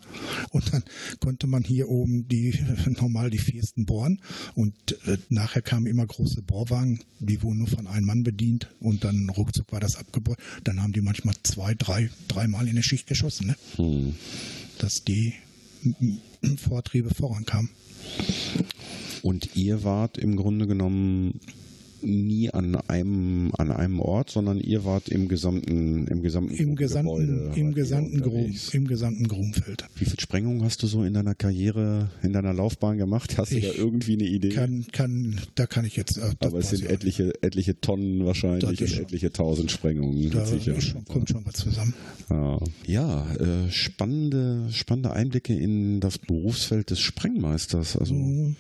und 0.50 0.74
dann 0.74 0.84
konnte 1.20 1.48
man 1.48 1.64
hier 1.64 1.88
oben 1.88 2.28
die 2.28 2.54
normal 3.00 3.30
die 3.30 3.38
viersten 3.42 3.86
bohren 3.86 4.22
und 4.56 4.74
äh, 5.08 5.18
nachher 5.30 5.62
kamen 5.62 5.88
immer 5.88 6.06
große 6.06 6.42
Bohrwagen, 6.42 7.00
die 7.20 7.42
wurden 7.42 7.60
nur 7.60 7.68
von 7.68 7.88
einem 7.88 8.06
Mann 8.06 8.24
bedient 8.24 8.70
und 8.80 9.04
dann 9.04 9.30
ruckzuck 9.30 9.72
war 9.72 9.80
das 9.80 9.96
abgebohrt. 9.96 10.40
Dann 10.64 10.82
haben 10.82 10.94
die 10.94 11.02
manchmal 11.02 11.36
zwei, 11.44 11.74
drei, 11.74 12.10
dreimal 12.28 12.68
in 12.68 12.76
der 12.76 12.84
Schicht 12.84 13.08
geschossen, 13.08 13.48
ne? 13.48 13.56
Hm. 13.76 14.16
dass 14.78 15.04
die 15.04 15.34
Vortriebe 16.58 17.14
vorankamen. 17.14 17.70
Und 19.22 19.56
ihr 19.56 19.84
wart 19.84 20.18
im 20.18 20.36
Grunde 20.36 20.68
genommen 20.68 21.40
nie 22.04 22.50
an 22.50 22.76
einem 22.76 23.52
an 23.58 23.72
einem 23.72 24.00
Ort, 24.00 24.30
sondern 24.30 24.60
ihr 24.60 24.86
wart 24.86 25.10
im 25.10 25.28
gesamten 25.28 26.08
im 26.08 26.22
gesamten 26.22 26.54
im 26.56 26.76
gesamten 26.76 27.28
Gebäude, 27.28 27.52
im 27.56 27.74
gesamten 27.74 28.22
Grum, 28.22 28.56
im 28.72 28.88
gesamten 28.88 29.28
Grumfeld. 29.28 29.86
Wie 29.96 30.06
viel 30.06 30.20
Sprengungen 30.20 30.64
hast 30.64 30.84
du 30.84 30.88
so 30.88 31.04
in 31.04 31.14
deiner 31.14 31.36
Karriere, 31.36 32.10
in 32.24 32.34
deiner 32.34 32.54
Laufbahn 32.54 32.98
gemacht? 32.98 33.38
Hast 33.38 33.52
ich 33.52 33.66
du 33.66 33.72
da 33.72 33.78
irgendwie 33.78 34.14
eine 34.14 34.26
Idee? 34.26 34.50
Kann 34.50 34.86
kann 34.92 35.40
da 35.56 35.66
kann 35.66 35.86
ich 35.86 35.96
jetzt. 35.96 36.18
Äh, 36.18 36.32
Aber 36.40 36.60
es 36.60 36.70
sind 36.70 36.86
etliche 36.86 37.34
etliche 37.42 37.80
Tonnen 37.80 38.26
wahrscheinlich 38.26 38.82
und 38.82 39.00
etliche 39.00 39.32
tausend 39.32 39.72
Sprengungen. 39.72 40.32
Da 40.32 40.46
schon, 40.46 41.06
kommt 41.06 41.30
schon 41.30 41.46
was 41.46 41.56
zusammen. 41.56 41.94
Ja, 42.30 42.60
ja 42.86 43.36
äh, 43.36 43.72
spannende 43.72 44.68
spannende 44.72 45.14
Einblicke 45.14 45.54
in 45.54 46.00
das 46.00 46.18
Berufsfeld 46.18 46.90
des 46.90 47.00
Sprengmeisters. 47.00 47.98
Also 47.98 48.16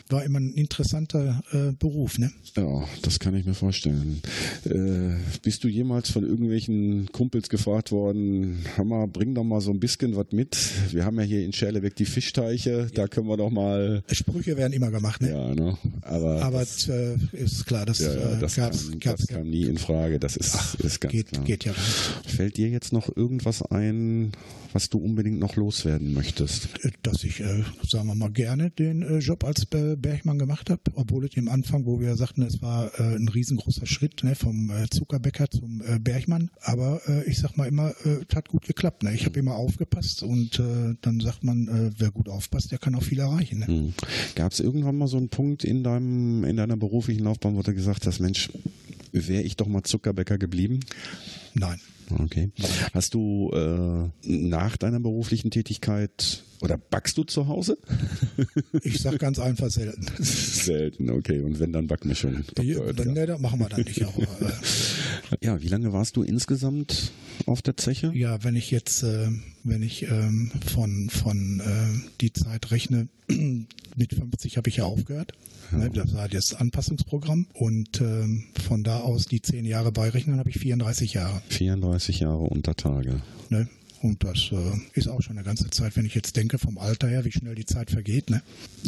war 0.09 0.23
immer 0.23 0.39
ein 0.39 0.53
interessanter 0.53 1.41
äh, 1.51 1.71
Beruf, 1.77 2.17
ne? 2.17 2.31
Ja, 2.55 2.83
das 3.01 3.19
kann 3.19 3.30
kann 3.31 3.39
ich 3.39 3.45
mir 3.45 3.53
vorstellen. 3.53 4.21
Äh, 4.65 5.15
bist 5.41 5.63
du 5.63 5.69
jemals 5.69 6.09
von 6.11 6.23
irgendwelchen 6.23 7.09
Kumpels 7.13 7.47
gefragt 7.47 7.91
worden, 7.91 8.65
Hammer, 8.77 9.07
bring 9.07 9.33
doch 9.33 9.45
mal 9.45 9.61
so 9.61 9.71
ein 9.71 9.79
bisschen 9.79 10.17
was 10.17 10.27
mit. 10.31 10.57
Wir 10.91 11.05
haben 11.05 11.17
ja 11.17 11.23
hier 11.23 11.45
in 11.45 11.53
Scherlebeck 11.53 11.95
die 11.95 12.05
Fischteiche, 12.05 12.89
da 12.93 13.07
können 13.07 13.27
wir 13.27 13.37
doch 13.37 13.49
mal. 13.49 14.03
Sprüche 14.11 14.57
werden 14.57 14.73
immer 14.73 14.91
gemacht, 14.91 15.21
ne? 15.21 15.29
Ja, 15.29 15.55
ne? 15.55 15.77
Aber, 16.01 16.41
Aber 16.43 16.59
das, 16.59 16.89
äh, 16.89 17.15
ist 17.31 17.65
klar, 17.65 17.85
das, 17.85 17.99
ja, 17.99 18.13
ja, 18.13 18.33
äh, 18.33 18.39
das, 18.39 18.55
gab's, 18.55 18.89
kam, 18.89 18.99
gab's, 18.99 19.25
das 19.27 19.35
kam 19.37 19.49
nie 19.49 19.63
in 19.63 19.77
Frage. 19.77 20.19
Das 20.19 20.35
ist, 20.35 20.55
Ach, 20.55 20.75
ist 20.75 20.99
ganz 20.99 21.13
geht, 21.13 21.31
klar. 21.31 21.45
Geht 21.45 21.63
ja 21.63 21.73
Fällt 21.73 22.57
dir 22.57 22.67
jetzt 22.67 22.91
noch 22.91 23.15
irgendwas 23.15 23.61
ein, 23.61 24.33
was 24.73 24.89
du 24.89 24.97
unbedingt 24.97 25.39
noch 25.39 25.55
loswerden 25.55 26.13
möchtest? 26.13 26.67
Dass 27.01 27.23
ich, 27.23 27.39
äh, 27.39 27.63
sagen 27.87 28.07
wir 28.07 28.15
mal, 28.15 28.31
gerne 28.31 28.71
den 28.71 29.03
äh, 29.03 29.19
Job 29.19 29.45
als 29.45 29.65
Bergmann 29.65 30.37
gemacht 30.37 30.69
habe, 30.69 30.81
obwohl 30.95 31.25
es 31.25 31.35
im 31.35 31.47
Anfang, 31.47 31.85
wo 31.85 32.01
wir 32.01 32.15
sagten, 32.17 32.41
es 32.41 32.61
war 32.61 32.91
äh, 32.99 33.19
ein 33.21 33.29
riesengroßer 33.29 33.85
Schritt 33.85 34.23
ne, 34.23 34.35
vom 34.35 34.69
äh, 34.69 34.89
Zuckerbäcker 34.89 35.49
zum 35.49 35.81
äh, 35.81 35.99
Bergmann, 35.99 36.49
aber 36.61 37.01
äh, 37.07 37.23
ich 37.29 37.37
sag 37.37 37.57
mal 37.57 37.67
immer, 37.67 37.93
äh, 38.05 38.25
hat 38.35 38.49
gut 38.49 38.65
geklappt. 38.65 39.03
Ne? 39.03 39.13
Ich 39.13 39.25
habe 39.25 39.39
immer 39.39 39.55
aufgepasst 39.55 40.23
und 40.23 40.61
dann 41.01 41.19
sagt 41.19 41.43
man, 41.43 41.93
wer 41.97 42.11
gut 42.11 42.29
aufpasst, 42.29 42.71
der 42.71 42.77
kann 42.77 42.95
auch 42.95 43.03
viel 43.03 43.19
erreichen. 43.19 43.59
Ne? 43.59 43.67
Mhm. 43.67 43.93
Gab 44.35 44.51
es 44.51 44.59
irgendwann 44.59 44.97
mal 44.97 45.07
so 45.07 45.17
einen 45.17 45.29
Punkt 45.29 45.63
in 45.63 45.83
deinem 45.83 46.43
in 46.43 46.57
deiner 46.57 46.77
beruflichen 46.77 47.23
Laufbahn, 47.23 47.55
wo 47.55 47.61
du 47.61 47.73
gesagt 47.73 48.05
hast, 48.07 48.19
Mensch, 48.19 48.49
wäre 49.11 49.43
ich 49.43 49.55
doch 49.55 49.67
mal 49.67 49.83
Zuckerbäcker 49.83 50.37
geblieben? 50.37 50.79
Nein. 51.53 51.79
Okay. 52.19 52.51
Hast 52.93 53.13
du 53.13 53.51
äh, 53.53 54.27
nach 54.27 54.77
deiner 54.77 54.99
beruflichen 54.99 55.51
Tätigkeit 55.51 56.43
oder 56.61 56.77
backst 56.77 57.17
du 57.17 57.23
zu 57.23 57.47
Hause? 57.47 57.77
ich 58.83 58.99
sag 58.99 59.19
ganz 59.19 59.39
einfach 59.39 59.69
selten. 59.69 60.05
selten, 60.23 61.09
okay. 61.09 61.41
Und 61.41 61.59
wenn 61.59 61.73
dann 61.73 61.87
Backmischung. 61.87 62.43
Ja, 62.61 62.93
dann, 62.93 63.15
ja. 63.15 63.37
machen 63.37 63.59
wir 63.59 63.69
dann 63.69 63.81
nicht 63.81 64.05
auch. 64.05 64.17
Ja, 65.39 65.61
wie 65.61 65.69
lange 65.69 65.93
warst 65.93 66.17
du 66.17 66.23
insgesamt 66.23 67.13
auf 67.45 67.61
der 67.61 67.77
Zeche? 67.77 68.11
Ja, 68.13 68.43
wenn 68.43 68.57
ich 68.57 68.69
jetzt, 68.69 69.01
äh, 69.03 69.29
wenn 69.63 69.81
ich 69.81 70.03
ähm, 70.03 70.51
von 70.67 71.09
von 71.09 71.61
äh, 71.61 72.09
die 72.19 72.33
Zeit 72.33 72.71
rechne, 72.71 73.07
mit 73.95 74.13
50 74.13 74.57
habe 74.57 74.67
ich 74.67 74.77
ja 74.77 74.83
aufgehört. 74.83 75.31
Ne, 75.71 75.89
das 75.89 76.13
war 76.13 76.27
das 76.27 76.53
Anpassungsprogramm 76.53 77.47
und 77.53 78.01
ähm, 78.01 78.45
von 78.65 78.83
da 78.83 78.99
aus 78.99 79.25
die 79.25 79.41
zehn 79.41 79.65
Jahre 79.65 79.91
beirechnen, 79.91 80.39
habe 80.39 80.49
ich 80.49 80.59
34 80.59 81.13
Jahre. 81.13 81.41
34 81.49 82.19
Jahre 82.19 82.43
unter 82.43 82.75
Tage. 82.75 83.21
Ne? 83.49 83.67
Und 84.01 84.23
das 84.23 84.49
äh, 84.51 84.57
ist 84.93 85.07
auch 85.07 85.21
schon 85.21 85.37
eine 85.37 85.45
ganze 85.45 85.69
Zeit, 85.69 85.95
wenn 85.95 86.05
ich 86.05 86.15
jetzt 86.15 86.35
denke, 86.35 86.57
vom 86.57 86.77
Alter 86.77 87.07
her, 87.07 87.23
wie 87.23 87.31
schnell 87.31 87.53
die 87.55 87.65
Zeit 87.65 87.91
vergeht. 87.91 88.29
Ne? 88.29 88.41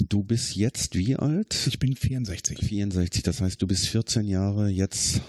Du 0.10 0.24
bist 0.24 0.56
jetzt 0.56 0.96
wie 0.96 1.16
alt? 1.16 1.68
Ich 1.68 1.78
bin 1.78 1.96
64. 1.96 2.58
64, 2.58 3.22
das 3.22 3.40
heißt, 3.40 3.62
du 3.62 3.68
bist 3.68 3.88
14 3.90 4.28
Jahre 4.28 4.70
jetzt 4.70 5.22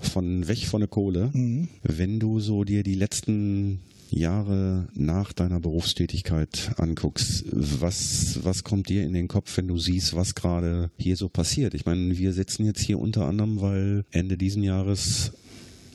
von 0.00 0.48
weg 0.48 0.66
von 0.66 0.80
der 0.80 0.88
Kohle. 0.88 1.30
Mhm. 1.32 1.68
Wenn 1.82 2.18
du 2.18 2.40
so 2.40 2.64
dir 2.64 2.82
die 2.82 2.94
letzten 2.94 3.80
Jahre 4.12 4.88
nach 4.94 5.32
deiner 5.32 5.60
Berufstätigkeit 5.60 6.72
anguckst, 6.76 7.44
was, 7.50 8.40
was 8.42 8.64
kommt 8.64 8.88
dir 8.88 9.04
in 9.04 9.12
den 9.12 9.28
Kopf, 9.28 9.56
wenn 9.56 9.68
du 9.68 9.78
siehst, 9.78 10.14
was 10.14 10.34
gerade 10.34 10.90
hier 10.98 11.16
so 11.16 11.28
passiert? 11.28 11.74
Ich 11.74 11.86
meine, 11.86 12.16
wir 12.16 12.32
sitzen 12.32 12.64
jetzt 12.64 12.80
hier 12.80 12.98
unter 12.98 13.26
anderem, 13.26 13.60
weil 13.60 14.04
Ende 14.10 14.36
diesen 14.36 14.62
Jahres 14.62 15.32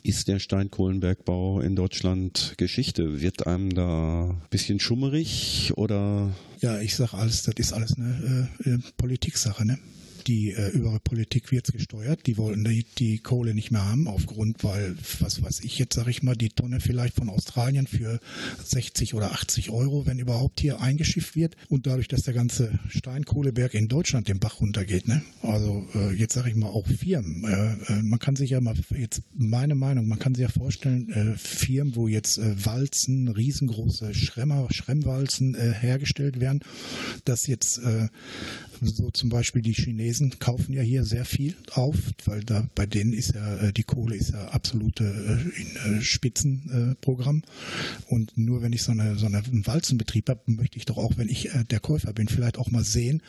ist 0.02 0.28
der 0.28 0.38
Steinkohlenbergbau 0.38 1.60
in 1.60 1.76
Deutschland 1.76 2.54
Geschichte? 2.56 3.20
Wird 3.20 3.46
einem 3.46 3.74
da 3.74 4.30
ein 4.30 4.42
bisschen 4.50 4.80
schummerig 4.80 5.72
oder? 5.76 6.32
Ja, 6.60 6.80
ich 6.80 6.96
sag 6.96 7.14
alles, 7.14 7.42
das 7.42 7.54
ist 7.58 7.72
alles 7.72 7.96
eine 7.96 8.48
äh, 8.64 8.70
äh 8.70 8.78
Politiksache, 8.96 9.66
ne? 9.66 9.78
Die 10.28 10.52
äh, 10.52 10.68
übere 10.70 11.00
Politik 11.00 11.50
wird 11.50 11.72
gesteuert. 11.72 12.26
Die 12.26 12.36
wollen 12.36 12.62
die, 12.62 12.84
die 12.98 13.18
Kohle 13.18 13.54
nicht 13.54 13.70
mehr 13.70 13.84
haben, 13.84 14.06
aufgrund, 14.06 14.62
weil, 14.62 14.94
was 15.20 15.42
weiß 15.42 15.60
ich 15.60 15.78
jetzt, 15.78 15.94
sage 15.94 16.10
ich 16.10 16.22
mal, 16.22 16.36
die 16.36 16.50
Tonne 16.50 16.80
vielleicht 16.80 17.14
von 17.16 17.30
Australien 17.30 17.86
für 17.86 18.20
60 18.62 19.14
oder 19.14 19.32
80 19.32 19.70
Euro, 19.70 20.06
wenn 20.06 20.18
überhaupt 20.18 20.60
hier 20.60 20.80
eingeschifft 20.80 21.34
wird. 21.34 21.56
Und 21.68 21.86
dadurch, 21.86 22.08
dass 22.08 22.22
der 22.22 22.34
ganze 22.34 22.78
Steinkohleberg 22.88 23.72
in 23.72 23.88
Deutschland 23.88 24.28
den 24.28 24.38
Bach 24.38 24.60
runtergeht. 24.60 25.08
Ne? 25.08 25.22
Also 25.42 25.86
äh, 25.94 26.12
jetzt 26.12 26.34
sage 26.34 26.50
ich 26.50 26.56
mal 26.56 26.68
auch 26.68 26.86
Firmen. 26.86 27.44
Äh, 27.44 27.92
äh, 27.92 28.02
man 28.02 28.18
kann 28.18 28.36
sich 28.36 28.50
ja 28.50 28.60
mal, 28.60 28.74
jetzt 28.96 29.22
meine 29.34 29.74
Meinung, 29.74 30.08
man 30.08 30.18
kann 30.18 30.34
sich 30.34 30.42
ja 30.42 30.48
vorstellen, 30.50 31.10
äh, 31.10 31.38
Firmen, 31.38 31.96
wo 31.96 32.06
jetzt 32.06 32.38
äh, 32.38 32.66
Walzen, 32.66 33.28
riesengroße 33.28 34.14
Schremmer, 34.14 34.68
Schremmwalzen 34.70 35.54
hergestellt 35.54 36.40
werden, 36.40 36.60
dass 37.24 37.46
jetzt 37.46 37.80
so 38.80 39.10
zum 39.10 39.28
Beispiel 39.28 39.62
die 39.62 39.72
Chinesen 39.72 40.17
kaufen 40.40 40.72
ja 40.72 40.82
hier 40.82 41.04
sehr 41.04 41.24
viel 41.24 41.56
auf, 41.72 41.96
weil 42.24 42.42
da 42.42 42.68
bei 42.74 42.86
denen 42.86 43.12
ist 43.12 43.34
ja 43.34 43.56
äh, 43.56 43.72
die 43.72 43.82
Kohle 43.82 44.16
ist 44.16 44.30
ja 44.30 44.48
absolute 44.48 45.04
äh, 45.04 45.96
äh, 45.96 46.00
Spitzenprogramm. 46.00 47.42
Und 48.08 48.36
nur 48.36 48.62
wenn 48.62 48.72
ich 48.72 48.82
so 48.82 48.92
eine 48.92 49.16
so 49.16 49.26
einen 49.26 49.66
Walzenbetrieb 49.66 50.28
habe, 50.28 50.40
möchte 50.46 50.78
ich 50.78 50.84
doch 50.84 50.98
auch, 50.98 51.16
wenn 51.16 51.28
ich 51.28 51.50
der 51.70 51.80
Käufer 51.80 52.12
bin, 52.12 52.28
vielleicht 52.28 52.58
auch 52.58 52.70
mal 52.70 52.84
sehen, 52.84 53.22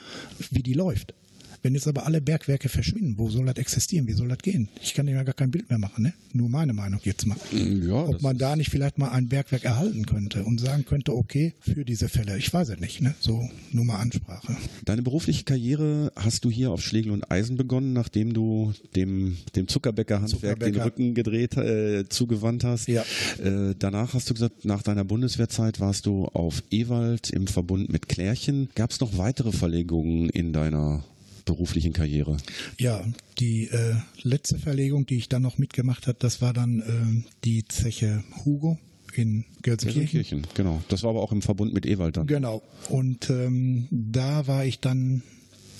wie 0.52 0.64
die 0.64 0.74
läuft. 0.74 1.14
Wenn 1.62 1.74
jetzt 1.74 1.88
aber 1.88 2.06
alle 2.06 2.22
Bergwerke 2.22 2.70
verschwinden, 2.70 3.16
wo 3.18 3.30
soll 3.30 3.46
das 3.46 3.58
existieren? 3.58 4.08
Wie 4.08 4.14
soll 4.14 4.30
das 4.30 4.38
gehen? 4.40 4.70
Ich 4.82 4.94
kann 4.94 5.08
ja 5.08 5.24
gar 5.24 5.34
kein 5.34 5.52
Bild 5.52 5.70
mehr 5.70 5.80
machen, 5.80 6.04
ne? 6.04 6.14
Nur 6.34 6.48
meine 6.50 6.74
Meinung 6.74 7.02
jetzt 7.04 7.26
mal. 7.26 7.38
Ja, 7.52 8.06
Ob 8.06 8.22
man 8.22 8.38
da 8.38 8.56
nicht 8.56 8.70
vielleicht 8.70 8.98
mal 8.98 9.10
ein 9.10 9.28
Bergwerk 9.28 9.66
erhalten 9.66 10.06
könnte 10.06 10.44
und 10.44 10.60
sagen 10.60 10.86
könnte, 10.86 11.16
okay, 11.16 11.54
für 11.60 11.84
diese 11.84 12.08
Fälle. 12.08 12.38
Ich 12.38 12.54
weiß 12.54 12.70
es 12.70 12.80
nicht, 12.80 13.02
ne? 13.02 13.14
So, 13.20 13.50
nur 13.72 13.86
mal 13.86 13.98
Ansprache. 13.98 14.56
Deine 14.86 15.02
berufliche 15.02 15.44
Karriere 15.44 16.12
hast 16.16 16.46
du 16.46 16.52
hier 16.52 16.72
auf 16.72 16.82
Schlegel 16.82 17.12
und 17.12 17.30
Eisen 17.32 17.58
begonnen, 17.58 17.94
nachdem 17.94 18.34
du 18.34 18.74
dem, 18.96 19.38
dem 19.56 19.68
Zuckerbäcker-Handwerk 19.68 20.60
den 20.60 20.76
Rücken 20.76 21.14
gedreht, 21.14 21.58
äh, 21.58 22.08
zugewandt 22.08 22.64
hast. 22.64 22.88
Ja. 22.88 23.04
Äh, 23.44 23.76
danach 23.78 24.14
hast 24.14 24.30
du 24.30 24.34
gesagt, 24.34 24.66
nach 24.66 24.84
deiner 24.84 25.04
Bundeswehrzeit 25.04 25.80
warst 25.80 26.06
du 26.06 26.26
auf 26.26 26.64
Ewald 26.72 27.30
im 27.32 27.48
Verbund 27.48 27.92
mit 27.92 28.08
Klärchen. 28.08 28.70
Gab 28.76 28.92
es 28.92 29.00
noch 29.00 29.18
weitere 29.18 29.52
Verlegungen 29.52 30.30
in 30.30 30.54
deiner 30.54 31.04
beruflichen 31.50 31.94
Karriere? 31.94 32.38
Ja, 32.78 33.04
die 33.40 33.68
äh, 33.68 33.96
letzte 34.22 34.60
Verlegung, 34.60 35.06
die 35.06 35.18
ich 35.18 35.30
dann 35.30 35.42
noch 35.42 35.58
mitgemacht 35.58 36.08
habe, 36.08 36.18
das 36.20 36.42
war 36.42 36.54
dann 36.54 36.80
äh, 36.80 37.30
die 37.44 37.66
Zeche 37.66 38.24
Hugo 38.46 38.78
in 39.16 39.46
Gelsenkirchen. 39.62 40.12
Gelsenkirchen. 40.12 40.48
Genau. 40.54 40.82
Das 40.90 41.04
war 41.04 41.10
aber 41.12 41.22
auch 41.22 41.32
im 41.32 41.42
Verbund 41.42 41.74
mit 41.74 41.86
Ewald 41.86 42.18
dann. 42.18 42.28
Genau. 42.28 42.62
Und 42.90 43.30
ähm, 43.30 43.88
da 43.90 44.48
war 44.48 44.66
ich 44.66 44.80
dann 44.80 45.24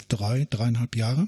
drei, 0.08 0.48
dreieinhalb 0.50 0.96
Jahre. 0.96 1.28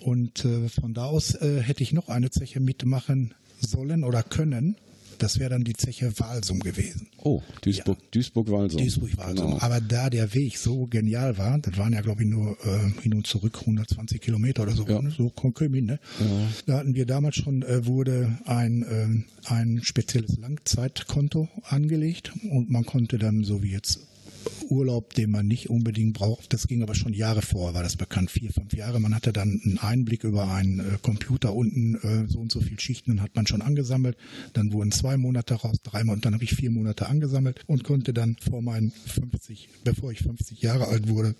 Und 0.00 0.44
äh, 0.44 0.68
von 0.68 0.92
da 0.92 1.06
aus 1.06 1.34
äh, 1.34 1.60
hätte 1.62 1.82
ich 1.82 1.92
noch 1.92 2.08
eine 2.08 2.30
Zeche 2.30 2.60
mitmachen 2.60 3.34
sollen 3.60 4.04
oder 4.04 4.22
können. 4.22 4.76
Das 5.24 5.38
wäre 5.38 5.48
dann 5.48 5.64
die 5.64 5.72
Zeche 5.72 6.12
Walsum 6.20 6.60
gewesen. 6.60 7.06
Oh, 7.16 7.40
Duisburg, 7.62 7.96
ja. 7.98 8.08
Duisburg-Walsum. 8.10 8.78
Duisburg-Walsum. 8.78 9.52
Genau. 9.52 9.58
Aber 9.62 9.80
da 9.80 10.10
der 10.10 10.34
Weg 10.34 10.58
so 10.58 10.86
genial 10.86 11.38
war, 11.38 11.58
das 11.60 11.78
waren 11.78 11.94
ja 11.94 12.02
glaube 12.02 12.24
ich 12.24 12.28
nur 12.28 12.58
äh, 12.62 13.00
hin 13.00 13.14
und 13.14 13.26
zurück 13.26 13.56
120 13.60 14.20
Kilometer 14.20 14.64
oder 14.64 14.72
so, 14.72 14.86
ja. 14.86 15.00
ne? 15.00 15.10
so 15.10 15.30
Konkömin, 15.30 15.86
ne? 15.86 15.98
Ja. 16.20 16.26
Da 16.66 16.76
hatten 16.76 16.94
wir 16.94 17.06
damals 17.06 17.36
schon, 17.36 17.62
äh, 17.62 17.86
wurde 17.86 18.38
ein, 18.44 18.82
äh, 18.82 19.50
ein 19.50 19.80
spezielles 19.82 20.36
Langzeitkonto 20.36 21.48
angelegt 21.62 22.32
und 22.50 22.68
man 22.68 22.84
konnte 22.84 23.16
dann, 23.16 23.44
so 23.44 23.62
wie 23.62 23.72
jetzt 23.72 24.00
Urlaub, 24.68 25.14
den 25.14 25.30
man 25.30 25.46
nicht 25.46 25.70
unbedingt 25.70 26.14
braucht. 26.14 26.52
Das 26.52 26.66
ging 26.66 26.82
aber 26.82 26.94
schon 26.94 27.12
Jahre 27.12 27.42
vor, 27.42 27.74
war 27.74 27.82
das 27.82 27.96
bekannt, 27.96 28.30
vier, 28.30 28.50
fünf 28.50 28.74
Jahre. 28.74 29.00
Man 29.00 29.14
hatte 29.14 29.32
dann 29.32 29.60
einen 29.64 29.78
Einblick 29.78 30.24
über 30.24 30.48
einen 30.52 30.80
äh, 30.80 30.98
Computer 31.02 31.54
unten, 31.54 31.96
äh, 31.96 32.28
so 32.28 32.40
und 32.40 32.50
so 32.50 32.60
viel 32.60 32.78
Schichten 32.80 33.20
hat 33.22 33.34
man 33.36 33.46
schon 33.46 33.62
angesammelt. 33.62 34.16
Dann 34.52 34.72
wurden 34.72 34.92
zwei 34.92 35.16
Monate 35.16 35.54
raus, 35.54 35.78
dreimal 35.82 36.16
und 36.16 36.24
dann 36.24 36.34
habe 36.34 36.44
ich 36.44 36.54
vier 36.54 36.70
Monate 36.70 37.06
angesammelt 37.06 37.60
und 37.66 37.84
konnte 37.84 38.12
dann 38.12 38.36
vor 38.40 38.62
meinen 38.62 38.92
50, 39.06 39.68
bevor 39.84 40.12
ich 40.12 40.20
50 40.20 40.62
Jahre 40.62 40.88
alt 40.88 41.08
wurde, 41.08 41.34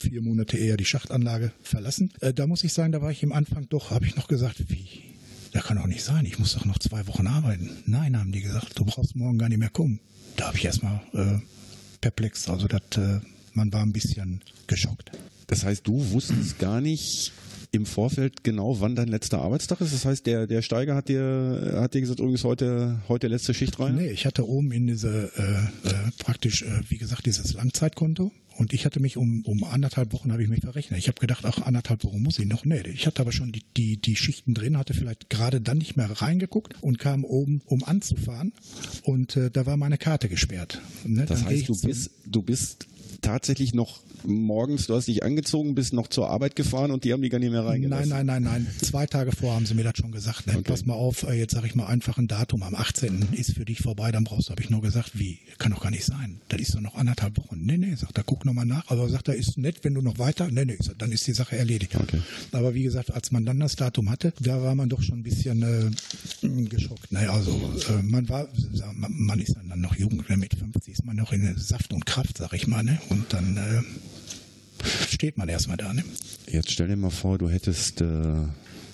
vier 0.00 0.22
Monate 0.22 0.56
eher 0.56 0.76
die 0.76 0.84
Schachtanlage 0.84 1.52
verlassen. 1.62 2.12
Äh, 2.20 2.32
da 2.32 2.46
muss 2.46 2.64
ich 2.64 2.72
sagen, 2.72 2.92
da 2.92 3.02
war 3.02 3.10
ich 3.10 3.22
im 3.22 3.32
Anfang 3.32 3.68
doch, 3.68 3.90
habe 3.90 4.06
ich 4.06 4.16
noch 4.16 4.28
gesagt, 4.28 4.64
wie, 4.68 5.02
das 5.52 5.64
kann 5.64 5.76
doch 5.76 5.86
nicht 5.86 6.04
sein, 6.04 6.24
ich 6.26 6.38
muss 6.38 6.54
doch 6.54 6.64
noch 6.64 6.78
zwei 6.78 7.06
Wochen 7.06 7.26
arbeiten. 7.26 7.70
Nein, 7.86 8.18
haben 8.18 8.32
die 8.32 8.40
gesagt, 8.40 8.78
du 8.78 8.84
brauchst 8.84 9.16
morgen 9.16 9.38
gar 9.38 9.48
nicht 9.48 9.58
mehr 9.58 9.70
kommen. 9.70 10.00
Da 10.36 10.46
habe 10.46 10.56
ich 10.56 10.64
erstmal 10.64 11.00
äh, 11.12 11.38
perplex. 12.00 12.48
Also 12.48 12.66
das, 12.66 12.82
äh, 12.96 13.20
man 13.54 13.72
war 13.72 13.82
ein 13.82 13.92
bisschen 13.92 14.40
geschockt. 14.66 15.10
Das 15.46 15.64
heißt, 15.64 15.86
du 15.86 16.10
wusstest 16.12 16.58
gar 16.58 16.80
nicht 16.80 17.32
im 17.72 17.86
Vorfeld 17.86 18.42
genau, 18.42 18.80
wann 18.80 18.96
dein 18.96 19.08
letzter 19.08 19.40
Arbeitstag 19.40 19.80
ist? 19.80 19.92
Das 19.92 20.04
heißt, 20.04 20.26
der, 20.26 20.46
der 20.46 20.62
Steiger 20.62 20.94
hat 20.94 21.08
dir, 21.08 21.78
hat 21.80 21.94
dir 21.94 22.00
gesagt, 22.00 22.20
übrigens 22.20 22.44
heute, 22.44 23.00
heute 23.08 23.28
letzte 23.28 23.54
Schicht 23.54 23.78
rein? 23.78 23.96
Nee, 23.96 24.10
ich 24.10 24.26
hatte 24.26 24.48
oben 24.48 24.72
in 24.72 24.86
diese, 24.86 25.30
äh, 25.36 25.88
äh, 25.88 25.94
praktisch, 26.18 26.62
äh, 26.62 26.80
wie 26.88 26.98
gesagt, 26.98 27.26
dieses 27.26 27.54
Langzeitkonto. 27.54 28.32
Und 28.60 28.74
ich 28.74 28.84
hatte 28.84 29.00
mich 29.00 29.16
um, 29.16 29.42
um 29.46 29.64
anderthalb 29.64 30.12
Wochen 30.12 30.30
habe 30.32 30.42
ich 30.42 30.50
mich 30.50 30.60
verrechnet. 30.60 30.98
Ich 30.98 31.08
habe 31.08 31.18
gedacht, 31.18 31.46
ach, 31.46 31.62
anderthalb 31.62 32.04
Wochen 32.04 32.22
muss 32.22 32.38
ich 32.38 32.44
noch. 32.44 32.66
Nee, 32.66 32.82
ich 32.92 33.06
hatte 33.06 33.22
aber 33.22 33.32
schon 33.32 33.52
die, 33.52 33.62
die, 33.74 33.96
die 33.96 34.16
Schichten 34.16 34.52
drin, 34.52 34.76
hatte 34.76 34.92
vielleicht 34.92 35.30
gerade 35.30 35.62
dann 35.62 35.78
nicht 35.78 35.96
mehr 35.96 36.10
reingeguckt 36.10 36.74
und 36.82 36.98
kam 36.98 37.24
oben, 37.24 37.62
um 37.64 37.82
anzufahren. 37.84 38.52
Und 39.02 39.34
äh, 39.38 39.50
da 39.50 39.64
war 39.64 39.78
meine 39.78 39.96
Karte 39.96 40.28
gesperrt. 40.28 40.82
Ne? 41.06 41.24
Das 41.24 41.42
heißt, 41.42 41.70
du 41.70 41.80
bist, 41.80 42.10
du 42.26 42.42
bist 42.42 42.86
tatsächlich 43.20 43.74
noch 43.74 44.00
morgens, 44.24 44.86
du 44.86 44.94
hast 44.94 45.08
dich 45.08 45.22
angezogen, 45.22 45.74
bist 45.74 45.92
noch 45.92 46.08
zur 46.08 46.28
Arbeit 46.28 46.56
gefahren 46.56 46.90
und 46.90 47.04
die 47.04 47.12
haben 47.12 47.22
die 47.22 47.28
gar 47.28 47.38
nicht 47.38 47.50
mehr 47.50 47.64
reingelassen? 47.64 48.08
Nein, 48.08 48.26
nein, 48.26 48.42
nein, 48.42 48.64
nein. 48.64 48.74
Zwei 48.82 49.06
Tage 49.06 49.32
vor 49.32 49.54
haben 49.54 49.66
sie 49.66 49.74
mir 49.74 49.84
das 49.84 49.94
schon 49.96 50.12
gesagt. 50.12 50.46
Ne? 50.46 50.54
Okay. 50.54 50.62
Pass 50.64 50.84
mal 50.86 50.94
auf, 50.94 51.22
äh, 51.22 51.32
jetzt 51.32 51.54
sage 51.54 51.66
ich 51.66 51.74
mal 51.74 51.86
einfach 51.86 52.18
ein 52.18 52.28
Datum. 52.28 52.62
Am 52.62 52.74
18. 52.74 53.28
ist 53.32 53.54
für 53.54 53.64
dich 53.64 53.78
vorbei, 53.78 54.12
dann 54.12 54.24
brauchst 54.24 54.48
du, 54.48 54.50
habe 54.52 54.62
ich 54.62 54.70
nur 54.70 54.82
gesagt, 54.82 55.18
wie? 55.18 55.38
Kann 55.58 55.72
doch 55.72 55.82
gar 55.82 55.90
nicht 55.90 56.04
sein. 56.04 56.40
Das 56.48 56.60
ist 56.60 56.74
doch 56.74 56.80
noch 56.80 56.96
anderthalb 56.96 57.36
Wochen. 57.38 57.60
Nee, 57.62 57.78
nee, 57.78 57.94
sagt 57.94 58.18
er, 58.18 58.24
guck 58.24 58.44
nochmal 58.44 58.66
nach. 58.66 58.90
Aber 58.90 59.08
sagt 59.08 59.28
er, 59.28 59.34
ist 59.34 59.58
nett, 59.58 59.78
wenn 59.82 59.94
du 59.94 60.02
noch 60.02 60.18
weiter. 60.18 60.48
Nee, 60.50 60.64
nee, 60.64 60.78
dann 60.98 61.12
ist 61.12 61.26
die 61.26 61.32
Sache 61.32 61.56
erledigt. 61.56 61.96
Okay. 61.96 62.20
Aber 62.52 62.74
wie 62.74 62.82
gesagt, 62.82 63.12
als 63.12 63.30
man 63.30 63.44
dann 63.44 63.60
das 63.60 63.76
Datum 63.76 64.10
hatte, 64.10 64.32
da 64.40 64.62
war 64.62 64.74
man 64.74 64.88
doch 64.88 65.02
schon 65.02 65.20
ein 65.20 65.22
bisschen 65.22 65.62
äh, 65.62 66.48
geschockt. 66.68 67.10
Naja, 67.12 67.32
also 67.32 67.50
äh, 67.88 68.02
man 68.02 68.28
war, 68.28 68.48
man 69.08 69.40
ist 69.40 69.56
dann 69.56 69.80
noch 69.80 69.96
jung, 69.96 70.22
mit 70.36 70.54
50 70.54 70.92
ist 70.92 71.04
man 71.04 71.16
noch 71.16 71.32
in 71.32 71.56
Saft 71.56 71.92
und 71.92 72.06
Kraft, 72.06 72.38
sag 72.38 72.52
ich 72.52 72.66
mal. 72.66 72.82
Ne? 72.82 72.99
Und 73.08 73.32
dann 73.32 73.56
äh, 73.56 74.84
steht 75.08 75.36
man 75.38 75.48
erstmal 75.48 75.76
da. 75.76 75.92
Ne? 75.92 76.04
Jetzt 76.46 76.70
stell 76.70 76.88
dir 76.88 76.96
mal 76.96 77.10
vor, 77.10 77.38
du 77.38 77.48
hättest, 77.48 78.00
äh, 78.00 78.04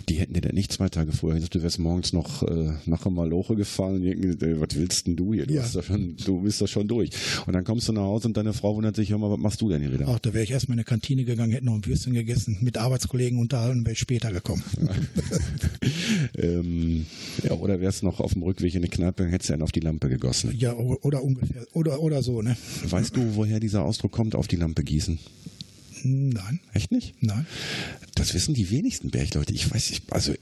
die 0.08 0.14
hätten 0.14 0.34
dir 0.34 0.40
dann 0.40 0.54
nicht 0.54 0.72
zwei 0.72 0.88
Tage 0.88 1.12
vorher 1.12 1.36
gesagt, 1.36 1.54
du 1.54 1.62
wärst 1.62 1.78
morgens 1.78 2.12
noch 2.12 2.42
äh, 2.44 2.72
nach 2.86 3.04
Maloche 3.10 3.56
gefahren 3.56 3.96
und 3.96 4.40
was 4.60 4.76
willst 4.76 5.06
denn 5.06 5.16
du 5.16 5.34
hier? 5.34 5.46
Du, 5.46 5.54
ja. 5.54 5.64
schon, 5.64 6.16
du 6.24 6.42
bist 6.42 6.60
doch 6.60 6.68
schon 6.68 6.86
durch. 6.86 7.10
Und 7.46 7.54
dann 7.54 7.64
kommst 7.64 7.88
du 7.88 7.92
nach 7.92 8.02
Hause 8.02 8.28
und 8.28 8.36
deine 8.36 8.52
Frau 8.52 8.76
wundert 8.76 8.94
sich, 8.94 9.10
hör 9.10 9.18
mal, 9.18 9.30
was 9.30 9.38
machst 9.38 9.60
du 9.60 9.68
denn 9.68 9.82
hier 9.82 9.92
wieder? 9.92 10.06
Ach, 10.08 10.18
da 10.20 10.32
wäre 10.32 10.44
ich 10.44 10.50
erstmal 10.50 10.74
in 10.76 10.80
eine 10.80 10.84
Kantine 10.84 11.24
gegangen, 11.24 11.52
hätte 11.52 11.66
noch 11.66 11.74
ein 11.74 11.84
Würstchen 11.84 12.14
gegessen, 12.14 12.58
mit 12.60 12.78
Arbeitskollegen 12.78 13.38
unterhalten, 13.38 13.84
wäre 13.84 13.94
ich 13.94 13.98
später 13.98 14.30
gekommen. 14.32 14.62
ähm, 16.36 17.06
ja, 17.42 17.52
oder 17.52 17.80
wärst 17.80 18.02
noch 18.04 18.20
auf 18.20 18.34
dem 18.34 18.42
Rückweg 18.42 18.74
in 18.74 18.80
eine 18.80 18.88
Kneipe 18.88 19.24
und 19.24 19.30
hättest 19.30 19.50
einen 19.50 19.62
auf 19.62 19.72
die 19.72 19.80
Lampe 19.80 20.08
gegossen. 20.08 20.54
Ja, 20.56 20.74
oder 20.74 21.22
ungefähr, 21.22 21.66
oder, 21.72 22.00
oder 22.00 22.22
so, 22.22 22.42
ne? 22.42 22.56
Weißt 22.88 23.16
du, 23.16 23.34
woher 23.34 23.58
dieser 23.58 23.84
Ausdruck 23.84 24.12
kommt, 24.12 24.36
auf 24.36 24.46
die 24.46 24.56
Lampe 24.56 24.84
gießen? 24.84 25.18
Nein. 26.06 26.60
Echt 26.72 26.92
nicht? 26.92 27.14
Nein. 27.20 27.46
Das 28.14 28.34
wissen 28.34 28.54
die 28.54 28.70
wenigsten 28.70 29.10
Bergleute. 29.10 29.52
Ich 29.52 29.70
weiß 29.70 29.90
nicht, 29.90 30.12
also 30.12 30.34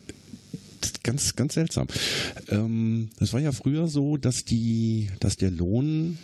ganz, 1.03 1.37
ganz 1.37 1.55
seltsam. 1.55 1.89
Ähm, 2.49 3.09
es 3.21 3.33
war 3.33 3.41
ja 3.41 3.53
früher 3.53 3.89
so, 3.89 4.17
dass 4.17 4.45
die, 4.45 5.09
dass 5.21 5.37
der 5.37 5.51
Lohn 5.51 6.19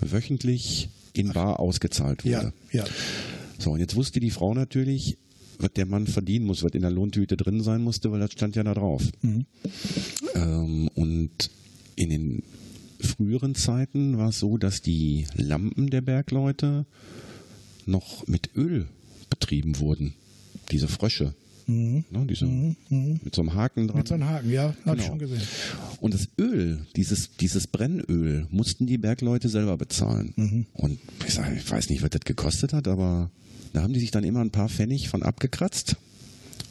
wöchentlich 0.00 0.88
in 1.12 1.32
Bar 1.32 1.60
ausgezahlt 1.60 2.24
wurde. 2.24 2.52
Ja, 2.72 2.80
ja. 2.80 2.84
So, 3.58 3.72
und 3.72 3.80
jetzt 3.80 3.94
wusste 3.94 4.18
die 4.18 4.30
Frau 4.30 4.54
natürlich, 4.54 5.16
was 5.58 5.72
der 5.74 5.86
Mann 5.86 6.06
verdienen 6.06 6.46
muss, 6.46 6.62
was 6.64 6.72
in 6.72 6.82
der 6.82 6.90
Lohntüte 6.90 7.36
drin 7.36 7.62
sein 7.62 7.82
musste, 7.82 8.10
weil 8.10 8.20
das 8.20 8.32
stand 8.32 8.56
ja 8.56 8.64
da 8.64 8.74
drauf. 8.74 9.04
Mhm. 9.20 9.46
Ähm, 10.34 10.88
und 10.94 11.50
in 11.94 12.10
den 12.10 12.42
früheren 13.00 13.54
Zeiten 13.54 14.18
war 14.18 14.30
es 14.30 14.40
so, 14.40 14.58
dass 14.58 14.82
die 14.82 15.26
Lampen 15.36 15.90
der 15.90 16.00
Bergleute 16.00 16.86
noch 17.86 18.26
mit 18.26 18.50
Öl 18.56 18.86
betrieben 19.30 19.78
wurden. 19.78 20.14
Diese 20.70 20.88
Frösche. 20.88 21.34
Mhm. 21.66 22.04
Ne, 22.10 22.26
diese, 22.28 22.46
Mhm. 22.46 22.76
Mhm. 22.88 23.20
Mit 23.22 23.34
so 23.34 23.42
einem 23.42 23.54
Haken 23.54 23.86
dran. 23.88 23.98
Mit 23.98 24.08
so 24.08 24.14
einem 24.14 24.26
Haken, 24.28 24.50
ja, 24.50 24.62
habe 24.64 24.74
ich 24.78 24.84
Genau. 24.84 25.02
schon 25.06 25.18
gesehen. 25.18 25.40
Und 26.00 26.12
das 26.14 26.28
Öl, 26.38 26.84
dieses, 26.96 27.30
dieses 27.36 27.66
Brennöl, 27.68 28.46
mussten 28.50 28.86
die 28.86 28.98
Bergleute 28.98 29.48
selber 29.48 29.76
bezahlen. 29.76 30.32
Mhm. 30.36 30.66
Und 30.74 30.98
ich, 31.26 31.34
sag, 31.34 31.54
ich 31.56 31.68
weiß 31.70 31.88
nicht, 31.90 32.02
was 32.02 32.10
das 32.10 32.22
gekostet 32.22 32.72
hat, 32.72 32.88
aber 32.88 33.30
da 33.72 33.82
haben 33.82 33.92
die 33.94 34.00
sich 34.00 34.10
dann 34.10 34.24
immer 34.24 34.40
ein 34.40 34.50
paar 34.50 34.68
Pfennig 34.68 35.08
von 35.08 35.22
abgekratzt, 35.22 35.96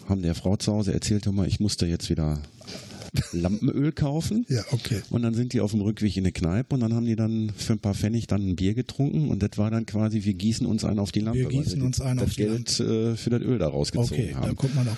haben 0.10 0.22
der 0.22 0.36
Frau 0.36 0.58
zu 0.58 0.74
Hause 0.74 0.94
erzählt, 0.94 1.26
hör 1.26 1.34
mal, 1.34 1.48
ich 1.48 1.60
musste 1.62 1.86
jetzt 1.86 2.10
wieder 2.10 2.42
Lampenöl 3.34 3.92
kaufen. 3.92 4.46
Ja, 4.50 4.64
okay. 4.72 5.02
Und 5.10 5.22
dann 5.24 5.34
sind 5.34 5.54
die 5.54 5.62
auf 5.62 5.72
dem 5.72 5.82
Rückweg 5.82 6.16
in 6.18 6.24
eine 6.24 6.32
Kneipe 6.32 6.76
und 6.76 6.82
dann 6.82 6.94
haben 6.94 7.06
die 7.06 7.16
dann 7.16 7.52
für 7.56 7.74
ein 7.74 7.80
paar 7.80 7.94
Pfennig 7.94 8.28
dann 8.28 8.48
ein 8.48 8.56
Bier 8.56 8.74
getrunken 8.74 9.30
und 9.30 9.44
das 9.44 9.58
war 9.58 9.70
dann 9.70 9.86
quasi, 9.86 10.24
wir 10.24 10.34
gießen 10.34 10.66
uns 10.66 10.84
einen 10.86 11.00
auf 11.00 11.12
die 11.12 11.20
Lampe. 11.22 11.40
Wir 11.40 11.48
gießen 11.50 11.82
uns 11.82 12.00
einen 12.02 12.20
das 12.20 12.30
auf 12.30 12.36
die 12.36 12.44
Geld 12.44 12.80
äh, 12.80 13.16
für 13.16 13.30
das 13.30 13.42
Öl 13.42 13.58
da 13.58 13.68
rausgezogen 13.68 14.14
Okay, 14.18 14.32
da 14.34 14.40
haben. 14.42 14.56
guckt 14.56 14.76
man 14.76 14.88
auch. 14.88 14.98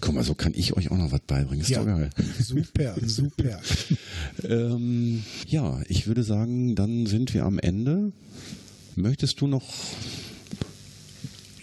Guck 0.00 0.14
mal, 0.14 0.24
so 0.24 0.34
kann 0.34 0.52
ich 0.54 0.76
euch 0.76 0.90
auch 0.90 0.96
noch 0.96 1.12
was 1.12 1.20
beibringen. 1.20 1.60
Ist 1.62 1.70
Ja. 1.70 1.78
doch 1.80 1.86
geil. 1.86 2.10
Super, 2.40 2.94
super. 3.06 3.60
Ähm, 4.48 5.22
ja, 5.46 5.80
ich 5.88 6.06
würde 6.06 6.22
sagen, 6.24 6.74
dann 6.74 7.06
sind 7.06 7.34
wir 7.34 7.44
am 7.44 7.58
Ende. 7.58 8.12
Möchtest 8.96 9.40
du 9.40 9.46
noch 9.46 9.62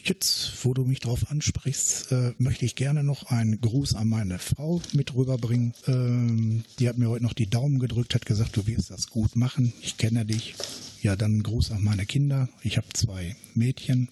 Jetzt, 0.10 0.66
wo 0.66 0.74
du 0.74 0.86
mich 0.86 1.02
darauf 1.02 1.30
ansprichst, 1.30 2.12
äh, 2.12 2.34
möchte 2.40 2.66
ich 2.66 2.74
gerne 2.74 3.04
noch 3.04 3.30
einen 3.30 3.62
Gruß 3.62 3.94
an 3.94 4.10
meine 4.10 4.40
Frau 4.40 4.82
mit 4.92 5.14
rüberbringen. 5.14 5.76
Ähm, 5.86 6.64
die 6.80 6.90
hat 6.90 6.98
mir 6.98 7.10
heute 7.10 7.24
noch 7.24 7.34
die 7.34 7.48
Daumen 7.48 7.78
gedrückt, 7.78 8.16
hat 8.16 8.26
gesagt, 8.26 8.58
du 8.58 8.66
wirst 8.66 8.90
das 8.90 9.12
gut 9.12 9.36
machen. 9.36 9.72
Ich 9.84 9.98
kenne 9.98 10.26
dich. 10.26 10.56
Ja, 11.04 11.16
dann 11.16 11.34
einen 11.34 11.44
Gruß 11.44 11.70
an 11.70 11.84
meine 11.84 12.08
Kinder. 12.08 12.50
Ich 12.64 12.78
habe 12.78 12.88
zwei 12.92 13.36
Mädchen. 13.54 14.10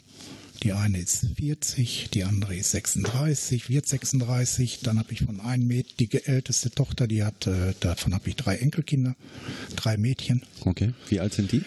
Die 0.64 0.74
eine 0.74 0.98
ist 1.00 1.28
40, 1.38 2.10
die 2.14 2.24
andere 2.24 2.56
ist 2.56 2.72
36, 2.72 3.70
wird 3.70 3.88
36. 3.88 4.80
Dann 4.84 4.98
habe 5.00 5.14
ich 5.14 5.22
von 5.22 5.40
einem 5.40 5.68
Mädchen, 5.68 5.96
die 6.00 6.26
älteste 6.26 6.72
Tochter, 6.72 7.08
die 7.08 7.24
hat, 7.24 7.48
äh, 7.48 7.74
davon 7.80 8.14
habe 8.14 8.28
ich 8.30 8.36
drei 8.36 8.56
Enkelkinder, 8.58 9.16
drei 9.76 9.98
Mädchen. 9.98 10.44
Okay, 10.66 10.94
wie 11.10 11.20
alt 11.20 11.34
sind 11.34 11.52
die? 11.52 11.62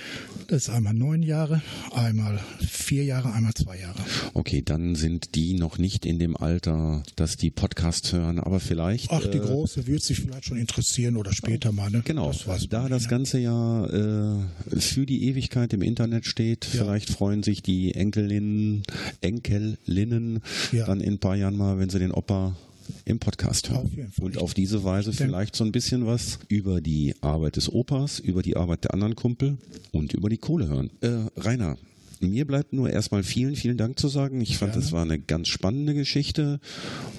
Das 0.49 0.65
ist 0.65 0.71
einmal 0.71 0.95
neun 0.95 1.23
Jahre, 1.23 1.63
einmal 1.93 2.41
vier 2.67 3.05
Jahre, 3.05 3.33
einmal 3.33 3.55
zwei 3.55 3.79
Jahre. 3.79 3.99
Okay, 4.35 4.63
dann 4.65 4.97
sind 4.97 5.37
die 5.37 5.55
noch 5.55 5.79
nicht 5.79 6.05
in 6.05 6.19
dem 6.19 6.37
Alter, 6.37 7.05
dass 7.15 7.37
die 7.37 7.51
Podcasts 7.51 8.13
hören, 8.13 8.41
aber 8.41 8.59
vielleicht. 8.59 9.11
Ach, 9.13 9.25
die 9.27 9.39
äh, 9.39 9.41
große 9.41 9.87
wird 9.87 10.03
sich 10.03 10.19
vielleicht 10.21 10.47
schon 10.47 10.59
interessieren 10.59 11.17
oder 11.17 11.33
später 11.33 11.71
mal. 11.71 11.91
Ne? 11.91 12.03
Genau, 12.05 12.33
Das 12.33 12.69
da 12.69 12.89
das 12.89 13.03
nicht, 13.03 13.03
ne? 13.03 13.09
Ganze 13.09 13.39
ja 13.39 13.87
äh, 13.87 14.81
für 14.81 15.07
die 15.07 15.25
Ewigkeit 15.29 15.73
im 15.73 15.83
Internet 15.83 16.27
steht, 16.27 16.65
Ja. 16.73 16.83
vielleicht 16.85 17.11
freuen 17.11 17.43
sich 17.45 17.63
die 17.63 17.95
Enkelinnen, 17.95 18.80
Enkelinnen 19.21 20.41
Ja. 20.73 20.87
dann 20.87 21.01
in 21.01 21.15
ein 21.15 21.19
paar 21.19 21.37
Jahren 21.37 21.57
mal, 21.57 21.79
wenn 21.79 21.91
sie 21.91 21.99
den 21.99 22.13
Opa 22.13 22.57
im 23.05 23.19
Podcast 23.21 23.71
hören. 23.71 23.91
Auf. 24.11 24.19
Und 24.19 24.39
auf 24.39 24.55
diese 24.55 24.83
Weise 24.85 25.13
vielleicht 25.13 25.55
so 25.55 25.65
ein 25.65 25.73
bisschen 25.73 26.07
was 26.07 26.39
über 26.49 26.81
die 26.81 27.15
Arbeit 27.21 27.57
des 27.57 27.73
Opas, 27.73 28.19
über 28.19 28.43
die 28.43 28.57
Arbeit 28.57 28.85
der 28.85 28.95
anderen 28.95 29.15
Kumpel 29.15 29.59
und 29.93 30.13
über 30.13 30.29
die 30.29 30.39
Kohle 30.39 30.69
hören. 30.69 30.91
Äh, 31.01 31.27
Rainer, 31.37 31.77
mir 32.21 32.47
bleibt 32.47 32.73
nur 32.73 32.91
erstmal 32.91 33.23
vielen, 33.23 33.55
vielen 33.57 33.77
Dank 33.77 33.99
zu 33.99 34.09
sagen. 34.09 34.41
Ich 34.41 34.59
fand, 34.59 34.73
Gerne. 34.73 34.83
das 34.85 34.93
war 34.93 35.03
eine 35.03 35.19
ganz 35.21 35.49
spannende 35.49 35.95
Geschichte 35.95 36.61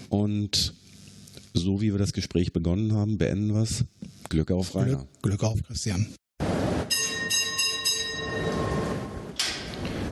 und 0.10 0.74
so 1.54 1.82
wie 1.82 1.92
wir 1.92 1.98
das 2.00 2.14
Gespräch 2.14 2.54
begonnen 2.54 2.94
haben, 2.94 3.18
beenden 3.18 3.54
wir 3.54 3.62
es. 3.64 3.86
Glück 4.30 4.52
auf 4.52 4.76
Rainer. 4.76 4.86
Glück, 4.98 5.08
Glück 5.22 5.44
auf, 5.44 5.64
Christian. 5.64 6.06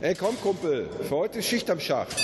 Ey, 0.02 0.16
komm, 0.16 0.40
Kumpel, 0.42 0.88
für 1.10 1.16
heute 1.18 1.40
ist 1.40 1.48
Schicht 1.48 1.70
am 1.70 1.78
Schacht. 1.78 2.16